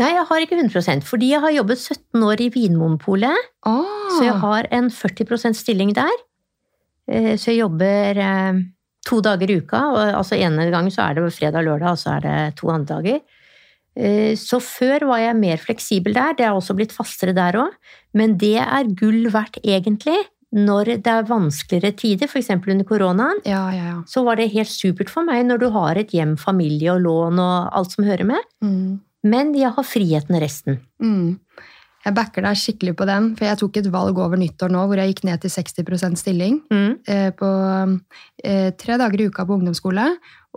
Nei, 0.00 0.10
jeg 0.12 0.26
har 0.28 0.44
ikke 0.44 0.58
100% 0.60 1.08
fordi 1.08 1.30
jeg 1.32 1.40
har 1.44 1.54
jobbet 1.56 1.80
17 1.80 2.26
år 2.28 2.44
i 2.44 2.50
Vinmonopolet, 2.52 3.48
Ah, 3.64 3.88
så 4.18 4.20
jeg 4.26 4.36
har 4.44 4.68
en 4.68 4.92
40% 4.92 5.56
stilling 5.56 5.94
der. 5.96 6.12
Eh, 7.10 7.34
Så 7.36 7.52
jeg 7.52 7.60
jobber 7.62 8.18
eh, 8.18 8.62
to 9.06 9.20
dager 9.20 9.50
i 9.50 9.56
uka, 9.60 9.80
og 9.92 10.02
altså 10.22 10.36
ene 10.38 10.70
gangen 10.70 10.90
så 10.94 11.08
er 11.10 11.14
det 11.18 11.32
fredag 11.34 11.58
og 11.62 11.64
lørdag, 11.70 11.90
og 11.96 11.98
så 11.98 12.16
er 12.16 12.20
det 12.20 12.56
to 12.56 12.68
andre 12.70 13.00
dager. 13.02 13.20
Eh, 13.96 14.34
Så 14.36 14.60
før 14.62 15.06
var 15.10 15.18
jeg 15.18 15.36
mer 15.36 15.56
fleksibel 15.58 16.14
der, 16.14 16.34
det 16.38 16.46
er 16.46 16.52
også 16.54 16.74
blitt 16.78 16.92
fastere 16.94 17.34
der 17.34 17.52
òg, 17.60 17.72
men 18.14 18.36
det 18.38 18.56
er 18.62 18.84
gull 18.94 19.26
verdt 19.30 19.58
egentlig 19.64 20.18
når 20.52 20.84
det 21.00 21.06
er 21.08 21.22
vanskeligere 21.24 21.96
tider, 21.96 22.26
f.eks. 22.28 22.50
under 22.50 22.84
koronaen. 22.84 23.38
ja, 23.46 23.70
ja, 23.72 23.84
ja. 23.88 24.02
Så 24.06 24.22
var 24.22 24.36
det 24.36 24.50
helt 24.52 24.68
supert 24.68 25.08
for 25.08 25.24
meg 25.24 25.46
når 25.46 25.58
du 25.58 25.70
har 25.70 25.96
et 25.96 26.10
hjem, 26.12 26.36
familie 26.36 26.92
og 26.92 27.00
lån 27.00 27.38
og 27.40 27.70
alt 27.72 27.90
som 27.90 28.04
hører 28.04 28.24
med, 28.28 28.42
Mm. 28.62 29.00
men 29.24 29.54
jeg 29.54 29.72
har 29.72 29.82
friheten 29.82 30.36
resten. 30.40 30.78
Mm. 31.00 31.38
Jeg 32.02 32.14
backer 32.16 32.42
deg 32.42 32.58
skikkelig 32.58 32.96
på 32.98 33.06
den, 33.06 33.28
for 33.38 33.46
jeg 33.46 33.58
tok 33.60 33.76
et 33.78 33.90
valg 33.94 34.18
over 34.18 34.40
nyttår 34.40 34.72
nå 34.74 34.86
hvor 34.90 34.98
jeg 34.98 35.12
gikk 35.12 35.24
ned 35.28 35.42
til 35.44 35.52
60% 35.54 36.18
stilling. 36.18 36.56
Mm. 36.72 36.94
eh, 37.06 37.28
På 37.38 37.50
eh, 38.42 38.70
tre 38.74 38.96
dager 38.98 39.22
i 39.22 39.28
uka 39.30 39.46
på 39.46 39.58
ungdomsskole 39.60 40.08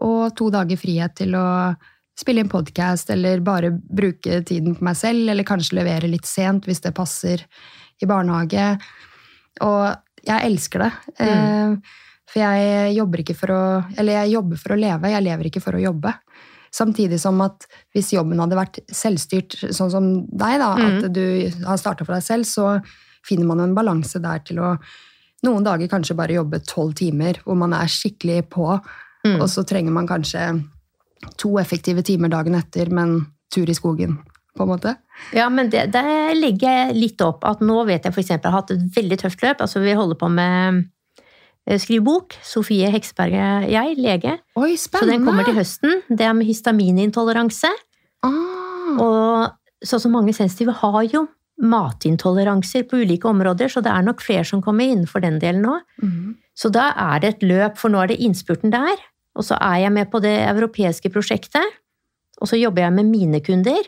og 0.06 0.24
to 0.36 0.50
dager 0.54 0.80
frihet 0.80 1.14
til 1.22 1.38
å 1.38 1.46
spille 2.18 2.42
inn 2.42 2.50
podkast 2.52 3.12
eller 3.14 3.44
bare 3.46 3.70
bruke 3.76 4.42
tiden 4.48 4.76
på 4.78 4.86
meg 4.88 4.98
selv, 4.98 5.30
eller 5.30 5.48
kanskje 5.48 5.78
levere 5.82 6.10
litt 6.10 6.26
sent 6.26 6.66
hvis 6.66 6.82
det 6.82 6.96
passer 6.96 7.44
i 8.02 8.08
barnehage. 8.10 8.72
Og 9.64 9.86
jeg 10.26 10.50
elsker 10.50 10.88
det. 10.88 10.92
Eh, 11.22 12.02
For 12.26 12.42
jeg 12.42 12.96
jobber 12.98 13.22
ikke 13.22 13.36
for 13.38 13.54
å 13.54 13.64
Eller 14.02 14.24
jeg 14.24 14.34
jobber 14.34 14.58
for 14.58 14.74
å 14.74 14.80
leve, 14.80 15.12
jeg 15.14 15.24
lever 15.24 15.52
ikke 15.52 15.62
for 15.62 15.78
å 15.78 15.84
jobbe. 15.84 16.12
Samtidig 16.76 17.22
som 17.24 17.40
at 17.46 17.66
hvis 17.96 18.12
jobben 18.18 18.42
hadde 18.44 18.58
vært 18.60 18.82
selvstyrt, 18.92 19.56
sånn 19.72 19.92
som 19.94 20.08
deg, 20.28 20.60
da, 20.60 20.74
at 20.76 21.08
du 21.16 21.24
har 21.64 21.80
starta 21.80 22.04
for 22.04 22.18
deg 22.18 22.26
selv, 22.26 22.50
så 22.50 22.74
finner 23.26 23.48
man 23.48 23.64
en 23.64 23.76
balanse 23.78 24.20
der 24.22 24.44
til 24.46 24.60
å 24.60 24.76
noen 25.46 25.66
dager 25.66 25.88
kanskje 25.92 26.16
bare 26.18 26.36
jobbe 26.40 26.60
tolv 26.66 26.96
timer, 26.98 27.38
hvor 27.46 27.58
man 27.60 27.74
er 27.78 27.92
skikkelig 27.92 28.48
på, 28.50 28.80
Mm. 29.26 29.40
og 29.42 29.48
så 29.50 29.64
trenger 29.66 29.90
man 29.92 30.06
kanskje 30.06 30.42
to 31.42 31.56
effektive 31.58 32.04
timer 32.06 32.30
dagen 32.30 32.54
etter, 32.54 32.92
men 32.94 33.26
tur 33.50 33.66
i 33.70 33.74
skogen, 33.74 34.20
på 34.56 34.64
en 34.66 34.70
måte. 34.70 34.92
Ja, 35.34 35.48
men 35.50 35.72
det, 35.74 35.88
der 35.96 36.34
legger 36.38 36.70
jeg 36.70 36.96
litt 36.96 37.22
opp 37.26 37.42
at 37.48 37.64
nå 37.66 37.80
vet 37.88 38.06
jeg 38.06 38.14
for 38.14 38.22
eksempel, 38.22 38.50
jeg 38.50 38.54
har 38.54 38.62
hatt 38.62 38.76
et 38.76 38.84
veldig 38.96 39.18
tøft 39.24 39.42
løp. 39.42 39.64
Altså 39.66 39.82
vi 39.82 39.96
holder 39.98 40.20
på 40.22 40.30
med 40.30 40.84
eh, 41.68 41.80
skrive 41.82 42.06
bok. 42.06 42.36
Sofie 42.46 42.90
Heksberg 42.94 43.36
jeg, 43.72 43.98
lege. 43.98 44.38
Oi, 44.56 44.76
Så 44.78 45.06
den 45.06 45.26
kommer 45.26 45.46
til 45.48 45.58
høsten. 45.58 46.02
Det 46.10 46.26
er 46.26 46.34
med 46.34 46.48
histaminintoleranse. 46.48 47.72
Ah, 48.26 48.98
Og 49.00 49.86
sånn 49.86 50.02
som 50.02 50.12
mange 50.16 50.34
sensitive 50.34 50.74
har 50.82 51.02
jo 51.04 51.28
matintoleranser 51.62 52.84
på 52.90 53.00
ulike 53.04 53.30
områder, 53.30 53.70
så 53.72 53.82
det 53.84 53.92
er 53.92 54.04
nok 54.04 54.22
flere 54.24 54.44
som 54.48 54.62
kommer 54.62 54.90
innenfor 54.90 55.24
den 55.24 55.40
delen 55.40 55.64
nå. 55.64 55.78
Mm. 56.04 56.36
Så 56.56 56.72
da 56.72 56.90
er 56.92 57.20
det 57.24 57.30
et 57.36 57.46
løp, 57.48 57.78
for 57.80 57.92
nå 57.92 58.02
er 58.04 58.12
det 58.12 58.20
innspurten 58.24 58.74
der. 58.74 58.96
Og 59.36 59.44
så 59.48 59.58
er 59.60 59.86
jeg 59.86 59.94
med 59.96 60.12
på 60.12 60.22
det 60.24 60.36
europeiske 60.48 61.12
prosjektet. 61.12 61.64
Og 62.42 62.50
så 62.52 62.60
jobber 62.60 62.86
jeg 62.86 62.96
med 62.98 63.12
mine 63.12 63.40
kunder. 63.44 63.84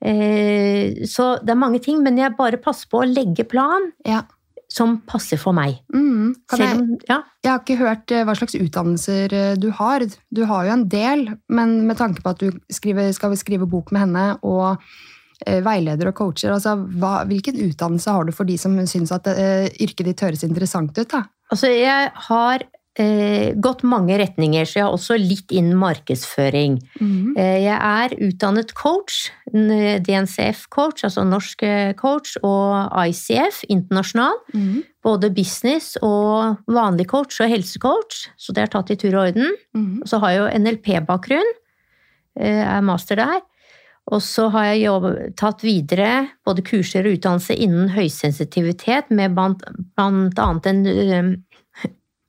Eh, 0.00 1.04
så 1.08 1.36
det 1.42 1.52
er 1.52 1.58
mange 1.58 1.80
ting, 1.84 2.02
men 2.04 2.18
jeg 2.20 2.36
bare 2.38 2.60
passer 2.62 2.88
på 2.90 3.02
å 3.02 3.08
legge 3.08 3.44
plan 3.48 3.90
Ja. 4.06 4.22
Som 4.68 4.98
passer 5.08 5.40
for 5.40 5.56
meg. 5.56 5.78
Mm. 5.94 6.34
Kan 6.48 6.60
Selv 6.60 6.80
om, 6.82 6.88
ja, 7.08 7.22
jeg 7.44 7.50
har 7.50 7.62
ikke 7.62 7.78
hørt 7.80 8.12
eh, 8.12 8.24
hva 8.28 8.34
slags 8.36 8.56
utdannelser 8.58 9.34
eh, 9.34 9.52
du 9.60 9.70
har. 9.74 10.04
Du 10.34 10.44
har 10.48 10.68
jo 10.68 10.74
en 10.74 10.88
del, 10.92 11.24
men 11.48 11.78
med 11.88 11.98
tanke 12.00 12.24
på 12.24 12.34
at 12.34 12.42
du 12.42 12.52
skriver, 12.72 13.10
skal 13.16 13.36
skrive 13.40 13.68
bok 13.70 13.92
med 13.94 14.04
henne 14.04 14.26
og 14.46 14.76
eh, 15.46 15.62
veileder 15.64 16.12
og 16.12 16.18
coacher, 16.20 16.52
altså, 16.52 16.76
hva, 17.00 17.22
hvilken 17.28 17.60
utdannelse 17.64 18.12
har 18.12 18.28
du 18.28 18.34
for 18.36 18.48
de 18.48 18.58
som 18.60 18.76
syns 18.90 19.14
at 19.16 19.30
eh, 19.32 19.70
yrket 19.80 20.12
ditt 20.12 20.24
høres 20.26 20.44
interessant 20.46 20.92
ut? 21.00 21.08
da? 21.08 21.24
altså 21.48 21.70
jeg 21.72 22.12
har 22.28 22.66
eh, 23.00 23.54
gått 23.54 23.82
mange 23.86 24.16
retninger, 24.20 24.66
så 24.66 24.78
jeg 24.78 24.84
har 24.86 24.94
også 24.96 25.16
litt 25.18 25.52
innen 25.54 25.78
markedsføring. 25.80 26.78
Eh, 27.36 27.58
Jeg 27.64 27.78
er 27.78 28.14
utdannet 28.28 28.74
coach, 28.74 29.30
DNCF-coach, 29.52 31.04
altså 31.04 31.24
norsk 31.26 31.62
eh, 31.62 31.92
coach, 31.98 32.36
og 32.42 32.90
ICF, 33.08 33.64
internasjonal. 33.68 34.38
Mhm. 34.54 34.84
Både 35.08 35.30
business 35.32 35.96
og 36.02 36.58
vanlig 36.66 37.06
coach 37.08 37.38
og 37.40 37.48
helsecoach, 37.48 38.26
så 38.36 38.52
det 38.52 38.62
er 38.66 38.72
tatt 38.72 38.90
i 38.90 38.96
tur 38.96 39.14
og 39.14 39.28
orden. 39.28 39.54
Mhm. 39.74 40.02
Og 40.02 40.08
så 40.10 40.18
har 40.20 40.30
jeg 40.30 40.40
jo 40.42 40.58
NLP-bakgrunn, 40.58 41.54
eh, 42.40 42.64
er 42.66 42.82
master 42.82 43.16
der. 43.16 43.40
Og 44.10 44.22
så 44.24 44.46
har 44.50 44.70
jeg 44.70 44.86
jobb, 44.86 45.36
tatt 45.36 45.60
videre 45.60 46.28
både 46.46 46.62
kurser 46.64 47.04
og 47.04 47.18
utdannelse 47.18 47.54
innen 47.60 47.90
høysensitivitet, 47.92 49.10
med 49.10 49.34
blant, 49.36 49.62
blant 49.96 50.38
annet 50.40 50.86
eh, 50.88 51.34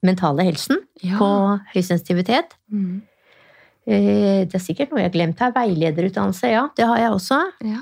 mentale 0.05 0.45
helsen 0.47 0.77
Ja. 1.03 1.17
på 1.17 1.29
høysensitivitet. 1.75 2.55
Mhm. 2.71 3.01
Eh, 3.87 4.45
Det 4.45 4.55
er 4.55 4.59
sikkert 4.63 4.91
noe 4.91 5.01
jeg 5.01 5.11
har 5.11 5.17
glemt 5.17 5.39
her. 5.39 5.51
Veilederutdannelse, 5.51 6.51
ja, 6.51 6.67
det 6.75 6.85
har 6.85 6.97
jeg 6.97 7.11
også. 7.11 7.39
Ja. 7.63 7.81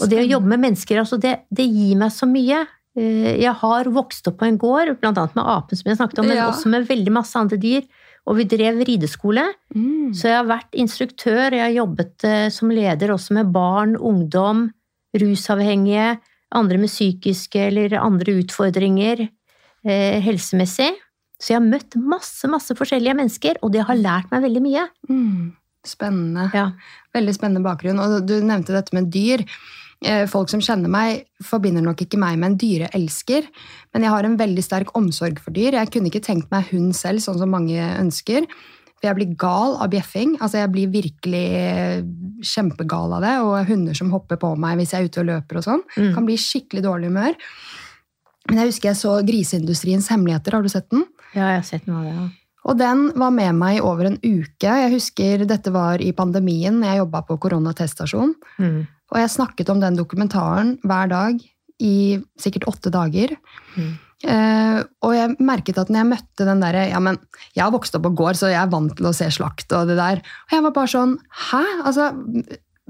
Og 0.00 0.08
det 0.08 0.18
å 0.18 0.28
jobbe 0.28 0.48
med 0.48 0.60
mennesker, 0.60 0.98
altså 0.98 1.18
det, 1.20 1.42
det 1.52 1.66
gir 1.68 1.96
meg 1.96 2.10
så 2.10 2.26
mye. 2.26 2.66
Eh, 2.96 3.40
Jeg 3.40 3.54
har 3.54 3.84
vokst 3.84 4.26
opp 4.28 4.38
på 4.38 4.46
en 4.48 4.58
gård, 4.58 4.98
annet 5.02 5.34
med 5.36 5.44
apen 5.44 5.76
som 5.76 5.88
jeg 5.90 5.98
snakket 5.98 6.18
om, 6.18 6.26
men 6.28 6.36
Ja. 6.36 6.50
også 6.50 6.66
med 6.68 6.88
veldig 6.88 7.12
masse 7.12 7.36
andre 7.36 7.56
dyr. 7.56 7.82
Og 8.26 8.36
vi 8.36 8.44
drev 8.44 8.84
rideskole, 8.86 9.42
mm. 9.74 10.12
så 10.14 10.28
jeg 10.28 10.36
har 10.36 10.46
vært 10.46 10.72
instruktør. 10.78 11.50
Jeg 11.50 11.60
har 11.74 11.86
jobbet 11.86 12.24
eh, 12.24 12.48
som 12.50 12.70
leder 12.70 13.08
også 13.10 13.32
med 13.34 13.52
barn, 13.52 13.96
ungdom, 13.96 14.70
rusavhengige, 15.16 16.20
andre 16.54 16.78
med 16.78 16.88
psykiske 16.88 17.56
eller 17.68 17.96
andre 17.98 18.36
utfordringer 18.42 19.28
eh, 19.84 20.20
helsemessig. 20.22 20.92
Så 21.42 21.52
jeg 21.52 21.58
har 21.58 21.66
møtt 21.66 21.96
masse, 21.98 22.46
masse 22.50 22.74
forskjellige 22.78 23.16
mennesker, 23.18 23.58
og 23.66 23.74
det 23.74 23.82
har 23.88 23.98
lært 23.98 24.30
meg 24.30 24.44
veldig 24.46 24.62
mye. 24.62 24.86
Mm. 25.10 25.52
Spennende. 25.82 26.46
Ja. 26.54 26.68
Veldig 27.16 27.34
spennende 27.34 27.64
bakgrunn. 27.64 27.98
Og 27.98 28.20
du 28.28 28.36
nevnte 28.46 28.74
dette 28.76 28.94
med 28.94 29.08
dyr. 29.10 29.42
Eh, 30.06 30.26
Folk 30.30 30.50
som 30.52 30.62
kjenner 30.62 30.90
meg, 30.90 31.24
forbinder 31.42 31.82
nok 31.82 32.04
ikke 32.04 32.20
meg 32.22 32.38
med 32.38 32.52
en 32.52 32.60
dyreelsker, 32.62 33.48
men 33.94 34.06
jeg 34.06 34.14
har 34.14 34.26
en 34.26 34.38
veldig 34.38 34.62
sterk 34.64 34.94
omsorg 34.98 35.42
for 35.42 35.54
dyr. 35.54 35.78
Jeg 35.78 35.90
kunne 35.94 36.10
ikke 36.10 36.22
tenkt 36.22 36.50
meg 36.54 36.70
hund 36.70 36.94
selv, 36.98 37.22
sånn 37.24 37.40
som 37.42 37.50
mange 37.50 37.78
ønsker. 37.98 38.46
For 39.02 39.10
jeg 39.10 39.18
blir 39.18 39.34
gal 39.34 39.74
av 39.82 39.90
bjeffing. 39.90 40.36
Altså, 40.38 40.60
jeg 40.60 40.70
blir 40.74 40.90
virkelig 40.94 41.46
eh, 41.58 42.02
kjempegal 42.46 43.16
av 43.18 43.26
det. 43.26 43.32
Og 43.42 43.70
hunder 43.70 43.98
som 43.98 44.12
hopper 44.14 44.38
på 44.38 44.54
meg 44.62 44.78
hvis 44.78 44.94
jeg 44.94 45.02
er 45.02 45.10
ute 45.10 45.24
og 45.24 45.30
løper 45.32 45.58
og 45.58 45.66
sånn. 45.66 45.82
Mm. 45.96 46.12
Kan 46.14 46.28
bli 46.28 46.38
skikkelig 46.38 46.84
dårlig 46.86 47.10
humør. 47.10 47.34
Men 48.46 48.62
jeg 48.62 48.70
husker 48.70 48.90
jeg 48.92 49.00
så 49.00 49.16
Griseindustriens 49.26 50.06
hemmeligheter. 50.10 50.54
Har 50.54 50.62
du 50.62 50.70
sett 50.70 50.86
den? 50.94 51.02
Ja, 51.32 51.48
jeg 51.52 51.60
har 51.60 51.66
sett 51.66 51.88
noe 51.88 52.02
av 52.02 52.06
det. 52.06 52.14
Ja. 52.16 52.28
Og 52.62 52.78
den 52.78 53.08
var 53.18 53.32
med 53.34 53.56
meg 53.58 53.80
i 53.80 53.82
over 53.82 54.06
en 54.06 54.20
uke. 54.22 54.70
Jeg 54.70 54.92
husker 54.92 55.42
dette 55.50 55.72
var 55.74 56.02
i 56.02 56.12
pandemien, 56.14 56.78
jeg 56.86 57.00
jobba 57.00 57.24
på 57.26 57.38
koronateststasjon. 57.42 58.36
Mm. 58.62 58.78
Og 59.12 59.18
jeg 59.18 59.32
snakket 59.34 59.72
om 59.72 59.82
den 59.82 59.98
dokumentaren 59.98 60.76
hver 60.86 61.10
dag 61.10 61.42
i 61.82 62.20
sikkert 62.40 62.68
åtte 62.70 62.92
dager. 62.94 63.34
Mm. 63.74 63.92
Eh, 64.22 64.78
og 65.02 65.14
jeg 65.16 65.34
merket 65.42 65.80
at 65.82 65.88
når 65.90 65.98
jeg 65.98 66.10
møtte 66.12 66.44
den 66.46 66.60
derre 66.62 66.84
Ja, 66.92 67.00
men 67.02 67.16
jeg 67.56 67.64
har 67.64 67.72
vokst 67.74 67.96
opp 67.98 68.04
på 68.06 68.12
gård, 68.20 68.38
så 68.38 68.52
jeg 68.52 68.60
er 68.60 68.70
vant 68.70 68.94
til 68.94 69.08
å 69.08 69.14
se 69.16 69.26
slakt 69.34 69.74
og 69.74 69.90
det 69.90 69.98
der. 69.98 70.22
Og 70.46 70.54
jeg 70.54 70.64
var 70.68 70.76
bare 70.76 70.92
sånn 70.92 71.16
Hæ? 71.48 71.62
Altså, 71.82 72.12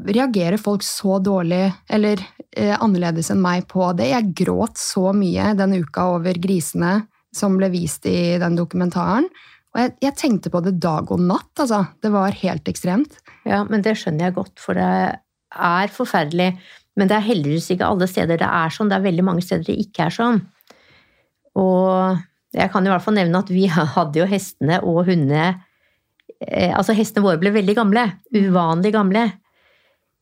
reagerer 0.03 0.61
folk 0.61 0.84
så 0.84 1.16
dårlig 1.24 1.64
eller 1.88 2.20
eh, 2.51 2.76
annerledes 2.76 3.32
enn 3.32 3.40
meg 3.40 3.64
på 3.72 3.88
det? 3.97 4.11
Jeg 4.12 4.34
gråt 4.43 4.76
så 4.80 5.14
mye 5.16 5.55
den 5.57 5.78
uka 5.80 6.11
over 6.18 6.36
grisene 6.36 6.99
som 7.35 7.57
ble 7.59 7.70
vist 7.72 8.07
i 8.09 8.37
den 8.41 8.57
dokumentaren. 8.59 9.28
Og 9.72 9.80
jeg, 9.80 9.95
jeg 10.05 10.18
tenkte 10.20 10.53
på 10.53 10.61
det 10.64 10.76
dag 10.85 11.09
og 11.14 11.20
natt, 11.24 11.53
altså. 11.62 11.87
Det 12.05 12.12
var 12.12 12.37
helt 12.43 12.68
ekstremt. 12.68 13.16
Ja, 13.49 13.62
men 13.64 13.85
det 13.85 13.97
skjønner 14.01 14.28
jeg 14.28 14.37
godt, 14.37 14.55
for 14.61 14.76
det 14.76 14.89
er 15.53 15.93
forferdelig. 15.93 16.53
Men 16.99 17.09
det 17.09 17.16
er 17.16 17.24
heldigvis 17.30 17.70
ikke 17.72 17.89
alle 17.89 18.09
steder 18.11 18.41
det 18.41 18.49
er 18.49 18.74
sånn. 18.74 18.91
Det 18.93 18.99
er 18.99 19.07
veldig 19.07 19.24
mange 19.24 19.45
steder 19.45 19.64
det 19.70 19.78
ikke 19.80 20.07
er 20.07 20.16
sånn. 20.16 20.43
Og 21.57 22.20
jeg 22.53 22.72
kan 22.72 22.85
i 22.85 22.93
hvert 22.93 23.05
fall 23.05 23.16
nevne 23.16 23.41
at 23.41 23.53
vi 23.53 23.66
hadde 23.97 24.20
jo 24.20 24.28
hestene 24.28 24.80
og 24.85 25.07
hundene 25.09 25.47
eh, 26.45 26.72
Altså, 26.72 26.97
hestene 26.97 27.24
våre 27.24 27.41
ble 27.41 27.55
veldig 27.55 27.76
gamle. 27.78 28.07
Uvanlig 28.37 28.93
gamle. 28.95 29.24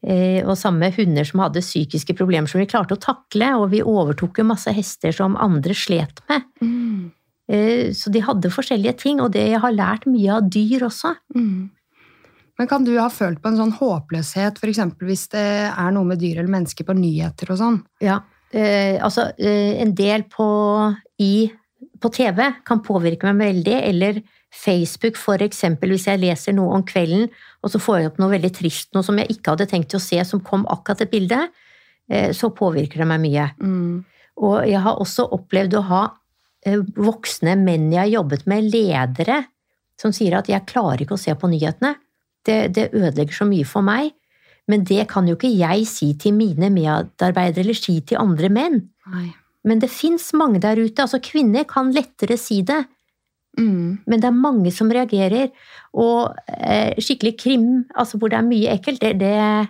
Eh, 0.00 0.40
og 0.46 0.56
samme 0.56 0.88
hunder 0.96 1.26
som 1.28 1.42
hadde 1.44 1.60
psykiske 1.64 2.14
problemer 2.16 2.48
som 2.48 2.62
vi 2.62 2.68
klarte 2.70 2.96
å 2.96 3.00
takle. 3.00 3.52
Og 3.60 3.70
vi 3.74 3.82
overtok 3.84 4.40
jo 4.40 4.48
masse 4.48 4.72
hester 4.76 5.14
som 5.16 5.38
andre 5.40 5.76
slet 5.76 6.22
med. 6.30 6.46
Mm. 6.60 7.10
Så 7.98 8.12
de 8.14 8.20
hadde 8.22 8.46
forskjellige 8.54 8.92
ting, 9.00 9.18
og 9.18 9.32
det 9.34 9.40
jeg 9.48 9.58
har 9.58 9.72
lært 9.74 10.04
mye 10.06 10.36
av 10.36 10.44
dyr 10.54 10.84
også. 10.86 11.16
Mm. 11.34 11.64
Men 12.60 12.68
kan 12.68 12.84
du 12.84 12.92
ha 12.98 13.06
følt 13.08 13.40
på 13.40 13.48
en 13.48 13.56
sånn 13.56 13.72
håpløshet, 13.78 14.58
f.eks. 14.60 14.82
hvis 15.00 15.22
det 15.32 15.44
er 15.70 15.94
noe 15.96 16.04
med 16.10 16.20
dyr 16.20 16.42
eller 16.42 16.52
mennesker 16.52 16.84
på 16.84 16.96
nyheter 16.98 17.54
og 17.54 17.56
sånn? 17.56 17.78
Ja, 18.04 18.18
eh, 18.52 18.98
altså 19.00 19.30
eh, 19.40 19.80
en 19.80 19.94
del 19.96 20.26
på, 20.28 20.48
i, 21.24 21.48
på 21.96 22.10
TV 22.12 22.42
kan 22.68 22.82
påvirke 22.84 23.30
meg 23.30 23.40
veldig, 23.46 23.78
eller 23.88 24.20
Facebook 24.52 25.16
eksempel, 25.40 25.94
hvis 25.94 26.04
jeg 26.10 26.20
leser 26.20 26.52
noe 26.58 26.76
om 26.76 26.84
kvelden, 26.84 27.30
og 27.60 27.72
så 27.72 27.80
får 27.82 27.98
jeg 27.98 28.10
opp 28.10 28.20
noe 28.22 28.32
veldig 28.32 28.52
trist, 28.56 28.90
noe 28.96 29.04
som 29.04 29.18
jeg 29.20 29.34
ikke 29.34 29.54
hadde 29.54 29.68
tenkt 29.70 29.96
å 29.96 30.02
se, 30.02 30.20
som 30.24 30.42
kom 30.44 30.64
akkurat 30.72 31.04
et 31.04 31.12
bilde, 31.12 31.40
eh, 32.08 32.30
så 32.36 32.52
påvirker 32.56 33.02
det 33.02 33.08
meg 33.10 33.20
mye. 33.24 33.48
Mm. 33.60 33.98
Og 34.40 34.56
jeg 34.68 34.80
har 34.84 35.00
også 35.02 35.26
opplevd 35.36 35.76
å 35.76 35.86
ha 35.90 36.04
eh, 36.66 36.80
voksne 36.96 37.58
menn 37.60 37.90
jeg 37.92 38.00
har 38.00 38.14
jobbet 38.14 38.46
med, 38.50 38.70
ledere, 38.72 39.42
som 40.00 40.14
sier 40.16 40.38
at 40.38 40.48
jeg 40.48 40.68
klarer 40.70 41.04
ikke 41.04 41.18
å 41.18 41.20
se 41.20 41.34
på 41.36 41.50
nyhetene. 41.52 41.94
Det, 42.46 42.70
det 42.72 42.88
ødelegger 42.96 43.42
så 43.42 43.44
mye 43.44 43.68
for 43.68 43.84
meg. 43.84 44.14
Men 44.70 44.86
det 44.86 45.04
kan 45.10 45.26
jo 45.28 45.36
ikke 45.36 45.50
jeg 45.52 45.84
si 45.90 46.14
til 46.20 46.32
mine 46.36 46.70
medarbeidere 46.72 47.66
eller 47.66 47.76
si 47.76 47.98
til 48.06 48.20
andre 48.22 48.48
menn. 48.52 48.80
Nei. 49.12 49.28
Men 49.68 49.82
det 49.82 49.90
fins 49.92 50.30
mange 50.32 50.62
der 50.62 50.78
ute. 50.80 51.02
altså 51.02 51.20
Kvinner 51.20 51.66
kan 51.68 51.90
lettere 51.92 52.38
si 52.40 52.62
det, 52.64 52.84
Mm. 53.58 53.98
men 54.06 54.20
det 54.22 54.28
er 54.28 54.36
mange 54.36 54.70
som 54.72 54.88
reagerer. 54.90 55.50
Og 55.98 56.32
eh, 56.46 56.94
skikkelig 57.02 57.34
krim, 57.40 57.68
altså 57.98 58.18
hvor 58.18 58.30
det 58.30 58.38
er 58.38 58.46
mye 58.46 58.70
ekkelt, 58.76 59.00
det, 59.02 59.18
det, 59.18 59.68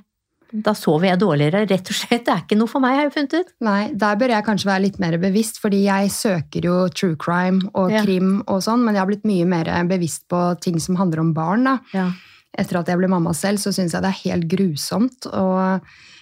da 0.66 0.74
sover 0.76 1.08
jeg 1.08 1.20
dårligere, 1.22 1.62
rett 1.70 1.88
og 1.90 1.96
slett. 1.96 2.24
Det 2.26 2.32
er 2.34 2.42
ikke 2.44 2.58
noe 2.60 2.68
for 2.70 2.82
meg, 2.84 2.96
har 2.98 3.08
jeg 3.08 3.14
funnet 3.16 3.36
ut. 3.40 3.52
Nei, 3.66 3.80
der 3.96 4.16
bør 4.20 4.34
jeg 4.34 4.46
kanskje 4.46 4.68
være 4.70 4.84
litt 4.84 4.98
mer 5.02 5.16
bevisst, 5.22 5.60
fordi 5.62 5.84
jeg 5.86 6.10
søker 6.12 6.66
jo 6.68 6.74
true 6.92 7.16
crime 7.16 7.70
og 7.74 7.90
Ja. 7.94 8.02
krim 8.04 8.42
og 8.46 8.60
sånn, 8.66 8.84
men 8.84 8.94
jeg 8.94 9.00
har 9.04 9.10
blitt 9.10 9.24
mye 9.24 9.46
mer 9.48 9.70
bevisst 9.88 10.26
på 10.28 10.42
ting 10.60 10.78
som 10.78 10.96
handler 11.00 11.20
om 11.24 11.32
barn, 11.32 11.64
da. 11.64 11.78
Ja. 11.94 12.10
Etter 12.58 12.80
at 12.80 12.88
jeg 12.90 12.98
ble 12.98 13.08
mamma 13.08 13.30
selv, 13.32 13.58
så 13.62 13.70
syns 13.72 13.92
jeg 13.94 14.02
det 14.02 14.10
er 14.10 14.22
helt 14.26 14.48
grusomt, 14.50 15.26
og 15.32 15.80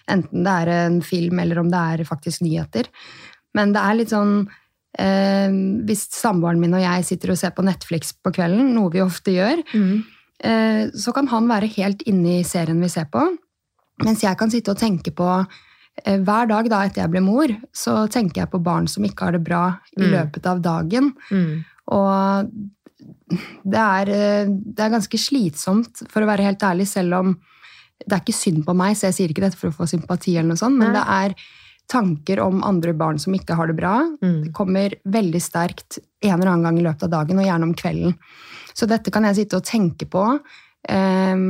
enten 0.08 0.44
det 0.44 0.54
er 0.62 0.68
en 0.86 1.00
film 1.02 1.38
eller 1.40 1.58
om 1.58 1.70
det 1.72 1.80
er 1.80 2.04
faktisk 2.04 2.42
nyheter. 2.44 2.86
Men 3.56 3.72
det 3.72 3.80
er 3.82 3.94
litt 3.96 4.12
sånn 4.12 4.46
eh, 4.98 5.48
Hvis 5.84 6.06
samboeren 6.14 6.60
min 6.60 6.74
og 6.74 6.80
jeg 6.84 7.04
sitter 7.04 7.30
og 7.34 7.38
ser 7.38 7.50
på 7.56 7.64
Netflix 7.66 8.12
på 8.14 8.32
kvelden, 8.32 8.72
noe 8.74 8.90
vi 8.90 9.00
ofte 9.04 9.34
gjør, 9.34 9.62
Mm. 9.74 10.04
eh, 10.44 10.90
så 10.94 11.12
kan 11.14 11.26
han 11.28 11.48
være 11.48 11.68
helt 11.76 12.02
inne 12.06 12.38
i 12.40 12.42
serien 12.44 12.80
vi 12.80 12.88
ser 12.88 13.06
på. 13.12 13.26
Mens 14.04 14.20
jeg 14.22 14.36
kan 14.38 14.50
sitte 14.50 14.70
og 14.70 14.78
tenke 14.78 15.10
på 15.10 15.46
eh, 16.06 16.18
Hver 16.22 16.46
dag 16.48 16.68
da 16.70 16.84
etter 16.86 17.02
jeg 17.02 17.10
ble 17.10 17.20
mor, 17.20 17.48
så 17.74 18.06
tenker 18.08 18.42
jeg 18.44 18.50
på 18.52 18.62
barn 18.62 18.86
som 18.86 19.02
ikke 19.04 19.24
har 19.24 19.32
det 19.32 19.42
bra 19.44 19.80
i 19.98 20.02
Mm. 20.02 20.10
løpet 20.12 20.46
av 20.46 20.60
dagen. 20.62 21.12
Mm. 21.32 21.64
Og 21.90 22.50
det 23.64 23.78
er, 23.82 24.08
eh, 24.08 24.46
det 24.48 24.78
er 24.80 24.90
ganske 24.94 25.18
slitsomt, 25.18 26.02
for 26.08 26.22
å 26.22 26.26
være 26.26 26.44
helt 26.46 26.60
ærlig, 26.62 26.86
selv 26.86 27.14
om 27.14 27.36
det 28.06 28.12
er 28.14 28.20
ikke 28.22 28.32
synd 28.34 28.64
på 28.64 28.74
meg, 28.76 28.94
så 28.96 29.08
jeg 29.08 29.14
sier 29.14 29.28
ikke 29.32 29.42
dette 29.42 29.56
for 29.58 29.70
å 29.70 29.74
få 29.74 29.88
sympati, 29.90 30.36
eller 30.38 30.48
noe 30.54 30.56
sånt, 30.60 30.76
men 30.78 30.92
Nei. 30.92 31.00
det 31.00 31.08
er 31.08 31.34
tanker 31.88 32.40
om 32.44 32.60
andre 32.66 32.92
barn 32.96 33.18
som 33.20 33.34
ikke 33.36 33.56
har 33.56 33.70
det 33.70 33.78
bra. 33.78 33.96
Mm. 34.22 34.38
Det 34.44 34.52
kommer 34.56 34.94
veldig 35.08 35.40
sterkt 35.42 35.98
en 36.24 36.36
eller 36.36 36.52
annen 36.52 36.68
gang 36.68 36.78
i 36.80 36.84
løpet 36.84 37.06
av 37.08 37.14
dagen, 37.16 37.40
og 37.40 37.48
gjerne 37.48 37.68
om 37.70 37.74
kvelden. 37.78 38.14
Så 38.76 38.86
dette 38.90 39.12
kan 39.14 39.26
jeg 39.28 39.40
sitte 39.40 39.58
og 39.58 39.66
tenke 39.66 40.06
på, 40.10 40.24
eh, 40.92 41.42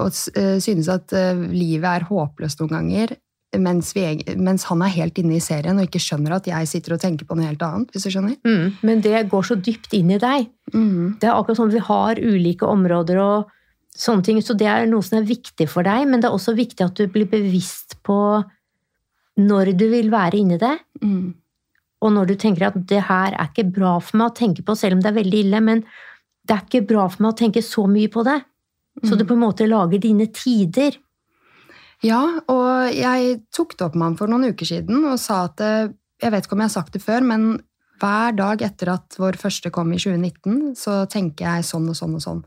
og 0.00 0.10
eh, 0.40 0.56
synes 0.64 0.90
at 0.90 1.14
eh, 1.14 1.46
livet 1.52 1.88
er 1.90 2.08
håpløst 2.08 2.62
noen 2.62 2.76
ganger, 2.78 3.16
mens, 3.56 3.92
vi, 3.96 4.04
mens 4.36 4.66
han 4.68 4.82
er 4.84 4.92
helt 4.92 5.18
inne 5.20 5.36
i 5.38 5.42
serien 5.42 5.78
og 5.78 5.86
ikke 5.86 6.02
skjønner 6.02 6.34
at 6.36 6.48
jeg 6.50 6.68
sitter 6.68 6.96
og 6.96 7.00
tenker 7.00 7.28
på 7.28 7.36
noe 7.38 7.46
helt 7.46 7.62
annet, 7.64 7.92
hvis 7.92 8.04
du 8.04 8.12
skjønner? 8.12 8.34
Mm. 8.44 8.80
Men 8.84 9.04
det 9.04 9.22
går 9.32 9.46
så 9.48 9.56
dypt 9.56 9.94
inn 9.96 10.10
i 10.12 10.20
deg. 10.20 10.48
Mm. 10.74 11.16
Det 11.22 11.28
er 11.28 11.36
akkurat 11.36 11.60
sånn 11.60 11.72
vi 11.72 11.84
har 11.86 12.20
ulike 12.20 12.68
områder 12.68 13.20
og 13.22 13.54
sånne 13.96 14.26
ting, 14.26 14.42
så 14.44 14.56
det 14.58 14.68
er 14.68 14.88
noe 14.90 15.04
som 15.04 15.20
er 15.20 15.28
viktig 15.28 15.68
for 15.72 15.86
deg, 15.86 16.04
men 16.10 16.20
det 16.20 16.28
er 16.28 16.36
også 16.36 16.56
viktig 16.58 16.84
at 16.84 16.98
du 16.98 17.06
blir 17.12 17.28
bevisst 17.30 17.96
på 18.04 18.18
når 19.36 19.72
du 19.76 19.86
vil 19.92 20.10
være 20.12 20.40
inni 20.40 20.58
det, 20.60 20.74
mm. 21.02 21.26
og 22.04 22.12
når 22.14 22.30
du 22.30 22.34
tenker 22.40 22.70
at 22.70 22.76
det 22.88 23.02
her 23.08 23.36
er 23.36 23.50
ikke 23.50 23.68
bra 23.78 23.96
for 24.00 24.20
meg 24.20 24.30
å 24.30 24.36
tenke 24.36 24.64
på, 24.64 24.76
selv 24.78 24.96
om 24.96 25.04
det 25.04 25.10
er 25.10 25.18
veldig 25.18 25.40
ille, 25.44 25.62
men 25.64 25.82
det 26.46 26.54
er 26.54 26.62
ikke 26.64 26.86
bra 26.88 27.08
for 27.10 27.24
meg 27.24 27.34
å 27.34 27.40
tenke 27.42 27.62
så 27.64 27.84
mye 27.90 28.12
på 28.12 28.24
det. 28.26 28.38
Så 29.04 29.16
du 29.18 29.26
på 29.28 29.34
en 29.36 29.42
måte 29.42 29.66
lager 29.68 30.00
dine 30.00 30.24
tider. 30.32 30.94
Ja, 32.04 32.22
og 32.48 32.94
jeg 32.96 33.40
tok 33.52 33.74
det 33.76 33.84
opp 33.84 33.96
med 33.96 34.06
ham 34.06 34.16
for 34.16 34.30
noen 34.30 34.52
uker 34.52 34.68
siden 34.68 35.04
og 35.04 35.18
sa 35.20 35.46
at 35.46 35.62
eh, 35.64 35.92
Jeg 36.20 36.32
vet 36.32 36.46
ikke 36.46 36.56
om 36.56 36.62
jeg 36.62 36.70
har 36.70 36.72
sagt 36.72 36.94
det 36.96 37.02
før, 37.04 37.24
men 37.28 37.42
hver 38.00 38.32
dag 38.36 38.62
etter 38.64 38.88
at 38.94 39.16
vår 39.20 39.36
første 39.40 39.68
kom 39.72 39.90
i 39.92 39.98
2019, 40.00 40.72
så 40.80 41.02
tenker 41.12 41.44
jeg 41.44 41.66
sånn 41.68 41.90
og 41.92 41.96
sånn 41.98 42.14
og 42.16 42.22
sånn. 42.24 42.40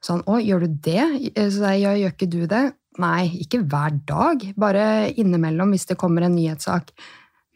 Sånn, 0.00 0.22
å, 0.30 0.38
gjør 0.38 0.62
du 0.64 0.76
det? 0.86 1.02
Så 1.34 1.72
jeg, 1.74 1.82
gjør 1.82 2.14
ikke 2.14 2.28
du 2.30 2.44
det? 2.50 2.62
Nei, 3.00 3.30
ikke 3.44 3.62
hver 3.64 3.96
dag, 4.08 4.44
bare 4.60 4.84
innimellom 5.16 5.72
hvis 5.74 5.88
det 5.88 5.98
kommer 6.00 6.26
en 6.26 6.36
nyhetssak. 6.36 6.92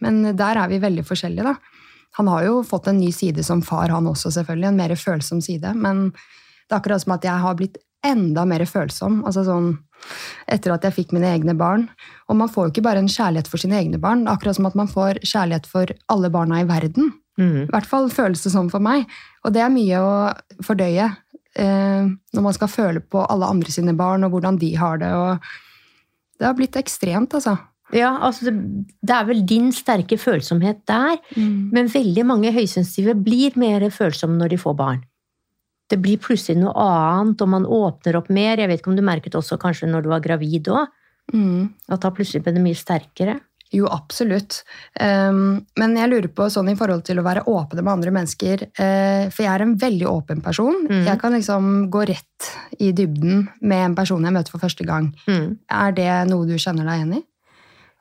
Men 0.05 0.23
der 0.37 0.61
er 0.61 0.71
vi 0.71 0.83
veldig 0.83 1.05
forskjellige, 1.07 1.55
da. 1.55 1.81
Han 2.19 2.31
har 2.31 2.45
jo 2.47 2.61
fått 2.67 2.87
en 2.89 3.01
ny 3.01 3.11
side 3.13 3.43
som 3.43 3.63
far, 3.67 3.91
han 3.91 4.07
også, 4.07 4.31
selvfølgelig. 4.37 4.69
En 4.71 4.79
mer 4.79 4.95
følsom 4.99 5.41
side. 5.43 5.73
Men 5.75 6.07
det 6.15 6.73
er 6.73 6.79
akkurat 6.79 7.03
som 7.03 7.17
at 7.17 7.27
jeg 7.27 7.43
har 7.43 7.57
blitt 7.59 7.81
enda 8.05 8.45
mer 8.47 8.63
følsom. 8.69 9.23
altså 9.27 9.45
sånn 9.49 9.73
etter 10.51 10.75
at 10.75 10.85
jeg 10.85 10.97
fikk 10.99 11.13
mine 11.17 11.31
egne 11.33 11.55
barn. 11.59 11.89
Og 12.29 12.39
man 12.39 12.51
får 12.53 12.69
jo 12.69 12.75
ikke 12.75 12.87
bare 12.87 13.03
en 13.03 13.11
kjærlighet 13.11 13.51
for 13.51 13.63
sine 13.63 13.79
egne 13.81 14.01
barn, 14.01 14.25
det 14.25 14.33
er 14.33 14.39
akkurat 14.39 14.59
som 14.59 14.69
at 14.69 14.79
man 14.79 14.91
får 14.91 15.23
kjærlighet 15.25 15.69
for 15.71 15.93
alle 16.13 16.31
barna 16.35 16.61
i 16.63 16.69
verden. 16.69 17.15
Mm. 17.41 17.65
I 17.65 17.71
hvert 17.73 17.89
fall 17.89 18.11
føles 18.13 18.45
det 18.45 18.53
sånn 18.55 18.71
for 18.71 18.85
meg. 18.85 19.09
Og 19.45 19.55
det 19.55 19.65
er 19.65 19.73
mye 19.73 20.03
å 20.03 20.13
fordøye 20.65 21.09
når 21.57 22.43
man 22.43 22.53
skal 22.57 22.69
føle 22.69 23.01
på 23.01 23.23
alle 23.31 23.47
andre 23.47 23.71
sine 23.71 23.95
barn, 23.97 24.25
og 24.27 24.31
hvordan 24.35 24.59
de 24.59 24.73
har 24.77 24.99
det. 24.99 25.13
og 25.15 25.39
Det 26.39 26.47
har 26.49 26.55
blitt 26.59 26.77
ekstremt, 26.81 27.35
altså. 27.39 27.57
Ja, 27.95 28.17
altså 28.27 28.49
det, 28.49 28.55
det 29.05 29.15
er 29.15 29.27
vel 29.29 29.43
din 29.47 29.69
sterke 29.71 30.17
følsomhet 30.19 30.81
der, 30.89 31.19
men 31.37 31.87
veldig 31.93 32.25
mange 32.27 32.51
høysensitive 32.51 33.15
blir 33.23 33.55
mer 33.61 33.85
følsomme 33.95 34.39
når 34.41 34.49
de 34.55 34.59
får 34.59 34.75
barn. 34.75 35.03
Det 35.93 36.01
blir 36.03 36.17
plutselig 36.19 36.59
noe 36.63 36.73
annet, 36.75 37.43
og 37.45 37.49
man 37.53 37.67
åpner 37.69 38.17
opp 38.17 38.31
mer. 38.33 38.57
Jeg 38.59 38.69
vet 38.71 38.81
ikke 38.81 38.91
om 38.91 38.97
du 38.97 39.05
merket 39.05 39.37
også 39.37 39.59
kanskje 39.61 39.87
når 39.93 40.03
du 40.03 40.09
var 40.15 40.21
gravid 40.25 40.71
òg, 40.75 40.87
Mm. 41.33 41.71
at 41.89 42.01
da 42.03 42.11
plutselig 42.13 42.43
ble 42.45 42.53
det 42.53 42.61
mye 42.61 42.77
sterkere. 42.77 43.39
Jo, 43.75 43.89
absolutt. 43.91 44.61
Um, 45.01 45.65
men 45.81 45.97
jeg 45.99 46.11
lurer 46.13 46.31
på 46.31 46.47
sånn 46.53 46.71
i 46.71 46.77
forhold 46.79 47.05
til 47.09 47.19
å 47.19 47.27
være 47.27 47.47
åpne 47.51 47.83
med 47.83 47.93
andre 47.97 48.13
mennesker. 48.15 48.67
Uh, 48.79 49.27
for 49.33 49.43
jeg 49.43 49.51
er 49.51 49.65
en 49.65 49.77
veldig 49.81 50.09
åpen 50.11 50.43
person. 50.45 50.85
Mm. 50.87 51.05
Jeg 51.09 51.21
kan 51.23 51.35
liksom 51.35 51.71
gå 51.95 52.05
rett 52.13 52.51
i 52.79 52.93
dybden 52.95 53.47
med 53.65 53.87
en 53.91 53.97
person 53.99 54.25
jeg 54.25 54.37
møter 54.37 54.55
for 54.55 54.63
første 54.63 54.87
gang. 54.87 55.11
Mm. 55.27 55.57
Er 55.73 55.97
det 55.97 56.11
noe 56.31 56.47
du 56.47 56.55
kjenner 56.59 56.87
deg 56.87 57.03
igjen 57.03 57.17
i? 57.19 57.23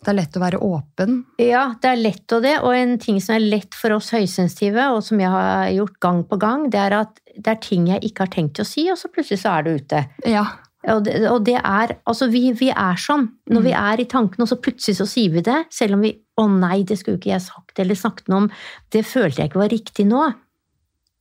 Det 0.04 0.12
er 0.12 0.18
lett 0.18 0.36
å 0.36 0.42
være 0.44 0.60
åpen. 0.60 1.22
Ja, 1.40 1.64
det 1.80 1.94
er 1.94 2.02
lett 2.02 2.36
og 2.36 2.44
det, 2.44 2.58
og 2.60 2.76
en 2.76 2.98
ting 3.00 3.22
som 3.24 3.38
er 3.38 3.46
lett 3.56 3.78
for 3.78 3.96
oss 3.96 4.12
høysensitive, 4.12 4.90
og 4.92 5.00
som 5.06 5.22
jeg 5.24 5.32
har 5.32 5.70
gjort 5.72 5.96
gang 6.04 6.20
på 6.28 6.40
gang, 6.42 6.66
det 6.74 6.82
er 6.82 6.98
at 6.98 7.22
det 7.34 7.56
er 7.56 7.62
ting 7.64 7.88
jeg 7.90 8.04
ikke 8.10 8.28
har 8.28 8.34
tenkt 8.34 8.60
å 8.60 8.68
si, 8.68 8.84
og 8.92 9.00
så 9.00 9.10
plutselig 9.14 9.42
så 9.42 9.56
er 9.56 9.66
det 9.66 9.78
ute. 9.80 10.04
Ja. 10.30 10.44
Og 10.92 11.04
det, 11.06 11.16
og 11.30 11.46
det 11.48 11.56
er 11.56 11.94
Altså, 12.10 12.28
vi, 12.32 12.50
vi 12.60 12.70
er 12.70 13.00
sånn. 13.00 13.30
Når 13.52 13.64
vi 13.64 13.74
er 13.78 14.02
i 14.04 14.08
tankene, 14.10 14.44
og 14.44 14.52
så 14.52 14.60
plutselig 14.60 14.98
så 15.00 15.08
sier 15.08 15.32
vi 15.32 15.44
det, 15.46 15.66
selv 15.72 15.96
om 15.98 16.04
vi 16.04 16.18
'Å 16.34 16.48
nei, 16.50 16.84
det 16.84 16.98
skulle 16.98 17.20
ikke 17.20 17.30
jeg 17.30 17.46
sagt', 17.46 17.80
eller 17.80 17.96
snakket 17.96 18.28
noe 18.28 18.38
om 18.44 18.52
'Det 18.92 19.06
følte 19.06 19.42
jeg 19.42 19.50
ikke 19.52 19.64
var 19.64 19.70
riktig 19.70 20.06
nå'. 20.10 20.34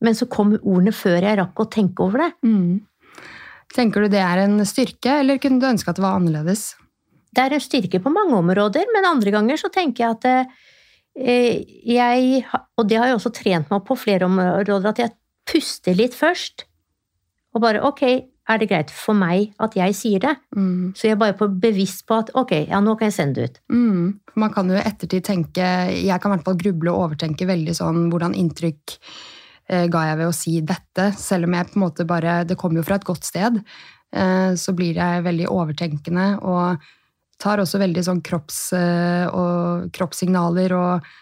Men 0.01 0.13
så 0.13 0.27
kom 0.27 0.57
ordene 0.57 0.91
før 0.91 1.21
jeg 1.21 1.37
rakk 1.37 1.55
å 1.55 1.69
tenke 1.69 2.03
over 2.03 2.17
det. 2.17 2.31
Mm. 2.43 2.81
Tenker 3.73 4.01
du 4.01 4.07
det 4.09 4.19
er 4.19 4.43
en 4.43 4.59
styrke, 4.65 5.19
eller 5.21 5.37
kunne 5.37 5.61
du 5.61 5.69
ønske 5.69 5.89
at 5.89 5.95
det 5.95 6.03
var 6.03 6.19
annerledes? 6.19 6.75
Det 7.33 7.41
er 7.41 7.53
en 7.53 7.63
styrke 7.63 8.01
på 8.03 8.11
mange 8.13 8.35
områder, 8.35 8.85
men 8.93 9.05
andre 9.05 9.31
ganger 9.31 9.57
så 9.57 9.71
tenker 9.73 10.03
jeg 10.03 10.17
at 10.17 10.25
eh, 10.25 11.63
jeg 11.85 12.45
Og 12.77 12.87
det 12.89 12.97
har 12.97 13.07
jeg 13.07 13.15
også 13.19 13.33
trent 13.33 13.69
meg 13.69 13.79
opp 13.79 13.87
på 13.87 13.97
flere 14.01 14.25
områder, 14.25 14.89
at 14.89 14.99
jeg 14.99 15.15
puster 15.45 15.93
litt 15.93 16.13
først. 16.17 16.65
Og 17.53 17.61
bare 17.61 17.83
ok, 17.85 18.32
er 18.49 18.59
det 18.59 18.67
greit 18.71 18.91
for 18.91 19.15
meg 19.15 19.53
at 19.63 19.75
jeg 19.77 19.95
sier 19.95 20.23
det? 20.23 20.33
Mm. 20.55 20.91
Så 20.97 21.07
jeg 21.07 21.15
er 21.15 21.21
bare 21.21 21.35
på 21.39 21.47
bevisst 21.47 22.03
på 22.09 22.17
at 22.19 22.31
ok, 22.39 22.51
ja, 22.67 22.81
nå 22.83 22.97
kan 22.99 23.07
jeg 23.09 23.15
sende 23.15 23.39
det 23.39 23.45
ut. 23.47 23.61
Mm. 23.71 24.07
Man 24.39 24.55
kan 24.55 24.71
jo 24.71 24.75
i 24.75 24.83
ettertid 24.83 25.23
tenke 25.27 25.63
Jeg 25.93 26.19
kan 26.19 26.31
i 26.31 26.35
hvert 26.35 26.47
fall 26.47 26.59
gruble 26.59 26.91
og 26.91 27.07
overtenke 27.07 27.47
veldig 27.47 27.75
sånn 27.77 28.07
hvordan 28.11 28.35
inntrykk 28.39 28.97
eh, 29.69 29.85
ga 29.93 30.07
jeg 30.09 30.19
ved 30.19 30.27
å 30.27 30.35
si 30.35 30.57
dette, 30.65 31.11
selv 31.19 31.47
om 31.47 31.55
jeg 31.55 31.69
på 31.69 31.77
en 31.77 31.85
måte 31.85 32.07
bare 32.09 32.41
Det 32.49 32.59
kommer 32.59 32.81
jo 32.81 32.87
fra 32.87 32.99
et 32.99 33.07
godt 33.07 33.27
sted. 33.29 33.61
Eh, 34.11 34.51
så 34.59 34.75
blir 34.75 34.99
jeg 34.99 35.25
veldig 35.29 35.49
overtenkende 35.53 36.29
og 36.43 36.83
tar 37.43 37.59
også 37.59 37.79
veldig 37.81 38.03
sånn 38.05 38.23
kropps, 38.23 38.59
eh, 38.77 39.25
og 39.27 39.91
kroppssignaler 39.95 40.75
og 40.77 41.13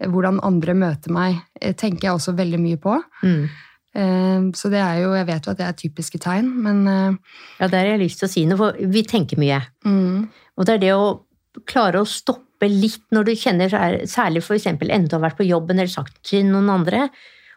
hvordan 0.00 0.40
andre 0.48 0.72
møter 0.72 1.12
meg, 1.12 1.42
tenker 1.76 2.06
jeg 2.06 2.14
også 2.16 2.32
veldig 2.32 2.56
mye 2.56 2.78
på. 2.80 2.94
Mm. 3.20 3.50
Eh, 3.94 4.40
Så 4.54 4.70
det 4.70 4.78
er 4.78 5.00
jo 5.02 5.14
Jeg 5.14 5.26
vet 5.26 5.46
jo 5.46 5.50
at 5.50 5.58
det 5.58 5.66
er 5.66 5.72
typiske 5.72 6.18
tegn, 6.22 6.46
men 6.62 6.86
eh, 6.86 7.16
Ja, 7.60 7.66
der 7.68 7.78
har 7.78 7.90
jeg 7.96 8.00
lyst 8.04 8.20
til 8.20 8.28
å 8.28 8.30
si 8.32 8.44
noe, 8.46 8.56
for 8.56 8.72
vi 8.78 9.02
tenker 9.02 9.36
mye. 9.38 9.60
mm, 9.84 10.28
Og 10.58 10.66
det 10.66 10.74
er 10.74 10.78
det 10.78 10.92
å 10.94 11.20
klare 11.66 11.98
å 12.00 12.06
stoppe 12.06 12.68
litt 12.68 13.02
når 13.10 13.24
du 13.24 13.32
kjenner, 13.34 13.68
særlig 14.06 14.42
eksempel 14.54 14.90
enten 14.92 15.08
du 15.08 15.16
har 15.16 15.30
vært 15.30 15.38
på 15.38 15.48
jobben 15.48 15.78
eller 15.78 15.88
sagt 15.90 16.22
til 16.22 16.44
noen 16.44 16.68
andre, 16.70 17.08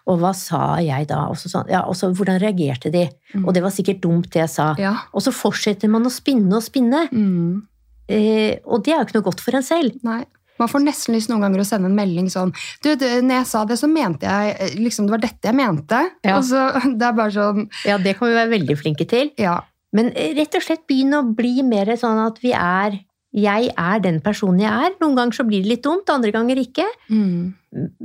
og 0.08 0.20
hva 0.20 0.34
sa 0.36 0.78
jeg 0.82 1.08
da? 1.08 1.28
Og 1.30 1.36
så 1.38 1.48
sånn, 1.52 1.70
ja, 1.70 1.82
og 1.88 1.94
så 1.96 2.10
hvordan 2.12 2.40
reagerte 2.42 2.90
de? 2.92 3.10
Mm. 3.36 3.46
Og 3.46 3.54
det 3.54 3.62
var 3.64 3.70
sikkert 3.72 4.02
dumt 4.02 4.30
det 4.32 4.42
jeg 4.42 4.50
sa. 4.50 4.76
Ja. 4.80 4.96
Og 5.14 5.22
så 5.22 5.32
fortsetter 5.32 5.88
man 5.92 6.04
å 6.04 6.12
spinne 6.12 6.56
og 6.56 6.64
spinne, 6.64 7.08
Mm, 7.12 7.62
eh, 8.10 8.58
og 8.66 8.84
det 8.84 8.94
er 8.94 8.98
jo 9.00 9.06
ikke 9.06 9.16
noe 9.20 9.28
godt 9.30 9.40
for 9.40 9.56
en 9.56 9.64
selv. 9.64 10.00
nei. 10.04 10.26
Man 10.64 10.72
får 10.72 10.84
nesten 10.88 11.16
lyst 11.18 11.30
noen 11.32 11.44
ganger 11.44 11.62
å 11.64 11.68
sende 11.68 11.92
en 11.92 11.98
melding 12.00 12.32
sånn 12.32 12.54
Du, 12.84 12.94
du 12.96 13.06
når 13.22 13.42
jeg 13.42 13.48
sa 13.52 13.64
det, 13.70 13.78
så 13.82 13.90
mente 13.92 14.28
jeg 14.30 14.56
eh, 14.60 14.76
liksom 14.80 15.08
Det 15.10 15.16
var 15.18 15.24
dette 15.28 15.52
jeg 15.52 15.60
mente. 15.60 16.02
Ja. 16.24 16.38
Og 16.40 16.48
så 16.48 16.66
Det 17.00 17.08
er 17.12 17.16
bare 17.20 17.36
sånn 17.36 17.66
Ja, 17.90 18.00
det 18.02 18.16
kan 18.20 18.32
vi 18.32 18.38
være 18.40 18.54
veldig 18.56 18.78
flinke 18.80 19.08
til. 19.12 19.34
Ja. 19.42 19.60
Men 19.94 20.10
eh, 20.18 20.32
rett 20.40 20.56
og 20.58 20.64
slett 20.66 20.88
begynne 20.90 21.20
å 21.22 21.28
bli 21.38 21.60
mer 21.68 21.92
sånn 22.00 22.22
at 22.26 22.40
vi 22.42 22.54
er 22.58 22.96
Jeg 23.34 23.72
er 23.78 24.00
den 24.02 24.20
personen 24.26 24.62
jeg 24.62 24.72
er. 24.88 24.96
Noen 25.02 25.16
ganger 25.18 25.34
så 25.40 25.44
blir 25.46 25.62
det 25.66 25.70
litt 25.76 25.84
dumt, 25.86 26.10
andre 26.14 26.30
ganger 26.34 26.60
ikke. 26.62 26.86
Mm, 27.10 27.54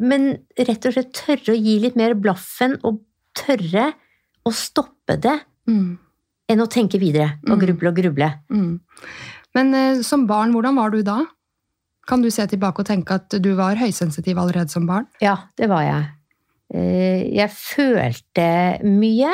Men 0.00 0.28
rett 0.56 0.86
og 0.88 0.94
slett 0.96 1.10
tørre 1.16 1.52
å 1.52 1.56
gi 1.60 1.74
litt 1.82 1.96
mer 2.00 2.14
blaffen, 2.16 2.78
og 2.88 3.02
tørre 3.36 3.90
å 4.48 4.52
stoppe 4.56 5.18
det 5.20 5.34
mm, 5.68 5.90
enn 6.48 6.62
å 6.64 6.68
tenke 6.72 6.96
videre 7.00 7.34
og 7.44 7.58
Mm. 7.58 7.60
gruble 7.66 7.90
og 7.92 7.98
gruble. 8.00 8.28
mm. 8.48 8.70
Men 9.56 9.74
eh, 9.76 10.00
som 10.04 10.24
barn, 10.28 10.52
hvordan 10.56 10.76
var 10.80 10.90
du 10.96 11.02
da? 11.04 11.18
Kan 12.08 12.22
du 12.24 12.30
se 12.32 12.46
tilbake 12.48 12.80
og 12.80 12.88
tenke 12.88 13.18
at 13.20 13.34
du 13.44 13.50
var 13.58 13.76
høysensitiv 13.76 14.38
allerede 14.40 14.72
som 14.72 14.86
barn? 14.88 15.06
Ja, 15.20 15.36
det 15.60 15.68
var 15.68 15.84
jeg. 15.84 16.06
Eh, 16.74 17.28
Jeg 17.36 17.50
følte 17.52 18.48
mye. 18.84 19.32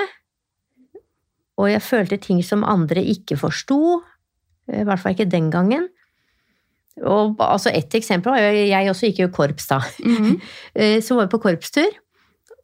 Og 1.58 1.70
jeg 1.70 1.82
følte 1.86 2.18
ting 2.18 2.42
som 2.42 2.64
andre 2.66 3.02
ikke 3.02 3.38
forsto. 3.38 4.00
I 4.66 4.82
hvert 4.82 4.98
fall 4.98 5.14
ikke 5.14 5.30
den 5.30 5.50
gangen. 5.54 5.88
Og 7.02 7.36
altså 7.42 7.70
Et 7.74 7.94
eksempel 7.94 8.30
var 8.32 8.38
jo 8.40 8.66
jeg 8.68 8.90
også 8.90 9.06
gikk 9.10 9.20
jo 9.24 9.28
i 9.28 9.34
korps 9.34 9.66
da. 9.66 9.80
Mm, 10.04 10.16
-hmm. 10.16 11.00
Så 11.06 11.14
var 11.14 11.26
vi 11.26 11.30
på 11.30 11.38
korpstur. 11.38 11.90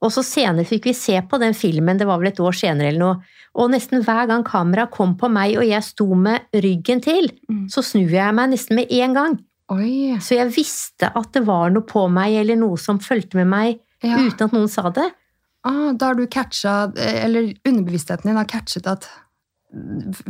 Og 0.00 0.12
så 0.12 0.22
senere 0.22 0.64
fikk 0.64 0.84
vi 0.86 0.92
se 0.92 1.20
på 1.30 1.38
den 1.38 1.54
filmen, 1.54 1.98
det 1.98 2.06
var 2.06 2.18
vel 2.18 2.28
et 2.28 2.40
år 2.40 2.52
senere 2.52 2.88
eller 2.88 2.98
noe. 2.98 3.16
Og 3.54 3.70
nesten 3.70 4.02
hver 4.02 4.26
gang 4.26 4.44
kameraet 4.44 4.90
kom 4.90 5.16
på 5.16 5.28
meg 5.28 5.58
og 5.58 5.66
jeg 5.66 5.82
sto 5.82 6.14
med 6.14 6.40
ryggen 6.54 7.02
til, 7.02 7.28
Mm. 7.50 7.68
så 7.68 7.82
snur 7.82 8.08
jeg 8.10 8.34
meg 8.34 8.50
nesten 8.50 8.76
med 8.76 8.86
en 8.90 9.14
gang. 9.14 9.38
Oi. 9.70 10.16
Så 10.20 10.34
jeg 10.38 10.50
visste 10.54 11.10
at 11.14 11.32
det 11.36 11.44
var 11.46 11.70
noe 11.70 11.86
på 11.86 12.06
meg 12.10 12.34
eller 12.40 12.58
noe 12.58 12.78
som 12.80 12.98
fulgte 13.02 13.38
med 13.38 13.46
meg 13.52 13.80
Ja. 14.02 14.16
uten 14.18 14.46
at 14.48 14.52
noen 14.56 14.68
sa 14.68 14.88
det. 14.90 15.10
Ah, 15.62 15.92
da 15.92 16.06
har 16.06 16.14
du 16.16 16.26
catcha 16.26 16.90
Eller 16.96 17.52
underbevisstheten 17.68 18.24
din 18.30 18.36
har 18.40 18.46
catchet 18.48 18.86
at 18.88 19.06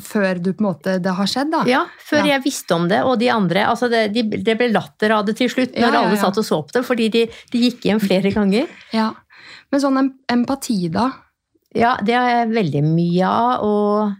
før 0.05 0.37
du 0.43 0.51
på 0.53 0.61
en 0.61 0.67
måte 0.67 0.99
det 1.01 1.13
har 1.17 1.25
skjedd, 1.31 1.51
da? 1.55 1.63
Ja, 1.65 1.87
Før 2.05 2.19
Ja. 2.27 2.35
jeg 2.37 2.43
visste 2.45 2.75
om 2.75 2.89
det, 2.89 2.99
og 3.03 3.19
de 3.19 3.31
andre 3.31 3.63
altså 3.67 3.89
det, 3.89 4.13
de, 4.13 4.23
det 4.23 4.57
ble 4.59 4.69
latter 4.73 5.11
av 5.17 5.25
det 5.25 5.37
til 5.39 5.49
slutt 5.49 5.73
når 5.79 5.93
Ja, 5.95 6.03
alle 6.05 6.19
satt 6.21 6.37
og 6.37 6.45
så 6.45 6.59
på 6.67 6.73
det, 6.77 6.85
fordi 6.85 7.09
de, 7.11 7.23
de 7.51 7.59
gikk 7.71 7.87
igjen 7.87 8.01
flere 8.03 8.33
ganger. 8.35 8.69
Ja. 8.93 9.15
Men 9.73 9.81
sånn 9.81 10.13
empati, 10.29 10.91
da? 10.93 11.07
Ja, 11.75 11.97
det 12.05 12.15
har 12.19 12.29
jeg 12.29 12.51
veldig 12.53 12.83
mye 12.85 13.25
av, 13.31 13.63
og 13.65 14.15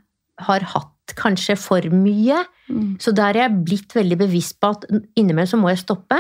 har 0.47 0.61
hatt 0.61 1.15
kanskje 1.19 1.59
for 1.59 1.83
mye. 1.93 2.45
Mm. 2.71 2.91
Så 3.03 3.13
der 3.17 3.35
er 3.35 3.49
jeg 3.49 3.63
blitt 3.67 3.95
veldig 3.97 4.19
bevisst 4.21 4.59
på 4.63 4.73
at 4.75 4.87
innimellom 4.91 5.51
så 5.51 5.61
må 5.61 5.73
jeg 5.73 5.83
stoppe. 5.83 6.19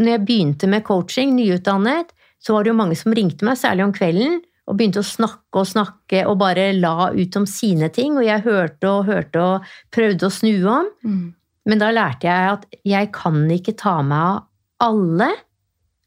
Når 0.00 0.14
jeg 0.14 0.24
begynte 0.26 0.70
med 0.70 0.84
coaching, 0.86 1.34
nyutdannet, 1.36 2.14
så 2.40 2.54
var 2.54 2.64
det 2.64 2.72
jo 2.72 2.78
mange 2.78 2.96
som 2.98 3.14
ringte 3.16 3.46
meg, 3.46 3.58
særlig 3.60 3.84
om 3.86 3.94
kvelden, 3.94 4.40
og 4.70 4.78
begynte 4.78 5.02
å 5.02 5.06
snakke 5.06 5.60
og 5.60 5.68
snakke 5.68 6.22
og 6.30 6.38
bare 6.40 6.70
la 6.76 7.10
ut 7.10 7.36
om 7.40 7.46
sine 7.48 7.90
ting, 7.92 8.16
og 8.18 8.26
jeg 8.26 8.44
hørte 8.46 8.90
og 8.90 9.08
hørte 9.08 9.42
og 9.42 9.70
prøvde 9.92 10.28
å 10.28 10.34
snu 10.34 10.54
om. 10.70 10.88
Mm. 11.02 11.24
Men 11.70 11.82
da 11.82 11.90
lærte 11.92 12.28
jeg 12.28 12.52
at 12.54 12.66
jeg 12.88 13.10
kan 13.14 13.42
ikke 13.50 13.76
ta 13.78 13.98
meg 14.06 14.20
av 14.20 14.90
alle, 14.90 15.30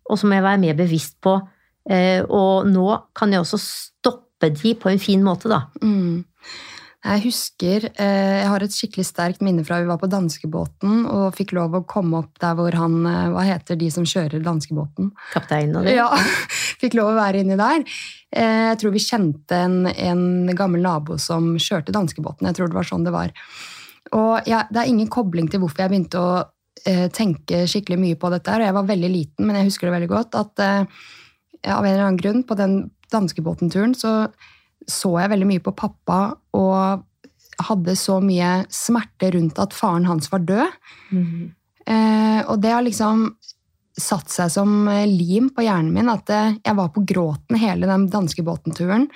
og 0.10 0.20
så 0.20 0.28
må 0.28 0.38
jeg 0.38 0.46
være 0.48 0.62
mer 0.64 0.76
bevisst 0.76 1.14
på 1.24 1.38
eh, 1.88 2.20
Og 2.28 2.66
nå 2.68 2.88
kan 3.16 3.32
jeg 3.32 3.40
også 3.40 3.60
stoppe 3.62 4.50
de 4.52 4.74
på 4.76 4.90
en 4.92 5.00
fin 5.00 5.22
måte, 5.24 5.52
da. 5.52 5.62
Mm. 5.84 6.24
Jeg 7.04 7.24
husker 7.26 7.90
eh, 8.00 8.36
Jeg 8.40 8.48
har 8.48 8.64
et 8.64 8.76
skikkelig 8.76 9.04
sterkt 9.10 9.42
minne 9.44 9.66
fra 9.68 9.82
vi 9.82 9.90
var 9.90 10.00
på 10.00 10.08
danskebåten 10.12 11.04
og 11.12 11.36
fikk 11.36 11.52
lov 11.58 11.76
å 11.76 11.84
komme 11.90 12.22
opp 12.22 12.40
der 12.40 12.56
hvor 12.56 12.76
han 12.80 12.96
eh, 13.10 13.26
Hva 13.34 13.44
heter 13.48 13.80
de 13.80 13.90
som 13.92 14.08
kjører 14.08 14.44
danskebåten? 14.46 15.12
Kapteinen 15.34 15.82
og 15.82 15.90
det. 15.90 15.98
Ja, 15.98 16.08
fikk 16.82 16.96
lov 17.00 17.12
å 17.12 17.18
være 17.18 17.44
inni 17.44 17.60
der. 17.60 17.84
Eh, 18.32 18.70
Jeg 18.70 18.80
tror 18.80 18.96
vi 18.96 19.04
kjente 19.04 19.60
en, 19.66 19.78
en 19.92 20.54
gammel 20.56 20.86
nabo 20.86 21.20
som 21.20 21.54
kjørte 21.60 21.96
danskebåten. 21.96 22.48
Jeg 22.48 22.60
tror 22.60 22.72
det 22.72 22.80
var 22.80 22.88
sånn 22.88 23.04
det 23.08 23.16
var. 23.16 23.36
Og 24.16 24.48
jeg, 24.48 24.72
det 24.72 24.82
er 24.84 24.94
ingen 24.94 25.12
kobling 25.12 25.52
til 25.52 25.64
hvorfor 25.64 25.84
jeg 25.84 25.94
begynte 25.94 26.24
å 26.24 26.34
tenke 27.16 27.62
skikkelig 27.70 27.96
mye 28.02 28.16
på 28.20 28.28
dette. 28.34 28.52
og 28.52 28.66
Jeg 28.66 28.76
var 28.76 28.88
veldig 28.90 29.10
liten, 29.12 29.46
men 29.48 29.56
jeg 29.56 29.70
husker 29.70 29.88
det 29.88 29.94
veldig 29.94 30.10
godt. 30.12 30.36
At 30.36 30.60
av 30.64 31.86
en 31.86 31.88
eller 31.88 32.02
annen 32.04 32.20
grunn 32.20 32.42
på 32.44 32.58
den 32.60 32.74
danskebåtenturen 33.14 33.94
så 33.96 34.12
så 34.90 35.16
jeg 35.22 35.32
veldig 35.34 35.50
mye 35.50 35.64
på 35.64 35.76
pappa 35.78 36.20
og 36.58 37.04
hadde 37.64 37.96
så 38.00 38.18
mye 38.24 38.64
smerte 38.74 39.30
rundt 39.36 39.60
at 39.62 39.76
faren 39.78 40.08
hans 40.10 40.32
var 40.32 40.44
død. 40.48 40.80
Mm. 41.14 41.52
Eh, 41.86 42.40
og 42.48 42.60
det 42.64 42.72
har 42.74 42.86
liksom 42.86 43.28
satt 44.00 44.32
seg 44.34 44.52
som 44.54 44.88
eh, 44.90 45.06
lim 45.10 45.52
på 45.54 45.66
hjernen 45.66 45.94
min 45.94 46.12
at 46.12 46.30
eh, 46.34 46.56
jeg 46.64 46.78
var 46.80 46.90
på 46.96 47.04
gråten 47.08 47.60
hele 47.62 47.90
den 47.90 48.08
danskebåtenturen. 48.14 49.08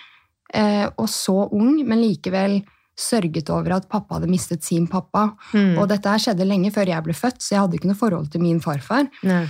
Eh, 0.54 0.86
og 0.96 1.08
så 1.12 1.48
ung, 1.50 1.80
men 1.88 2.04
likevel 2.04 2.60
sørget 2.98 3.50
over 3.54 3.76
at 3.78 3.90
pappa 3.92 4.18
hadde 4.18 4.30
mistet 4.32 4.66
sin 4.66 4.88
pappa. 4.90 5.32
Mm. 5.54 5.78
Og 5.78 5.88
dette 5.92 6.10
her 6.10 6.22
skjedde 6.22 6.48
lenge 6.48 6.72
før 6.74 6.90
jeg 6.90 7.06
ble 7.06 7.16
født, 7.18 7.42
så 7.44 7.56
jeg 7.56 7.64
hadde 7.64 7.80
ikke 7.80 7.92
noe 7.92 8.00
forhold 8.00 8.30
til 8.34 8.44
min 8.44 8.62
farfar. 8.64 9.10
Nei. 9.28 9.46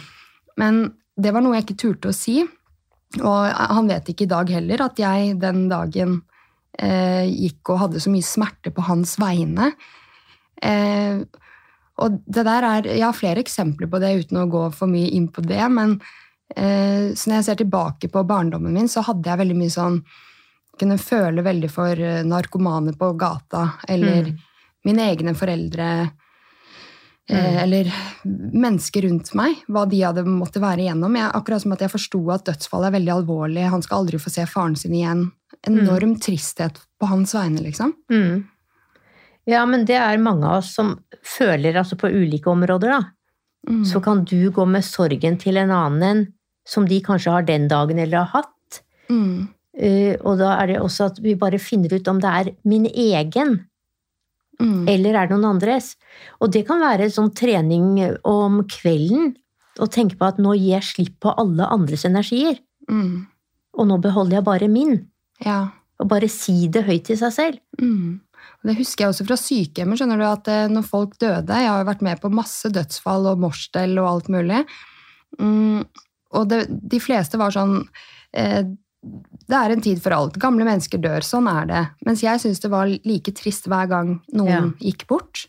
Men 0.59 0.87
det 1.17 1.31
var 1.33 1.43
noe 1.43 1.57
jeg 1.57 1.67
ikke 1.67 1.81
turte 1.83 2.11
å 2.11 2.15
si. 2.15 2.41
Og 3.21 3.39
han 3.55 3.87
vet 3.87 4.09
ikke 4.11 4.25
i 4.27 4.31
dag 4.33 4.49
heller 4.51 4.83
at 4.83 4.99
jeg 4.99 5.37
den 5.39 5.67
dagen 5.71 6.21
eh, 6.79 7.25
gikk 7.29 7.71
og 7.73 7.79
hadde 7.85 8.01
så 8.03 8.11
mye 8.13 8.25
smerte 8.25 8.73
på 8.75 8.83
hans 8.89 9.15
vegne. 9.21 9.71
Eh, 10.61 11.23
og 11.97 12.19
det 12.27 12.43
der 12.45 12.63
er, 12.67 12.85
Jeg 12.91 13.05
har 13.05 13.15
flere 13.17 13.41
eksempler 13.41 13.89
på 13.89 13.99
det 14.03 14.11
uten 14.25 14.37
å 14.43 14.49
gå 14.51 14.63
for 14.75 14.87
mye 14.91 15.09
inn 15.17 15.29
på 15.33 15.41
det. 15.41 15.63
Men 15.73 15.95
eh, 16.55 17.13
så 17.15 17.29
når 17.29 17.39
jeg 17.39 17.47
ser 17.47 17.61
tilbake 17.63 18.11
på 18.13 18.25
barndommen 18.27 18.73
min, 18.75 18.89
så 18.91 19.01
hadde 19.07 19.29
jeg 19.29 19.43
veldig 19.45 19.57
mye 19.63 19.73
sånn 19.73 20.01
Kunne 20.77 20.99
føle 21.01 21.41
veldig 21.41 21.69
for 21.73 21.97
eh, 21.97 22.19
narkomane 22.21 22.91
på 22.93 23.13
gata. 23.17 23.79
Eller 23.89 24.27
Mm. 24.27 24.37
mine 24.85 25.07
egne 25.09 25.33
foreldre. 25.33 25.87
Eh, 27.29 27.35
Mm. 27.35 27.57
eller 27.63 27.93
mennesker 28.55 29.01
rundt 29.03 29.33
meg, 29.35 29.57
hva 29.67 29.81
de 29.89 29.99
hadde 29.99 30.23
måttet 30.23 30.61
være 30.63 30.79
igjennom. 30.85 31.15
Jeg, 31.17 31.31
akkurat 31.35 31.61
som 31.61 31.73
at 31.73 31.81
jeg 31.83 31.91
forsto 31.91 32.21
at 32.31 32.45
dødsfallet 32.45 32.87
er 32.87 32.99
veldig 32.99 33.13
alvorlig, 33.17 33.69
han 33.69 33.81
skal 33.81 34.05
aldri 34.05 34.17
få 34.17 34.31
se 34.31 34.45
faren 34.47 34.77
sin 34.77 34.93
igjen. 34.93 35.31
Enorm 35.67 36.15
tristhet 36.23 36.79
på 37.01 37.07
hans 37.07 37.33
vegne, 37.35 37.59
liksom. 37.65 37.93
Mm. 38.09 38.45
Ja, 39.47 39.65
men 39.65 39.83
det 39.85 39.95
er 39.99 40.17
mange 40.17 40.45
av 40.47 40.59
oss 40.61 40.73
som 40.75 40.99
føler 41.23 41.75
altså 41.75 41.97
på 41.99 42.07
ulike 42.11 42.47
områder, 42.47 42.95
da. 42.95 43.01
Mm. 43.67 43.83
Så 43.85 44.01
kan 44.03 44.23
du 44.23 44.49
gå 44.51 44.65
med 44.65 44.83
sorgen 44.87 45.37
til 45.37 45.57
en 45.57 45.69
annen 45.71 46.27
som 46.67 46.85
de 46.87 47.01
kanskje 47.01 47.31
har 47.31 47.43
den 47.43 47.67
dagen 47.67 47.99
eller 47.99 48.23
har 48.23 48.41
hatt. 48.43 48.81
Mm. 49.09 49.47
Eh, 49.77 50.15
og 50.23 50.37
da 50.39 50.57
er 50.61 50.67
det 50.67 50.79
også 50.79 51.11
at 51.11 51.19
vi 51.19 51.35
bare 51.35 51.59
finner 51.59 51.93
ut 51.93 52.07
om 52.07 52.19
det 52.19 52.29
er 52.31 52.53
min 52.63 52.85
egen, 52.85 53.66
Mm. 54.57 54.87
eller 54.89 55.13
er 55.13 55.27
det 55.27 55.35
noen 55.35 55.51
andres. 55.53 55.91
Og 56.41 56.51
det 56.53 56.63
kan 56.67 56.81
være 56.81 57.11
sånn 57.13 57.33
trening 57.37 57.99
om 58.25 58.63
kvelden. 58.69 59.35
Å 59.77 59.85
tenke 59.93 60.17
på 60.17 60.25
at 60.25 60.39
nå 60.41 60.55
gir 60.57 60.79
jeg 60.79 60.87
slipp 60.87 61.19
på 61.21 61.33
alle 61.37 61.67
andres 61.69 62.07
energier. 62.09 62.57
Mm. 62.89 63.27
Og 63.77 63.89
nå 63.89 63.99
beholder 64.01 64.39
jeg 64.39 64.47
bare 64.47 64.69
min. 64.71 64.95
Ja. 65.45 65.59
Og 66.01 66.09
bare 66.09 66.29
si 66.31 66.65
det 66.73 66.87
høyt 66.87 67.05
til 67.09 67.19
seg 67.19 67.35
selv. 67.35 67.61
Mm. 67.81 68.17
Det 68.65 68.75
husker 68.79 69.05
jeg 69.05 69.13
også 69.13 69.27
fra 69.27 69.37
sykehjemmet. 69.39 69.99
skjønner 69.99 70.19
du, 70.21 70.25
at 70.25 70.49
eh, 70.51 70.65
Når 70.71 70.83
folk 70.85 71.15
døde 71.21 71.57
Jeg 71.57 71.69
har 71.69 71.81
jo 71.81 71.87
vært 71.89 72.03
med 72.05 72.21
på 72.21 72.33
masse 72.33 72.69
dødsfall 72.73 73.29
og 73.31 73.41
morsstell 73.41 73.97
og 74.01 74.09
alt 74.09 74.29
mulig. 74.33 74.63
Mm, 75.41 75.85
og 76.37 76.49
det, 76.49 76.65
de 76.67 76.99
fleste 77.03 77.39
var 77.39 77.53
sånn 77.53 77.79
eh, 78.33 78.63
Det 79.47 79.55
er 79.55 79.71
en 79.71 79.81
tid 79.81 80.01
for 80.03 80.11
alt. 80.11 80.35
Gamle 80.41 80.65
mennesker 80.67 80.99
dør. 80.99 81.23
Sånn 81.23 81.47
er 81.47 81.65
det. 81.69 81.81
Mens 82.05 82.21
jeg 82.25 82.41
syns 82.43 82.59
det 82.63 82.71
var 82.73 82.89
like 82.91 83.31
trist 83.37 83.67
hver 83.71 83.87
gang 83.87 84.15
noen 84.35 84.49
Ja. 84.51 84.61
gikk 84.91 85.05
bort. 85.07 85.45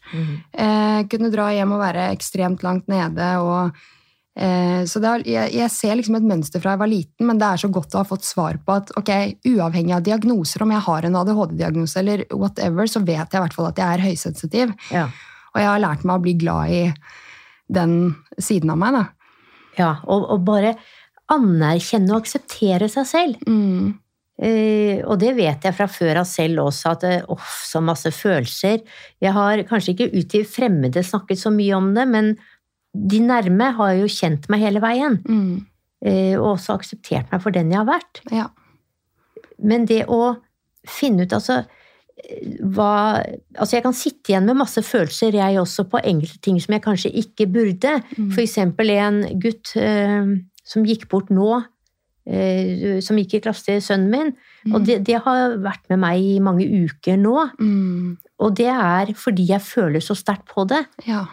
Eh, 0.54 1.02
kunne 1.10 1.30
dra 1.34 1.48
hjem 1.50 1.72
og 1.74 1.80
være 1.82 2.10
ekstremt 2.14 2.62
langt 2.62 2.86
nede. 2.88 3.26
og 3.42 3.72
eh, 4.38 4.84
så 4.86 5.02
har, 5.02 5.24
jeg, 5.26 5.50
jeg 5.52 5.70
ser 5.74 5.96
liksom 5.98 6.14
et 6.14 6.22
mønster 6.30 6.62
fra 6.62 6.76
jeg 6.76 6.78
var 6.84 6.86
liten, 6.92 7.26
men 7.26 7.38
det 7.40 7.48
er 7.48 7.56
så 7.64 7.68
godt 7.74 7.94
å 7.96 8.04
ha 8.04 8.06
fått 8.06 8.22
svar 8.22 8.60
på 8.62 8.76
at 8.76 8.92
ok, 8.96 9.10
uavhengig 9.50 9.96
av 9.96 10.04
diagnoser, 10.06 10.62
om 10.62 10.70
jeg 10.70 10.84
har 10.86 11.02
en 11.08 11.16
ADHD-diagnose 11.18 11.98
eller 11.98 12.22
whatever, 12.30 12.86
så 12.86 13.02
vet 13.02 13.26
jeg 13.34 13.40
i 13.40 13.42
hvert 13.42 13.56
fall 13.56 13.66
at 13.72 13.78
jeg 13.82 13.98
er 13.98 14.06
høysensitiv. 14.06 14.76
Ja. 14.94 15.08
Og 15.54 15.58
jeg 15.64 15.70
har 15.72 15.82
lært 15.82 16.04
meg 16.06 16.20
å 16.20 16.22
bli 16.22 16.34
glad 16.38 16.70
i 16.70 16.84
den 17.68 18.14
siden 18.38 18.70
av 18.70 18.78
meg. 18.78 18.94
da. 18.94 19.04
ja 19.78 19.90
og, 20.06 20.30
og 20.30 20.44
bare 20.46 20.76
anerkjenne 21.32 22.12
og 22.14 22.22
akseptere 22.22 22.88
seg 22.92 23.08
selv. 23.08 23.48
Mm. 23.48 23.96
Eh, 24.38 25.00
og 25.02 25.16
det 25.18 25.32
vet 25.34 25.64
jeg 25.66 25.74
fra 25.74 25.88
før 25.90 26.20
av 26.20 26.28
selv 26.30 26.62
også, 26.68 26.92
at 26.94 27.06
eh, 27.08 27.24
åh, 27.26 27.48
så 27.66 27.82
masse 27.82 28.12
følelser. 28.14 28.84
Jeg 29.24 29.34
har 29.34 29.64
kanskje 29.66 29.96
ikke 29.96 30.10
ut 30.14 30.28
til 30.30 30.46
fremmede 30.46 31.02
snakket 31.02 31.40
så 31.40 31.50
mye 31.54 31.74
om 31.78 31.90
det, 31.96 32.06
men 32.10 32.36
de 32.94 33.20
nærme 33.22 33.72
har 33.78 33.96
jo 33.98 34.10
kjent 34.10 34.46
meg 34.52 34.62
hele 34.62 34.82
veien. 34.84 35.18
Mm. 35.26 35.66
eh, 36.06 36.36
og 36.38 36.54
også 36.54 36.78
akseptert 36.78 37.32
meg 37.32 37.42
for 37.42 37.54
den 37.54 37.74
jeg 37.74 37.82
har 37.82 37.90
vært. 37.90 38.22
Ja. 38.30 38.46
Men 39.58 39.88
det 39.90 40.04
å 40.06 40.38
finne 40.88 41.26
ut 41.26 41.34
altså 41.34 41.64
hva 42.74 43.22
Altså, 43.58 43.76
jeg 43.76 43.84
kan 43.84 43.94
sitte 43.94 44.32
igjen 44.32 44.46
med 44.46 44.58
masse 44.58 44.82
følelser, 44.82 45.34
jeg 45.38 45.58
også, 45.60 45.84
på 45.90 46.00
enkelte 46.02 46.40
ting 46.42 46.58
som 46.62 46.74
jeg 46.74 46.82
kanskje 46.84 47.12
ikke 47.22 47.46
burde. 47.50 47.92
Mm. 48.16 48.30
For 48.34 48.42
eksempel 48.42 48.90
en 48.94 49.20
gutt 49.42 49.72
eh, 49.78 50.34
som 50.68 50.84
gikk 50.86 51.08
bort 51.10 51.32
nå, 51.32 51.62
eh, 52.28 53.00
som 53.04 53.18
gikk 53.18 53.38
i 53.38 53.42
klasse 53.46 53.66
til 53.66 53.82
sønnen 53.84 54.12
min. 54.12 54.32
Og 54.72 54.84
det, 54.84 55.00
det 55.08 55.20
har 55.24 55.56
vært 55.64 55.86
med 55.92 56.02
meg 56.04 56.24
i 56.34 56.38
mange 56.44 56.66
uker 56.66 57.18
nå. 57.20 57.48
Mm. 57.60 58.18
Og 58.44 58.54
det 58.58 58.70
er 58.70 59.14
fordi 59.18 59.48
jeg 59.50 59.64
føler 59.64 60.04
så 60.04 60.16
sterkt 60.18 60.48
på 60.52 60.66
det. 60.68 60.84
Ja. 61.08 61.24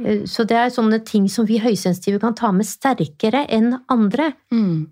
Eh, 0.00 0.24
Så 0.28 0.46
det 0.48 0.58
er 0.58 0.72
sånne 0.72 1.02
ting 1.04 1.28
som 1.28 1.46
vi 1.48 1.60
høysensitive 1.62 2.22
kan 2.22 2.36
ta 2.38 2.52
med 2.54 2.68
sterkere 2.68 3.44
enn 3.52 3.76
andre. 3.92 4.32
Mm. 4.54 4.88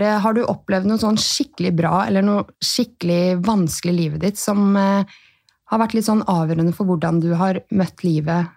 Det, 0.00 0.08
har 0.24 0.32
du 0.32 0.40
opplevd 0.48 0.88
noe 0.88 1.00
sånn 1.00 1.20
skikkelig 1.20 1.74
bra 1.76 2.06
eller 2.06 2.24
noe 2.24 2.46
skikkelig 2.64 3.42
vanskelig 3.44 3.92
i 3.92 3.98
livet 3.98 4.22
ditt 4.22 4.40
som 4.40 4.70
eh, 4.80 5.04
har 5.68 5.82
vært 5.82 5.96
litt 5.98 6.06
sånn 6.08 6.24
avgjørende 6.24 6.72
for 6.72 6.88
hvordan 6.88 7.20
du 7.20 7.34
har 7.36 7.60
møtt 7.76 8.00
livet 8.06 8.48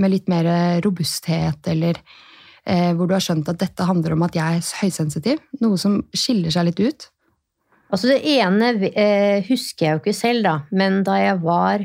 med 0.00 0.12
litt 0.12 0.26
mer 0.28 0.46
robusthet, 0.84 1.68
eller 1.72 1.96
hvor 2.66 3.06
du 3.06 3.14
har 3.14 3.22
skjønt 3.22 3.46
at 3.52 3.60
dette 3.60 3.84
handler 3.86 4.16
om 4.16 4.24
at 4.26 4.34
jeg 4.34 4.58
er 4.58 4.70
høysensitiv? 4.82 5.42
Noe 5.62 5.78
som 5.78 6.00
skiller 6.16 6.50
seg 6.50 6.66
litt 6.66 6.80
ut? 6.82 7.06
Altså 7.94 8.10
det 8.10 8.22
ene 8.26 8.72
eh, 8.90 9.44
husker 9.46 9.86
jeg 9.86 9.94
jo 9.94 10.00
ikke 10.02 10.16
selv, 10.16 10.42
da, 10.46 10.54
men 10.74 11.04
da 11.06 11.20
jeg 11.20 11.38
var 11.44 11.84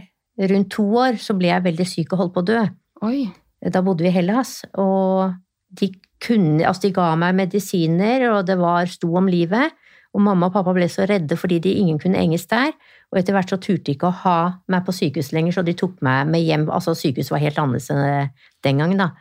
rundt 0.49 0.71
to 0.73 0.85
år, 1.03 1.19
så 1.21 1.35
ble 1.37 1.51
jeg 1.51 1.65
veldig 1.67 1.87
syk 1.87 2.15
og 2.15 2.23
holdt 2.23 2.33
på 2.33 2.41
å 2.41 2.47
dø. 2.47 2.63
Oi. 3.05 3.19
Da 3.61 3.83
bodde 3.85 4.05
vi 4.05 4.09
i 4.09 4.15
Hellas, 4.15 4.63
og 4.81 5.35
de, 5.77 5.91
kunne, 6.23 6.63
altså 6.65 6.87
de 6.87 6.95
ga 6.95 7.11
meg 7.19 7.37
medisiner, 7.37 8.25
og 8.31 8.47
det 8.49 8.57
var 8.57 8.89
sto 8.89 9.11
om 9.19 9.29
livet. 9.29 9.77
Og 10.11 10.23
mamma 10.25 10.49
og 10.49 10.55
pappa 10.57 10.73
ble 10.75 10.89
så 10.91 11.05
redde 11.07 11.37
fordi 11.39 11.61
de 11.63 11.71
ingen 11.79 11.99
kunne 12.01 12.19
engelsk 12.19 12.49
der. 12.51 12.73
Og 13.13 13.19
etter 13.21 13.35
hvert 13.35 13.53
så 13.53 13.59
turte 13.61 13.85
de 13.87 13.93
ikke 13.95 14.09
å 14.09 14.17
ha 14.25 14.37
meg 14.71 14.83
på 14.87 14.95
sykehus 14.95 15.31
lenger, 15.35 15.55
så 15.55 15.63
de 15.63 15.75
tok 15.77 16.01
meg 16.03 16.27
med 16.33 16.43
hjem. 16.43 16.65
Altså 16.73 16.97
sykehuset 16.97 17.31
var 17.31 17.43
helt 17.45 17.61
annerledes 17.61 17.93
enn 17.93 18.33
den 18.65 18.81
gangen, 18.81 18.99
da. 19.05 19.11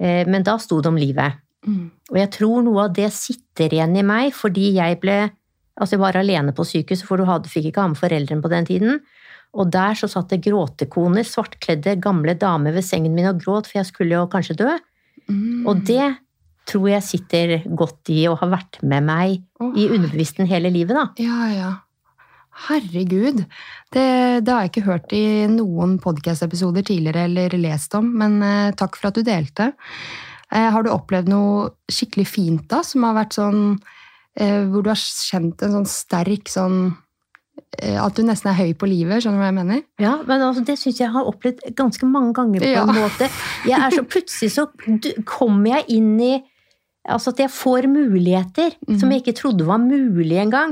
Eh, 0.00 0.26
Men 0.28 0.42
da 0.42 0.58
sto 0.58 0.80
det 0.80 0.90
om 0.90 1.00
livet. 1.00 1.40
Mm. 1.66 1.90
Og 2.12 2.18
jeg 2.20 2.30
tror 2.34 2.62
noe 2.64 2.88
av 2.88 2.94
det 2.96 3.10
sitter 3.12 3.72
igjen 3.72 3.96
i 3.96 4.04
meg, 4.06 4.34
fordi 4.36 4.74
jeg 4.76 5.00
ble 5.00 5.18
Altså, 5.74 5.96
jeg 5.96 6.04
var 6.04 6.14
alene 6.14 6.52
på 6.54 6.62
sykehuset, 6.62 7.02
for 7.02 7.18
du 7.18 7.24
hadde, 7.26 7.50
fikk 7.50 7.64
ikke 7.72 7.82
ha 7.82 7.88
med 7.90 7.98
foreldrene 7.98 8.44
på 8.44 8.50
den 8.52 8.66
tiden. 8.68 9.00
Og 9.58 9.72
der 9.74 9.96
så 9.98 10.06
satt 10.06 10.30
det 10.30 10.44
gråtekoner, 10.44 11.26
svartkledde 11.26 11.96
gamle 11.98 12.36
damer 12.38 12.76
ved 12.76 12.86
sengen 12.86 13.10
min 13.16 13.26
og 13.26 13.40
gråt, 13.42 13.66
for 13.66 13.80
jeg 13.80 13.88
skulle 13.88 14.14
jo 14.14 14.28
kanskje 14.30 14.54
dø. 14.60 14.68
Mm. 15.26 15.66
Og 15.66 15.82
det 15.88 16.12
tror 16.70 16.88
jeg 16.92 17.06
sitter 17.08 17.56
godt 17.76 18.12
i 18.14 18.22
og 18.30 18.38
har 18.44 18.52
vært 18.54 18.78
med 18.86 19.06
meg 19.06 19.40
oh. 19.58 19.72
i 19.74 19.88
underbevisstheten 19.90 20.46
hele 20.50 20.70
livet, 20.70 20.94
da. 20.94 21.08
Ja, 21.20 21.40
ja. 21.50 21.72
Herregud. 22.54 23.42
Det, 23.92 24.04
det 24.46 24.52
har 24.52 24.62
jeg 24.64 24.70
ikke 24.72 24.86
hørt 24.86 25.12
i 25.16 25.24
noen 25.50 25.96
podcast-episoder 26.02 26.86
tidligere 26.86 27.26
eller 27.28 27.56
lest 27.58 27.94
om, 27.98 28.12
men 28.20 28.38
eh, 28.46 28.74
takk 28.78 28.98
for 28.98 29.10
at 29.10 29.18
du 29.18 29.24
delte. 29.26 29.72
Eh, 30.54 30.68
har 30.70 30.86
du 30.86 30.92
opplevd 30.92 31.30
noe 31.32 31.72
skikkelig 31.90 32.26
fint 32.30 32.66
da, 32.70 32.82
som 32.86 33.06
har 33.08 33.16
vært 33.18 33.34
sånn 33.38 33.62
eh, 34.38 34.62
Hvor 34.70 34.84
du 34.84 34.92
har 34.92 35.00
kjent 35.00 35.64
en 35.64 35.74
sånn 35.80 35.88
sterk 35.88 36.52
sånn 36.52 36.92
At 37.80 38.14
du 38.14 38.22
nesten 38.26 38.52
er 38.52 38.58
høy 38.60 38.74
på 38.78 38.86
livet, 38.86 39.24
skjønner 39.24 39.40
du 39.40 39.42
hva 39.42 39.48
jeg 39.50 39.56
mener? 39.58 39.80
Ja, 40.02 40.14
men 40.28 40.44
altså, 40.44 40.62
Det 40.68 40.76
syns 40.78 41.00
jeg 41.00 41.10
har 41.14 41.26
opplevd 41.26 41.64
ganske 41.74 42.06
mange 42.06 42.34
ganger 42.36 42.62
på 42.62 42.70
Ja. 42.70 42.84
en 42.84 43.00
måte. 43.00 43.30
Jeg 43.66 43.80
er 43.80 43.96
så, 43.96 44.04
plutselig 44.14 44.52
så 44.54 44.68
kommer 45.26 45.78
jeg 45.78 45.96
inn 45.98 46.12
i 46.22 46.34
Altså 47.04 47.34
at 47.34 47.40
jeg 47.42 47.52
får 47.52 47.84
muligheter 47.92 48.78
mm. 48.88 48.94
som 48.96 49.10
jeg 49.12 49.20
ikke 49.20 49.34
trodde 49.36 49.66
var 49.68 49.76
mulig 49.82 50.38
engang. 50.40 50.70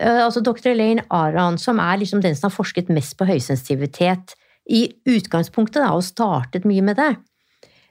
Eh, 0.00 0.20
altså 0.24 0.40
Dr. 0.44 0.72
Elaine 0.72 1.04
Aron, 1.12 1.58
som 1.60 1.80
er 1.82 2.00
liksom 2.00 2.22
den 2.24 2.36
som 2.36 2.48
har 2.48 2.56
forsket 2.56 2.88
mest 2.92 3.18
på 3.20 3.28
høysensitivitet 3.28 4.34
i 4.70 4.86
utgangspunktet, 5.08 5.82
da, 5.82 5.92
og 5.96 6.06
startet 6.06 6.66
mye 6.68 6.84
med 6.86 6.96
det. 7.00 7.12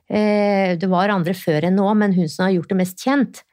Eh, 0.09 0.75
Det 0.79 0.89
var 0.89 1.13
andre 1.13 1.35
før 1.37 1.67
enn 1.69 1.77
nå, 1.77 1.87
men 1.97 2.13
hun 2.17 2.29
som 2.29 2.47
har 2.47 2.55
gjort 2.55 2.69
det 2.69 2.79
mest 2.81 2.97
kjent. 3.05 3.43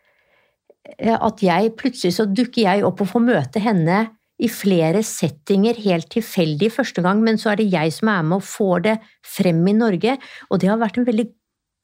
Eh, 0.99 1.17
At 1.17 1.43
jeg 1.43 1.77
plutselig 1.77 2.17
så 2.17 2.25
dukker 2.25 2.63
jeg 2.63 2.85
opp 2.85 3.01
og 3.01 3.09
får 3.13 3.27
møte 3.27 3.61
henne 3.61 4.11
i 4.39 4.49
flere 4.53 5.01
settinger 5.01 5.77
helt 5.81 6.11
tilfeldig 6.13 6.69
første 6.73 7.03
gang, 7.03 7.23
men 7.25 7.37
så 7.41 7.53
er 7.53 7.57
det 7.57 7.73
jeg 7.73 7.93
som 7.93 8.09
er 8.13 8.23
med 8.23 8.37
og 8.37 8.45
får 8.45 8.83
det 8.85 8.97
frem 9.25 9.63
i 9.69 9.73
Norge, 9.73 10.19
og 10.51 10.61
det 10.61 10.69
har 10.69 10.81
vært 10.81 10.99
en 10.99 11.09
veldig 11.09 11.29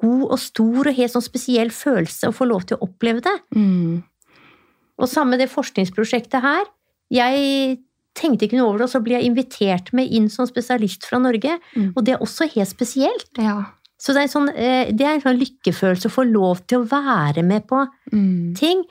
god 0.02 0.24
og 0.34 0.38
stor 0.38 0.88
og 0.88 0.94
helt 0.94 1.12
sånn 1.14 1.24
spesiell 1.24 1.70
følelse 1.72 2.28
å 2.28 2.34
få 2.36 2.48
lov 2.50 2.66
til 2.66 2.76
å 2.76 2.88
oppleve 2.88 3.22
det. 3.24 3.36
Mm. 3.56 4.02
Og 5.02 5.10
samme 5.10 5.36
det 5.40 5.50
forskningsprosjektet 5.50 6.40
her. 6.44 6.64
Jeg 7.12 7.78
tenkte 8.14 8.46
ikke 8.46 8.58
noe 8.60 8.68
over 8.70 8.82
det, 8.82 8.86
og 8.88 8.92
så 8.92 9.00
blir 9.04 9.18
jeg 9.18 9.28
invitert 9.30 9.92
med 9.96 10.10
inn 10.12 10.28
som 10.32 10.46
spesialist 10.48 11.06
fra 11.08 11.18
Norge, 11.18 11.58
Mm. 11.76 11.92
og 11.96 12.04
det 12.04 12.14
er 12.14 12.20
også 12.24 12.46
helt 12.54 12.68
spesielt. 12.68 13.30
Ja. 13.38 13.64
Så 13.98 14.12
det 14.14 14.22
er, 14.24 14.28
sånn, 14.28 14.48
eh, 14.54 14.90
det 14.92 15.00
er 15.06 15.14
en 15.14 15.20
sånn 15.22 15.38
lykkefølelse 15.40 16.08
å 16.10 16.12
få 16.12 16.24
lov 16.30 16.66
til 16.66 16.80
å 16.82 16.88
være 16.88 17.42
med 17.44 17.66
på 17.66 17.86
Mm. 18.12 18.54
ting, 18.56 18.84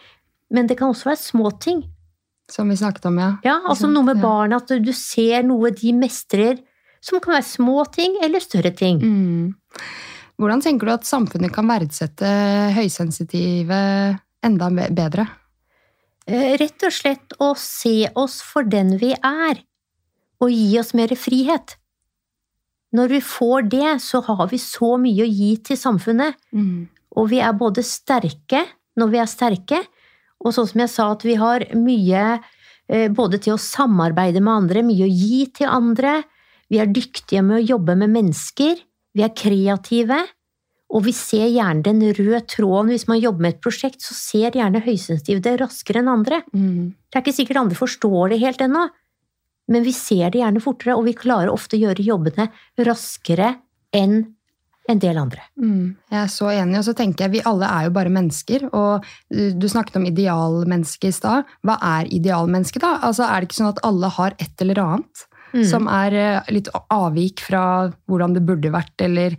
men 0.50 0.68
det 0.68 0.78
kan 0.78 0.90
også 0.90 1.06
være 1.12 1.20
små 1.32 1.52
ting. 1.60 1.84
Som 2.50 2.70
vi 2.70 2.76
snakket 2.76 3.06
om, 3.06 3.18
ja. 3.20 3.38
Ja, 3.44 3.60
altså 3.66 3.88
noe 3.92 4.04
med 4.04 4.18
Ja. 4.18 4.22
barn, 4.24 4.54
at 4.54 4.68
du 4.68 4.92
ser 4.94 5.44
noe 5.44 5.70
de 5.72 5.92
mestrer, 5.94 6.60
som 7.02 7.20
kan 7.20 7.36
være 7.36 7.44
små 7.58 7.86
ting 7.92 8.18
eller 8.22 8.40
større 8.40 8.76
ting. 8.76 9.00
Mm. 9.00 9.56
Hvordan 10.40 10.62
tenker 10.62 10.86
du 10.88 10.92
at 10.92 11.04
samfunnet 11.04 11.54
kan 11.54 11.68
verdsette 11.68 12.74
høysensitive 12.74 14.20
enda 14.44 14.70
bedre? 14.94 15.28
Eh, 16.32 16.56
Rett 16.62 16.84
og 16.88 16.94
slett 16.96 17.34
å 17.44 17.52
se 17.60 18.08
oss 18.16 18.40
for 18.46 18.64
den 18.64 18.96
vi 19.02 19.12
er, 19.18 19.62
og 20.42 20.52
gi 20.54 20.80
oss 20.80 20.94
mer 20.98 21.12
frihet. 21.20 21.76
Når 22.96 23.08
vi 23.16 23.22
får 23.24 23.70
det, 23.72 23.92
så 24.04 24.22
har 24.26 24.48
vi 24.52 24.60
så 24.60 24.96
mye 25.00 25.24
å 25.26 25.30
gi 25.32 25.56
til 25.58 25.78
samfunnet, 25.78 26.36
Mm. 26.54 26.88
og 27.16 27.30
vi 27.30 27.40
er 27.40 27.54
både 27.54 27.84
sterke 27.84 28.66
når 28.98 29.10
vi 29.12 29.18
er 29.20 29.26
sterke, 29.28 29.80
og 30.44 30.54
sånn 30.54 30.68
som 30.68 30.80
jeg 30.82 30.90
sa, 30.90 31.12
at 31.12 31.22
vi 31.24 31.36
har 31.36 31.60
mye 31.76 32.42
eh, 32.90 33.08
både 33.08 33.40
til 33.40 33.54
å 33.54 33.58
samarbeide 33.62 34.42
med 34.42 34.54
andre, 34.54 34.84
mye 34.84 35.06
å 35.08 35.12
gi 35.12 35.46
til 35.54 35.68
andre, 35.68 36.24
vi 36.70 36.80
er 36.80 36.88
dyktige 36.88 37.44
med 37.44 37.62
å 37.62 37.68
jobbe 37.78 37.96
med 37.96 38.10
mennesker, 38.10 38.76
vi 39.16 39.24
er 39.24 39.30
kreative, 39.30 40.28
og 40.92 41.06
vi 41.06 41.14
ser 41.16 41.48
gjerne 41.48 41.86
den 41.86 42.02
røde 42.04 42.42
tråden. 42.52 42.92
Hvis 42.92 43.08
man 43.08 43.22
jobber 43.22 43.46
med 43.46 43.56
et 43.56 43.62
prosjekt, 43.64 44.02
så 44.04 44.16
ser 44.18 44.58
gjerne 44.58 44.84
høysensitive 44.84 45.44
det 45.44 45.56
raskere 45.62 46.02
enn 46.02 46.12
andre. 46.12 46.42
Mm. 46.52 46.92
Det 47.08 47.18
er 47.18 47.24
ikke 47.24 47.38
sikkert 47.38 47.62
andre 47.64 47.80
forstår 47.80 48.34
det 48.34 48.42
helt 48.44 48.62
ennå, 48.66 48.90
men 49.72 49.88
vi 49.88 49.94
ser 49.96 50.34
det 50.34 50.42
gjerne 50.42 50.64
fortere, 50.64 50.98
og 51.00 51.08
vi 51.08 51.16
klarer 51.16 51.54
ofte 51.54 51.78
å 51.78 51.84
gjøre 51.86 52.04
jobbene 52.04 52.50
raskere 52.84 53.56
enn 53.96 54.22
en 54.90 55.00
del 55.00 55.16
andre. 55.22 55.44
Mm, 55.62 55.94
jeg 56.10 56.20
er 56.20 56.30
så 56.34 56.50
enig, 56.52 56.80
og 56.80 56.86
så 56.88 56.96
tenker 56.98 57.28
jeg 57.28 57.36
vi 57.38 57.44
alle 57.48 57.70
er 57.70 57.88
jo 57.88 57.96
bare 57.96 58.12
mennesker. 58.12 58.66
Og 58.76 59.06
du, 59.32 59.44
du 59.56 59.68
snakket 59.72 60.00
om 60.02 60.08
idealmenneske 60.10 61.12
i 61.12 61.16
stad. 61.16 61.48
Hva 61.64 61.78
er 61.94 62.10
idealmenneske, 62.12 62.82
da? 62.84 62.98
Altså, 63.06 63.28
er 63.30 63.40
det 63.40 63.48
ikke 63.48 63.62
sånn 63.62 63.72
at 63.72 63.84
alle 63.88 64.10
har 64.18 64.36
et 64.42 64.66
eller 64.66 64.82
annet 64.84 65.28
Mm. 65.52 65.66
som 65.68 65.88
er 65.92 66.16
eh, 66.16 66.52
litt 66.56 66.70
avvik 66.96 67.42
fra 67.44 67.92
hvordan 68.08 68.38
det 68.38 68.44
burde 68.48 68.72
vært, 68.72 68.94
eller 69.04 69.36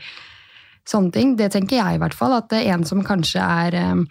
sånne 0.88 1.14
ting. 1.14 1.34
Det 1.38 1.50
tenker 1.54 1.78
jeg 1.78 1.96
i 1.96 2.02
hvert 2.02 2.16
fall. 2.16 2.36
At 2.36 2.52
en 2.58 2.86
som 2.88 3.02
kanskje 3.06 3.42
er 3.42 3.76
eh, 3.78 4.02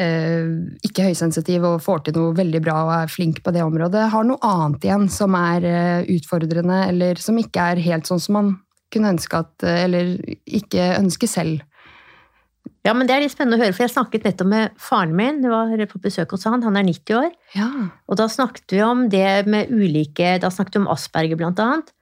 eh, 0.00 0.48
ikke 0.86 1.08
høysensitiv 1.10 1.66
og 1.68 1.82
får 1.84 2.06
til 2.06 2.18
noe 2.18 2.36
veldig 2.36 2.62
bra 2.64 2.78
og 2.86 2.94
er 2.98 3.12
flink 3.12 3.42
på 3.44 3.54
det 3.54 3.64
området, 3.64 4.08
har 4.14 4.26
noe 4.28 4.40
annet 4.44 4.88
igjen 4.88 5.08
som 5.12 5.36
er 5.38 5.68
eh, 5.68 6.10
utfordrende, 6.16 6.84
eller 6.90 7.20
som 7.22 7.38
ikke 7.40 7.70
er 7.74 7.84
helt 7.84 8.10
sånn 8.10 8.22
som 8.22 8.40
man 8.40 8.56
kunne 8.94 9.10
ønske 9.16 9.34
at 9.40 9.64
Eller 9.66 10.12
ikke 10.46 10.92
ønske 11.00 11.26
selv. 11.26 11.64
Ja, 12.84 12.92
men 12.92 13.08
Det 13.08 13.14
er 13.14 13.22
litt 13.24 13.32
spennende 13.32 13.56
å 13.56 13.64
høre, 13.64 13.72
for 13.72 13.86
jeg 13.86 13.94
snakket 13.94 14.26
nettopp 14.28 14.48
med 14.50 14.76
faren 14.76 15.14
min. 15.16 15.40
Det 15.40 15.50
var 15.50 15.72
på 15.88 16.00
besøk 16.04 16.34
hos 16.36 16.44
han, 16.44 16.62
han 16.62 16.76
er 16.76 16.84
90 16.84 17.16
år. 17.16 17.30
Ja. 17.56 17.68
Og 18.06 18.18
da 18.20 18.28
snakket 18.28 18.76
vi 18.76 18.82
om 18.84 19.06
det 19.08 19.46
med 19.48 19.72
ulike 19.72 20.36
Da 20.42 20.50
snakket 20.52 20.76
vi 20.76 20.82
om 20.82 20.90
Asperger, 20.92 21.40
blant 21.40 21.62
annet. 21.64 21.94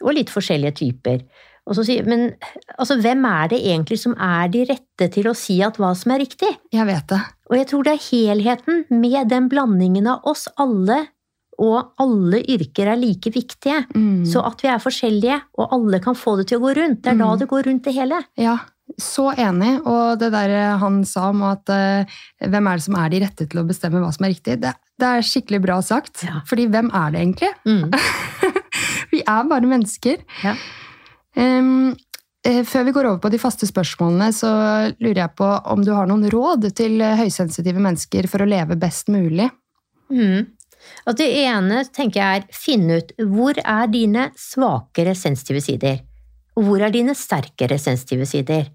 Og 0.00 0.14
litt 0.14 0.30
forskjellige 0.30 0.78
typer. 0.80 1.24
Og 1.70 1.76
så 1.78 1.84
sier, 1.86 2.02
Men 2.08 2.32
altså, 2.76 2.96
hvem 2.98 3.22
er 3.30 3.52
det 3.52 3.60
egentlig 3.62 4.00
som 4.02 4.16
er 4.18 4.48
de 4.50 4.64
rette 4.66 5.06
til 5.14 5.28
å 5.30 5.34
si 5.38 5.60
at 5.62 5.78
hva 5.78 5.92
som 5.94 6.10
er 6.16 6.24
riktig? 6.24 6.50
Jeg 6.74 6.86
vet 6.88 7.06
det. 7.12 7.20
Og 7.50 7.56
jeg 7.60 7.68
tror 7.70 7.86
det 7.86 7.92
er 7.94 8.04
helheten 8.10 8.84
med 8.90 9.30
den 9.30 9.46
blandingen 9.52 10.08
av 10.10 10.26
oss 10.26 10.48
alle, 10.58 11.04
og 11.60 11.92
alle 12.00 12.40
yrker 12.48 12.88
er 12.88 12.96
like 12.98 13.30
viktige. 13.34 13.82
Mm. 13.94 14.24
Så 14.26 14.42
at 14.46 14.62
vi 14.64 14.68
er 14.72 14.80
forskjellige, 14.82 15.38
og 15.60 15.74
alle 15.76 16.00
kan 16.02 16.16
få 16.18 16.38
det 16.40 16.48
til 16.50 16.58
å 16.58 16.64
gå 16.66 16.74
rundt. 16.78 17.02
Det 17.04 17.12
er 17.14 17.18
da 17.20 17.30
Mm. 17.34 17.38
det 17.38 17.48
går 17.50 17.66
rundt 17.68 17.84
det 17.84 17.94
hele. 17.94 18.18
Ja, 18.40 18.56
så 18.98 19.28
enig. 19.36 19.74
Og 19.86 20.18
det 20.18 20.32
der 20.32 20.78
han 20.80 21.04
sa 21.04 21.28
om 21.30 21.42
at 21.46 21.68
uh, 21.68 22.04
hvem 22.42 22.66
er 22.66 22.76
det 22.80 22.86
som 22.88 22.96
er 22.96 23.08
de 23.12 23.20
rette 23.22 23.46
til 23.46 23.60
å 23.60 23.66
bestemme 23.68 24.00
hva 24.02 24.10
som 24.12 24.24
er 24.26 24.32
riktig, 24.34 24.58
det, 24.64 24.72
det 24.98 25.06
er 25.06 25.22
skikkelig 25.22 25.60
bra 25.62 25.78
sagt. 25.84 26.24
Ja. 26.26 26.40
Fordi 26.48 26.66
hvem 26.66 26.90
er 26.90 27.10
det 27.12 27.20
egentlig? 27.20 27.52
Mm. 27.68 27.92
Vi 29.12 29.20
er 29.26 29.44
bare 29.50 29.66
mennesker. 29.70 30.24
Ja. 30.42 30.54
Eh, 31.36 32.62
før 32.64 32.86
vi 32.86 32.92
går 32.96 33.06
over 33.08 33.20
på 33.20 33.30
de 33.32 33.40
faste 33.40 33.68
spørsmålene, 33.68 34.30
så 34.32 34.50
lurer 34.96 35.24
jeg 35.26 35.36
på 35.36 35.48
om 35.74 35.82
du 35.84 35.92
har 35.92 36.08
noen 36.08 36.24
råd 36.32 36.70
til 36.76 36.96
eh, 37.04 37.18
høysensitive 37.20 37.82
mennesker 37.82 38.28
for 38.32 38.40
å 38.40 38.48
leve 38.48 38.78
best 38.80 39.12
mulig? 39.12 39.50
Mm. 40.08 40.48
Og 41.04 41.18
det 41.18 41.28
ene 41.42 41.82
tenker 41.92 42.22
jeg 42.22 42.40
er 42.40 42.46
finne 42.56 43.00
ut 43.02 43.12
hvor 43.28 43.60
er 43.60 43.90
dine 43.92 44.30
svakere 44.40 45.12
sensitive 45.18 45.60
sider, 45.60 46.00
og 46.56 46.64
hvor 46.64 46.86
er 46.86 46.94
dine 46.94 47.12
sterkere 47.18 47.76
sensitive 47.78 48.24
sider. 48.28 48.70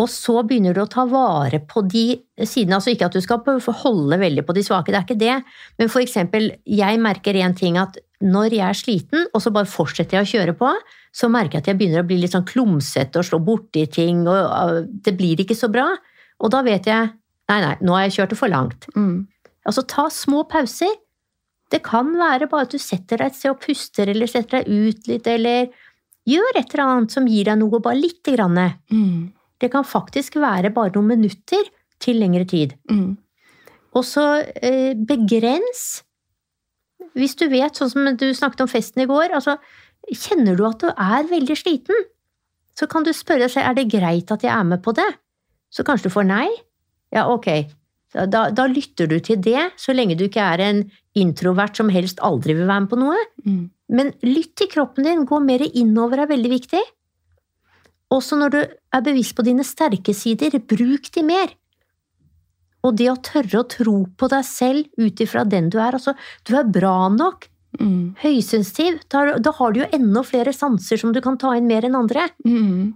Og 0.00 0.08
så 0.12 0.42
begynner 0.44 0.76
du 0.76 0.82
å 0.84 0.88
ta 0.88 1.06
vare 1.08 1.62
på 1.68 1.82
de 1.88 2.04
sidene. 2.44 2.76
Altså 2.76 2.92
ikke 2.92 3.08
at 3.08 3.16
du 3.16 3.20
skal 3.24 3.42
holde 3.82 4.20
veldig 4.20 4.44
på 4.48 4.54
de 4.56 4.62
svake, 4.64 4.92
det 4.92 5.00
er 5.00 5.08
ikke 5.08 5.20
det. 5.20 5.34
Men 5.80 5.90
for 5.92 6.04
eksempel, 6.04 6.52
jeg 6.64 7.00
merker 7.04 7.36
én 7.36 7.56
ting 7.56 7.76
at 7.80 7.98
når 8.20 8.52
jeg 8.52 8.66
er 8.66 8.76
sliten, 8.76 9.26
og 9.32 9.42
så 9.42 9.52
bare 9.54 9.68
fortsetter 9.70 10.18
jeg 10.18 10.26
å 10.26 10.30
kjøre 10.30 10.54
på, 10.58 10.70
så 11.16 11.30
merker 11.32 11.56
jeg 11.56 11.64
at 11.64 11.70
jeg 11.70 11.78
begynner 11.80 12.04
å 12.04 12.08
bli 12.08 12.18
litt 12.20 12.34
sånn 12.34 12.48
klumsete 12.48 13.20
og 13.20 13.26
slå 13.26 13.40
borti 13.44 13.86
ting, 13.90 14.26
og 14.28 14.90
det 15.04 15.14
blir 15.16 15.40
ikke 15.40 15.56
så 15.56 15.70
bra. 15.72 15.86
Og 16.40 16.52
da 16.52 16.60
vet 16.66 16.88
jeg 16.88 17.08
nei, 17.50 17.60
nei, 17.64 17.76
nå 17.80 17.96
har 17.96 18.06
jeg 18.06 18.18
kjørt 18.18 18.34
det 18.34 18.40
for 18.40 18.52
langt. 18.52 18.86
Mm. 18.94 19.24
Altså 19.68 19.84
ta 19.88 20.06
små 20.12 20.44
pauser. 20.50 20.92
Det 21.70 21.82
kan 21.86 22.12
være 22.18 22.48
bare 22.50 22.66
at 22.66 22.74
du 22.74 22.82
setter 22.82 23.20
deg 23.20 23.30
et 23.30 23.38
sted 23.38 23.52
og 23.52 23.60
puster, 23.62 24.10
eller 24.10 24.30
setter 24.30 24.60
deg 24.60 24.90
ut 24.90 25.10
litt, 25.10 25.26
eller 25.30 25.70
gjør 26.28 26.60
et 26.60 26.74
eller 26.74 26.84
annet 26.86 27.14
som 27.14 27.28
gir 27.30 27.48
deg 27.48 27.60
noe, 27.60 27.82
bare 27.82 27.98
lite 27.98 28.34
grann. 28.36 28.58
Mm. 28.92 29.30
Det 29.60 29.70
kan 29.72 29.86
faktisk 29.86 30.38
være 30.40 30.72
bare 30.74 30.92
noen 30.96 31.14
minutter 31.14 31.68
til 32.00 32.20
lengre 32.20 32.46
tid. 32.48 32.76
Mm. 32.90 33.16
Og 33.96 34.06
så 34.06 34.26
eh, 34.62 34.92
begrens. 34.94 36.02
Hvis 37.18 37.36
du 37.38 37.46
vet, 37.50 37.76
sånn 37.76 37.90
som 37.92 38.08
du 38.18 38.28
snakket 38.36 38.64
om 38.64 38.70
festen 38.70 39.02
i 39.04 39.08
går, 39.10 39.34
altså 39.36 39.56
kjenner 40.10 40.56
du 40.58 40.64
at 40.68 40.82
du 40.82 40.88
er 40.90 41.28
veldig 41.30 41.56
sliten, 41.58 42.06
så 42.78 42.88
kan 42.90 43.04
du 43.04 43.12
spørre 43.14 43.44
deg 43.44 43.52
selv 43.52 43.70
er 43.70 43.76
det 43.76 43.90
greit 43.92 44.30
at 44.32 44.46
jeg 44.46 44.52
er 44.54 44.66
med 44.66 44.82
på 44.84 44.94
det. 44.96 45.08
Så 45.70 45.84
kanskje 45.86 46.08
du 46.08 46.14
får 46.14 46.26
nei. 46.30 46.46
Ja, 47.14 47.26
ok. 47.30 47.50
Da, 48.10 48.48
da 48.50 48.64
lytter 48.66 49.06
du 49.10 49.18
til 49.22 49.38
det, 49.42 49.68
så 49.78 49.94
lenge 49.94 50.16
du 50.18 50.24
ikke 50.26 50.42
er 50.42 50.62
en 50.64 50.80
introvert 51.18 51.78
som 51.78 51.90
helst 51.94 52.22
aldri 52.26 52.56
vil 52.58 52.66
være 52.66 52.86
med 52.86 52.90
på 52.90 52.98
noe. 52.98 53.18
Mm. 53.46 53.60
Men 53.94 54.10
lytt 54.26 54.56
til 54.58 54.70
kroppen 54.70 55.06
din, 55.06 55.26
gå 55.28 55.38
mer 55.42 55.62
innover 55.68 56.24
er 56.24 56.30
veldig 56.30 56.50
viktig. 56.50 56.82
Også 58.10 58.38
når 58.38 58.54
du 58.54 58.60
er 58.62 59.04
bevisst 59.06 59.36
på 59.38 59.46
dine 59.46 59.66
sterke 59.66 60.14
sider, 60.16 60.56
bruk 60.58 61.10
de 61.14 61.26
mer. 61.26 61.54
Og 62.86 62.96
det 62.96 63.10
å 63.12 63.18
tørre 63.20 63.60
å 63.60 63.68
tro 63.68 63.96
på 64.16 64.28
deg 64.32 64.44
selv 64.48 64.86
ut 64.98 65.20
ifra 65.20 65.44
den 65.44 65.68
du 65.72 65.78
er. 65.78 65.98
Altså, 65.98 66.14
du 66.44 66.56
er 66.56 66.64
bra 66.64 67.08
nok, 67.08 67.48
Mm. 67.78 68.16
høysensitiv. 68.18 68.96
Da, 69.08 69.38
da 69.38 69.52
har 69.54 69.72
du 69.72 69.78
jo 69.78 69.86
enda 69.94 70.24
flere 70.26 70.50
sanser 70.52 70.98
som 70.98 71.12
du 71.14 71.20
kan 71.22 71.36
ta 71.38 71.52
inn 71.54 71.68
mer 71.70 71.84
enn 71.86 71.94
andre. 71.94 72.24
Mm. 72.44 72.94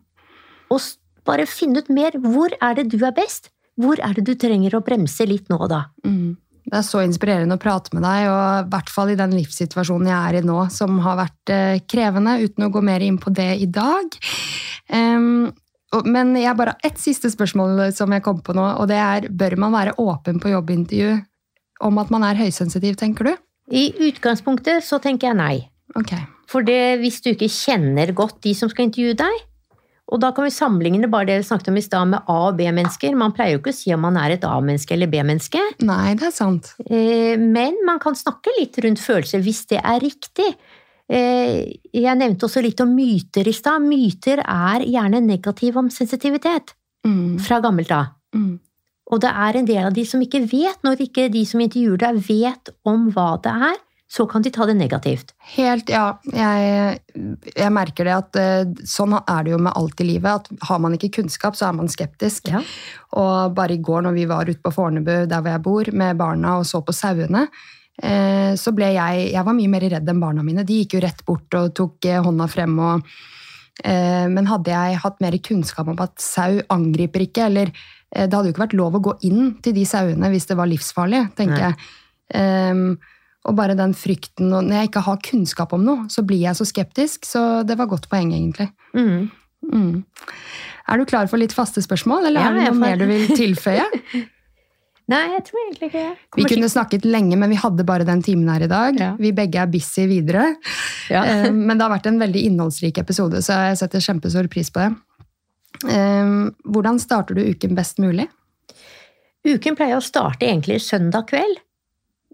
Og 0.75 0.81
bare 1.25 1.47
finne 1.47 1.79
ut 1.79 1.89
mer. 1.95 2.11
Hvor 2.19 2.51
er 2.61 2.75
det 2.75 2.89
du 2.91 2.99
er 3.07 3.15
best? 3.15 3.53
Hvor 3.79 4.01
er 4.03 4.15
det 4.15 4.25
du 4.27 4.35
trenger 4.35 4.75
å 4.75 4.83
bremse 4.85 5.27
litt 5.31 5.47
nå, 5.49 5.61
da? 5.71 5.85
Mm. 6.05 6.37
Det 6.65 6.75
er 6.81 6.83
så 6.87 7.05
inspirerende 7.05 7.55
å 7.55 7.61
prate 7.61 7.95
med 7.95 8.03
deg, 8.03 8.27
og 8.33 8.43
i 8.65 8.69
hvert 8.73 8.91
fall 8.91 9.11
i 9.13 9.17
den 9.21 9.35
livssituasjonen 9.37 10.09
jeg 10.09 10.19
er 10.19 10.39
i 10.41 10.45
nå, 10.47 10.59
som 10.73 10.99
har 11.05 11.19
vært 11.23 11.53
eh, 11.55 11.81
krevende, 11.87 12.39
uten 12.43 12.65
å 12.67 12.71
gå 12.73 12.83
mer 12.83 13.05
inn 13.05 13.19
på 13.21 13.31
det 13.37 13.51
i 13.61 13.67
dag. 13.71 14.17
Og, 14.91 15.53
men 16.05 16.35
jeg 16.37 16.49
har 16.51 16.59
bare 16.59 16.77
ett 16.85 16.99
siste 16.99 17.31
spørsmål 17.31 17.93
som 17.95 18.13
jeg 18.15 18.25
kom 18.27 18.41
på 18.45 18.55
nå, 18.57 18.65
og 18.81 18.89
det 18.91 18.99
er 18.99 19.29
bør 19.31 19.57
man 19.61 19.75
være 19.77 19.95
åpen 20.03 20.41
på 20.43 20.51
jobbintervju 20.51 21.15
om 21.85 21.99
at 22.01 22.11
man 22.15 22.25
er 22.27 22.39
høysensitiv, 22.39 22.97
tenker 23.01 23.29
du? 23.29 23.35
I 23.75 23.89
utgangspunktet 24.11 24.85
så 24.85 24.99
tenker 25.03 25.31
jeg 25.31 25.39
nei. 25.39 25.57
Ok. 25.99 26.13
For 26.51 26.65
det, 26.67 26.99
hvis 27.01 27.21
du 27.25 27.31
ikke 27.33 27.49
kjenner 27.53 28.13
godt 28.17 28.41
de 28.45 28.53
som 28.57 28.71
skal 28.73 28.89
intervjue 28.89 29.17
deg, 29.19 29.43
og 30.13 30.21
da 30.21 30.31
kan 30.37 30.45
vi 30.45 30.53
sammenligne 30.53 31.09
bare 31.09 31.31
det 31.31 31.39
vi 31.41 31.47
snakket 31.49 31.71
om 31.73 31.79
i 31.81 31.83
stad 31.85 32.11
med 32.11 32.27
A- 32.29 32.51
og 32.51 32.59
B-mennesker. 32.59 33.15
Man 33.17 33.33
pleier 33.33 33.55
jo 33.57 33.63
ikke 33.63 33.73
å 33.73 33.77
si 33.79 33.93
om 33.95 34.03
man 34.05 34.19
er 34.21 34.35
et 34.35 34.45
A-menneske 34.45 34.93
eller 34.93 35.09
B-menneske, 35.09 35.63
Nei, 35.89 36.13
det 36.21 36.29
er 36.29 36.35
sant. 36.37 36.75
eh, 36.85 37.41
men 37.41 37.79
man 37.89 37.99
kan 38.03 38.15
snakke 38.19 38.53
litt 38.59 38.77
rundt 38.85 39.01
følelser 39.01 39.41
hvis 39.45 39.63
det 39.73 39.81
er 39.81 40.03
riktig. 40.05 40.51
Eh, 41.11 41.73
Jeg 41.93 42.17
nevnte 42.19 42.47
også 42.49 42.63
litt 42.65 42.81
om 42.81 42.95
myter 42.97 43.47
i 43.49 43.53
stad. 43.53 43.83
Myter 43.85 44.41
er 44.41 44.85
gjerne 44.89 45.21
negativ 45.23 45.77
om 45.77 45.91
sensitivitet 45.91 46.75
Mm. 47.07 47.39
fra 47.39 47.61
gammelt 47.61 47.91
av. 47.93 48.07
Mm. 48.35 48.59
Og 49.13 49.21
det 49.21 49.29
er 49.31 49.57
en 49.59 49.67
del 49.67 49.85
av 49.87 49.93
de 49.93 50.05
som 50.09 50.21
ikke 50.25 50.41
vet, 50.49 50.79
når 50.83 50.97
ikke 51.05 51.31
de 51.31 51.45
som 51.45 51.61
intervjuer 51.61 51.99
deg 51.99 52.17
vet 52.25 52.71
om 52.87 53.11
hva 53.13 53.37
det 53.43 53.53
er, 53.53 53.77
så 54.09 54.25
kan 54.31 54.41
de 54.43 54.51
ta 54.51 54.65
det 54.65 54.77
negativt. 54.79 55.33
Helt, 55.57 55.89
ja. 55.91 56.17
Jeg, 56.33 57.01
jeg 57.57 57.73
merker 57.73 58.05
det 58.05 58.15
at 58.15 58.37
eh, 58.37 58.65
sånn 58.87 59.13
er 59.21 59.43
det 59.45 59.51
jo 59.53 59.59
med 59.59 59.73
alt 59.77 60.01
i 60.01 60.05
livet. 60.05 60.25
at 60.49 60.49
Har 60.69 60.79
man 60.79 60.93
ikke 60.97 61.11
kunnskap, 61.21 61.55
så 61.57 61.69
er 61.69 61.73
man 61.77 61.89
skeptisk. 61.89 62.49
Ja. 62.49 62.63
Og 63.13 63.55
bare 63.55 63.75
i 63.75 63.83
går 63.83 64.03
når 64.07 64.15
vi 64.15 64.25
var 64.31 64.45
ute 64.49 64.63
på 64.63 64.73
Fornebu, 64.73 65.27
der 65.29 65.41
hvor 65.43 65.51
jeg 65.51 65.63
bor, 65.63 65.85
med 65.93 66.17
barna 66.17 66.59
og 66.59 66.65
så 66.65 66.81
på 66.85 66.95
sauene, 66.95 67.49
så 68.59 68.73
ble 68.75 68.89
jeg 68.97 69.29
Jeg 69.31 69.47
var 69.47 69.55
mye 69.55 69.71
mer 69.71 69.85
redd 69.87 70.09
enn 70.11 70.23
barna 70.23 70.43
mine. 70.43 70.67
De 70.67 70.81
gikk 70.81 70.97
jo 70.97 71.05
rett 71.05 71.25
bort 71.27 71.55
og 71.59 71.75
tok 71.79 72.09
eh, 72.11 72.23
hånda 72.23 72.49
frem 72.51 72.75
og 72.83 73.07
eh, 73.85 74.27
Men 74.31 74.51
hadde 74.51 74.73
jeg 74.75 75.01
hatt 75.05 75.21
mer 75.23 75.37
kunnskap 75.39 75.91
om 75.93 76.01
at 76.03 76.17
sau 76.23 76.59
angriper 76.75 77.27
ikke, 77.29 77.47
eller 77.47 77.71
eh, 77.71 78.27
Det 78.27 78.35
hadde 78.35 78.51
jo 78.51 78.55
ikke 78.57 78.67
vært 78.67 78.79
lov 78.81 78.99
å 78.99 79.05
gå 79.11 79.17
inn 79.31 79.55
til 79.63 79.77
de 79.79 79.87
sauene 79.87 80.33
hvis 80.33 80.51
det 80.51 80.59
var 80.59 80.71
livsfarlig, 80.71 81.27
tenker 81.39 81.69
Nei. 81.69 81.71
jeg. 81.71 82.99
Og 83.45 83.57
bare 83.59 83.77
den 83.77 83.93
frykten 83.93 84.53
og 84.57 84.65
Når 84.65 84.79
jeg 84.79 84.89
ikke 84.91 85.07
har 85.07 85.25
kunnskap 85.27 85.75
om 85.77 85.83
noe, 85.85 86.07
så 86.09 86.25
blir 86.27 86.41
jeg 86.47 86.57
så 86.57 86.65
skeptisk. 86.65 87.27
Så 87.29 87.63
det 87.69 87.77
var 87.77 87.91
godt 87.91 88.09
poeng, 88.09 88.33
egentlig. 88.33 88.71
Mm. 88.97 89.29
Mm. 89.71 90.05
Er 90.89 91.01
du 91.01 91.05
klar 91.09 91.29
for 91.29 91.41
litt 91.41 91.55
faste 91.57 91.83
spørsmål, 91.85 92.31
eller 92.31 92.41
Ja, 92.41 92.51
er 92.51 92.57
det 92.57 92.65
noe 92.71 92.81
mer 92.81 92.97
du 93.01 93.07
vil 93.09 93.29
tilføye? 93.37 93.85
Nei, 95.13 95.21
jeg 95.35 95.43
tror 95.45 95.61
egentlig 95.61 95.89
ikke 95.91 96.03
det. 96.03 96.29
Vi 96.39 96.45
kunne 96.49 96.69
snakket 96.73 97.05
lenge, 97.05 97.37
men 97.37 97.51
vi 97.53 97.59
hadde 97.61 97.85
bare 97.85 98.07
den 98.09 98.23
timen 98.25 98.49
her 98.49 98.63
i 98.65 98.71
dag. 98.71 98.97
Ja. 99.01 99.11
Vi 99.21 99.35
begge 99.37 99.61
er 99.61 99.69
busy 99.69 100.07
videre. 100.09 100.47
Ja. 101.13 101.25
Eh, 101.29 101.51
Men 101.53 101.77
det 101.77 101.85
har 101.85 101.93
vært 101.93 102.09
en 102.09 102.23
veldig 102.23 102.45
innholdsrik 102.49 102.99
episode, 103.03 103.43
så 103.45 103.59
jeg 103.69 103.83
setter 103.83 104.01
kjempestor 104.01 104.49
pris 104.49 104.73
på 104.73 104.81
det. 104.81 104.95
Eh, 105.93 106.33
Hvordan 106.65 107.01
starter 107.03 107.37
du 107.37 107.45
uken 107.45 107.77
best 107.77 108.01
mulig? 108.01 108.31
Uken 109.45 109.77
pleier 109.77 110.01
å 110.01 110.05
starte 110.05 110.49
egentlig 110.49 110.81
søndag 110.81 111.29
kveld. 111.29 111.61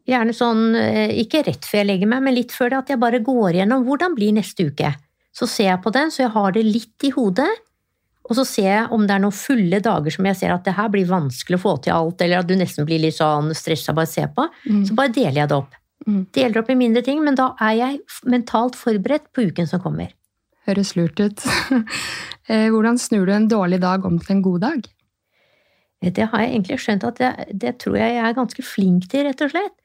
Gjerne 0.07 0.35
sånn, 0.35 0.75
eh, 0.79 1.11
ikke 1.25 1.43
rett 1.47 1.67
før 1.67 1.83
jeg 1.83 1.89
legger 1.91 2.07
meg, 2.07 2.23
men 2.23 2.35
litt 2.39 2.55
før 2.55 2.71
det, 2.71 2.79
at 2.79 2.89
jeg 2.95 3.03
bare 3.03 3.19
går 3.19 3.59
gjennom 3.59 3.83
hvordan 3.87 4.15
blir 4.15 4.33
neste 4.33 4.71
uke. 4.71 4.95
Så 5.35 5.47
ser 5.51 5.73
jeg 5.75 5.83
på 5.83 5.93
den, 5.95 6.11
så 6.11 6.25
jeg 6.25 6.35
har 6.35 6.53
det 6.53 6.65
litt 6.67 7.07
i 7.07 7.11
hodet. 7.11 7.51
Og 8.31 8.37
så 8.39 8.45
ser 8.47 8.69
jeg 8.71 8.87
om 8.95 9.03
det 9.09 9.17
er 9.17 9.23
noen 9.25 9.35
fulle 9.35 9.81
dager 9.83 10.15
som 10.15 10.27
jeg 10.29 10.39
ser 10.39 10.53
at 10.55 10.63
det 10.69 10.77
her 10.77 10.89
blir 10.93 11.09
vanskelig 11.11 11.59
å 11.59 11.63
få 11.65 11.73
til 11.83 11.97
alt, 11.97 12.23
eller 12.23 12.45
at 12.45 12.47
du 12.47 12.55
nesten 12.55 12.87
blir 12.87 13.03
litt 13.03 13.17
sånn 13.19 13.51
stressa 13.59 13.91
bare 13.97 14.07
se 14.07 14.23
på. 14.31 14.45
Så 14.87 14.95
bare 14.95 15.11
deler 15.17 15.43
jeg 15.43 15.51
det 15.51 15.57
opp. 15.59 15.75
Mm. 16.07 16.21
Deler 16.33 16.63
opp 16.63 16.71
i 16.71 16.79
mindre 16.79 17.03
ting, 17.05 17.19
men 17.27 17.35
da 17.37 17.51
er 17.61 17.75
jeg 17.81 17.99
mentalt 18.31 18.79
forberedt 18.79 19.27
på 19.35 19.49
uken 19.51 19.67
som 19.69 19.83
kommer. 19.83 20.15
Høres 20.71 20.95
lurt 20.99 21.21
ut. 21.21 21.47
Eh, 22.51 22.67
Hvordan 22.73 22.97
snur 22.99 23.29
du 23.29 23.31
en 23.31 23.45
dårlig 23.47 23.77
dag 23.79 24.03
om 24.09 24.17
til 24.19 24.33
en 24.35 24.41
god 24.43 24.61
dag? 24.65 24.87
Eh, 26.03 26.11
Det 26.11 26.25
har 26.33 26.41
jeg 26.43 26.49
egentlig 26.51 26.79
skjønt 26.83 27.05
at 27.07 27.21
det, 27.21 27.29
det 27.63 27.73
tror 27.79 27.95
jeg 28.01 28.17
jeg 28.17 28.25
er 28.27 28.35
ganske 28.35 28.65
flink 28.67 29.05
til, 29.13 29.23
rett 29.29 29.45
og 29.45 29.53
slett. 29.53 29.77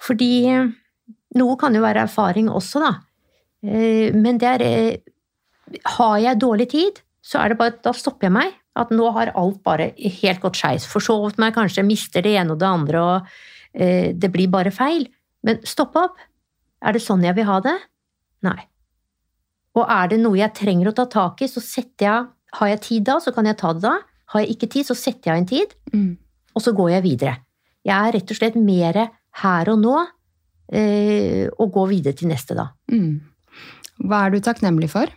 Fordi 0.00 0.28
eh, 0.48 0.70
noe 1.36 1.56
kan 1.60 1.76
jo 1.76 1.82
være 1.84 2.06
erfaring 2.06 2.48
også, 2.48 2.80
da. 2.80 2.94
Men 4.16 4.38
det 4.40 4.48
er 4.54 4.64
Har 5.98 6.16
jeg 6.22 6.40
dårlig 6.40 6.68
tid, 6.72 7.02
så 7.24 7.40
er 7.42 7.52
det 7.52 7.58
bare, 7.60 7.76
da 7.84 7.92
stopper 7.96 8.28
jeg 8.28 8.34
meg. 8.36 8.54
At 8.78 8.90
nå 8.94 9.08
har 9.16 9.32
alt 9.34 9.62
bare 9.66 9.90
helt 9.98 10.40
gått 10.40 10.56
skeis. 10.60 10.86
Forsovet 10.86 11.38
meg 11.42 11.54
kanskje, 11.56 11.82
mister 11.86 12.22
det 12.22 12.36
ene 12.38 12.54
og 12.54 12.60
det 12.62 12.68
andre, 12.68 13.00
og 13.02 13.26
eh, 13.74 14.12
det 14.14 14.30
blir 14.32 14.48
bare 14.52 14.70
feil. 14.70 15.08
Men 15.42 15.58
stopp 15.66 15.96
opp. 15.98 16.20
Er 16.82 16.94
det 16.94 17.02
sånn 17.02 17.24
jeg 17.26 17.34
vil 17.34 17.48
ha 17.48 17.58
det? 17.64 17.74
Nei. 18.46 18.60
Og 19.74 19.82
er 19.90 20.12
det 20.12 20.20
noe 20.22 20.38
jeg 20.38 20.54
trenger 20.54 20.90
å 20.92 20.94
ta 20.94 21.08
tak 21.10 21.42
i, 21.42 21.48
så 21.50 21.62
setter 21.62 22.06
jeg 22.06 22.28
Har 22.58 22.68
jeg 22.70 22.80
tid 22.80 23.04
da, 23.04 23.18
så 23.20 23.28
kan 23.34 23.44
jeg 23.44 23.58
ta 23.60 23.74
det 23.76 23.82
da. 23.84 23.96
Har 24.32 24.40
jeg 24.40 24.54
ikke 24.54 24.68
tid, 24.72 24.86
så 24.88 24.94
setter 24.96 25.32
jeg 25.34 25.42
en 25.42 25.46
tid, 25.50 25.74
Mm. 25.92 26.16
og 26.56 26.62
så 26.64 26.72
går 26.72 26.90
jeg 26.94 27.02
videre. 27.04 27.34
Jeg 27.84 27.96
er 28.08 28.12
rett 28.16 28.30
og 28.32 28.36
slett 28.38 28.56
mer 28.56 28.96
her 29.42 29.68
og 29.68 29.78
nå, 29.82 29.96
eh, 30.72 31.48
og 31.58 31.72
går 31.74 31.88
videre 31.92 32.16
til 32.16 32.28
neste 32.30 32.56
da. 32.56 32.70
Mm. 32.90 33.20
Hva 34.04 34.22
er 34.26 34.30
du 34.32 34.40
takknemlig 34.40 34.88
for? 34.92 35.12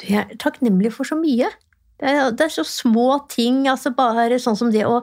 Du, 0.00 0.08
jeg 0.10 0.24
er 0.24 0.40
takknemlig 0.42 0.92
for 0.96 1.08
så 1.08 1.18
mye. 1.18 1.50
Det 2.00 2.10
er, 2.10 2.32
det 2.34 2.48
er 2.48 2.52
så 2.56 2.64
små 2.66 3.20
ting, 3.30 3.64
altså 3.70 3.94
bare 3.94 4.40
sånn 4.42 4.58
som 4.58 4.72
det 4.74 4.82
å 4.88 5.00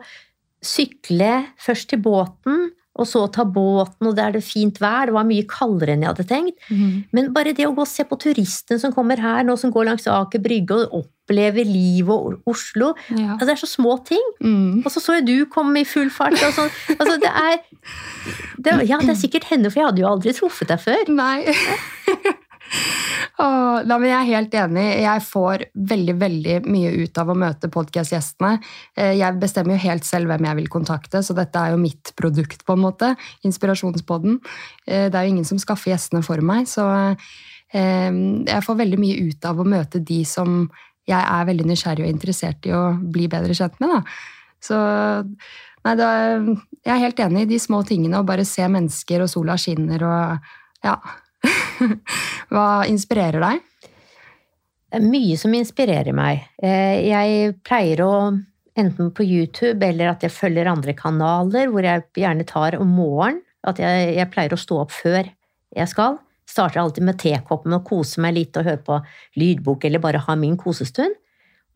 sykle 0.61 1.47
først 1.61 1.89
til 1.89 2.01
båten, 2.03 2.69
og 2.99 3.07
så 3.07 3.21
ta 3.31 3.45
båten, 3.47 4.09
og 4.09 4.17
det 4.17 4.23
er 4.23 4.33
det 4.35 4.41
fint 4.43 4.75
vær. 4.83 5.07
Det 5.07 5.15
var 5.15 5.23
mye 5.25 5.45
kaldere 5.49 5.93
enn 5.95 6.03
jeg 6.03 6.11
hadde 6.11 6.25
tenkt. 6.27 6.57
Men 7.15 7.29
bare 7.33 7.53
det 7.55 7.63
å 7.65 7.71
gå 7.73 7.85
og 7.85 7.89
se 7.89 8.03
på 8.05 8.17
turistene 8.19 8.81
som 8.83 8.91
kommer 8.93 9.21
her 9.23 9.45
nå, 9.47 9.55
som 9.57 9.71
går 9.71 9.87
langs 9.87 10.09
Aker 10.11 10.43
Brygge 10.43 10.75
og 10.75 10.97
opplever 10.99 11.63
livet 11.63 12.11
og 12.11 12.51
Oslo 12.51 12.91
Ja. 13.15 13.37
altså, 13.37 13.47
Det 13.47 13.55
er 13.55 13.61
så 13.63 13.71
små 13.71 13.95
ting. 14.05 14.27
Mm. 14.43 14.83
Og 14.83 14.91
så 14.91 14.99
så 14.99 15.15
jeg 15.17 15.29
du 15.31 15.45
komme 15.47 15.81
i 15.81 15.87
full 15.87 16.11
fart. 16.11 16.35
Og 16.35 16.53
sånn. 16.59 16.69
altså, 16.99 17.15
det 17.23 17.31
er, 17.31 17.63
det, 18.59 18.77
ja, 18.91 18.99
det 18.99 19.15
er 19.15 19.21
sikkert 19.23 19.47
henne, 19.47 19.71
for 19.71 19.79
jeg 19.79 19.87
hadde 19.87 20.03
jo 20.03 20.11
aldri 20.11 20.35
truffet 20.35 20.75
deg 20.75 20.83
før. 20.83 21.15
Nei. 21.15 21.47
Men 23.41 24.05
jeg 24.05 24.17
er 24.17 24.29
helt 24.29 24.55
enig. 24.55 24.85
Jeg 25.01 25.23
får 25.25 25.63
veldig 25.91 26.15
veldig 26.21 26.55
mye 26.71 26.91
ut 27.01 27.19
av 27.21 27.31
å 27.31 27.37
møte 27.37 27.69
podkast-gjestene. 27.73 28.51
Eh, 28.97 29.13
Jeg 29.17 29.39
bestemmer 29.41 29.75
jo 29.75 29.85
helt 29.87 30.05
selv 30.07 30.31
hvem 30.31 30.45
jeg 30.45 30.59
vil 30.59 30.69
kontakte, 30.69 31.23
så 31.23 31.35
dette 31.37 31.57
er 31.59 31.73
jo 31.73 31.81
mitt 31.81 32.13
produkt, 32.15 32.65
på 32.65 32.75
en 32.77 32.83
måte. 32.85 33.15
Inspirasjonspodden. 33.47 34.39
Eh, 34.87 35.09
Det 35.09 35.15
er 35.15 35.23
jo 35.25 35.33
ingen 35.35 35.45
som 35.45 35.57
skaffer 35.57 35.91
gjestene 35.91 36.23
for 36.23 36.41
meg, 36.41 36.67
så 36.67 37.15
eh, 37.73 38.11
jeg 38.45 38.63
får 38.67 38.79
veldig 38.83 38.99
mye 38.99 39.29
ut 39.29 39.45
av 39.45 39.59
å 39.59 39.67
møte 39.67 40.03
de 40.03 40.23
som 40.25 40.69
jeg 41.07 41.19
er 41.19 41.45
veldig 41.45 41.65
nysgjerrig 41.65 42.05
og 42.05 42.13
interessert 42.13 42.65
i 42.69 42.75
å 42.77 42.93
bli 42.93 43.27
bedre 43.27 43.55
kjent 43.57 43.79
med. 43.81 43.89
Da. 43.89 44.01
Så 44.61 44.77
nei, 45.83 45.95
er, 45.97 46.45
jeg 46.85 46.93
er 46.93 47.03
helt 47.07 47.19
enig 47.19 47.41
i 47.41 47.51
de 47.55 47.59
små 47.59 47.81
tingene, 47.83 48.21
å 48.21 48.27
bare 48.27 48.45
se 48.45 48.67
mennesker, 48.69 49.23
og 49.23 49.31
sola 49.31 49.57
skinner, 49.57 50.05
og 50.05 50.85
ja. 50.85 50.95
Hva 52.51 52.85
inspirerer 52.89 53.43
deg? 53.43 53.67
Mye 55.01 55.37
som 55.39 55.53
inspirerer 55.55 56.11
meg. 56.15 56.41
Eh, 56.63 57.07
Jeg 57.07 57.53
pleier 57.63 58.01
å, 58.03 58.13
enten 58.79 59.11
på 59.15 59.23
YouTube 59.23 59.85
eller 59.87 60.11
at 60.11 60.25
jeg 60.25 60.33
følger 60.35 60.67
andre 60.71 60.95
kanaler, 60.97 61.69
hvor 61.71 61.85
jeg 61.87 62.03
gjerne 62.19 62.47
tar 62.47 62.75
om 62.79 62.91
morgenen, 62.97 63.41
at 63.67 63.77
jeg, 63.79 64.15
jeg 64.17 64.31
pleier 64.33 64.55
å 64.55 64.59
stå 64.59 64.79
opp 64.83 64.93
før 64.95 65.27
jeg 65.77 65.87
skal. 65.91 66.17
Starter 66.49 66.81
alltid 66.81 67.05
med 67.07 67.19
tekoppen 67.21 67.75
og 67.77 67.85
koser 67.87 68.23
meg 68.25 68.35
litt 68.35 68.57
og 68.57 68.65
hører 68.67 68.81
på 68.83 68.97
lydbok 69.39 69.85
eller 69.87 70.01
bare 70.03 70.23
ha 70.25 70.35
min 70.35 70.57
kosestund. 70.59 71.13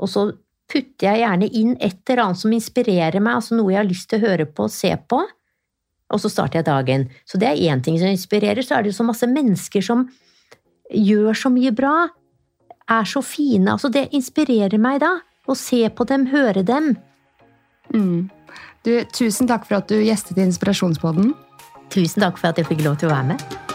Og 0.01 0.09
så 0.11 0.25
putter 0.71 1.05
jeg 1.07 1.21
gjerne 1.21 1.47
inn 1.53 1.75
et 1.77 2.01
eller 2.09 2.23
annet 2.25 2.41
som 2.41 2.55
inspirerer 2.55 3.21
meg, 3.21 3.37
altså 3.37 3.55
noe 3.55 3.71
jeg 3.71 3.79
har 3.83 3.87
lyst 3.87 4.09
til 4.11 4.19
å 4.19 4.25
høre 4.31 4.47
på 4.49 4.65
og 4.65 4.73
se 4.73 4.91
på. 5.07 5.21
Og 6.15 6.21
så 6.23 6.31
starter 6.31 6.61
jeg 6.61 6.69
dagen. 6.69 7.09
Så 7.27 7.39
det 7.41 7.49
er 7.51 7.63
én 7.67 7.83
ting 7.83 7.99
som 7.99 8.07
inspirerer. 8.07 8.63
Så 8.63 8.77
er 8.77 8.85
det 8.85 8.93
jo 8.93 8.99
så 9.01 9.07
masse 9.07 9.27
mennesker 9.27 9.83
som 9.83 10.07
gjør 10.93 11.35
så 11.35 11.51
mye 11.51 11.73
bra 11.75 12.05
er 12.89 13.09
så 13.09 13.21
fine. 13.25 13.71
Altså, 13.71 13.89
det 13.89 14.09
inspirerer 14.15 14.77
meg 14.81 15.01
da. 15.03 15.17
Å 15.45 15.53
se 15.57 15.83
på 15.93 16.07
dem, 16.09 16.27
høre 16.31 16.63
dem. 16.65 16.95
Mm. 17.93 18.29
Du, 18.85 18.91
tusen 19.13 19.49
takk 19.49 19.67
for 19.67 19.79
at 19.81 19.89
du 19.89 19.99
gjestet 20.01 20.41
Inspirasjonspodden. 20.41 21.33
Tusen 21.93 22.25
takk 22.25 22.39
for 22.41 22.49
at 22.49 22.61
jeg 22.61 22.69
fikk 22.69 22.85
lov 22.85 22.99
til 23.01 23.11
å 23.11 23.15
være 23.15 23.33
med. 23.35 23.74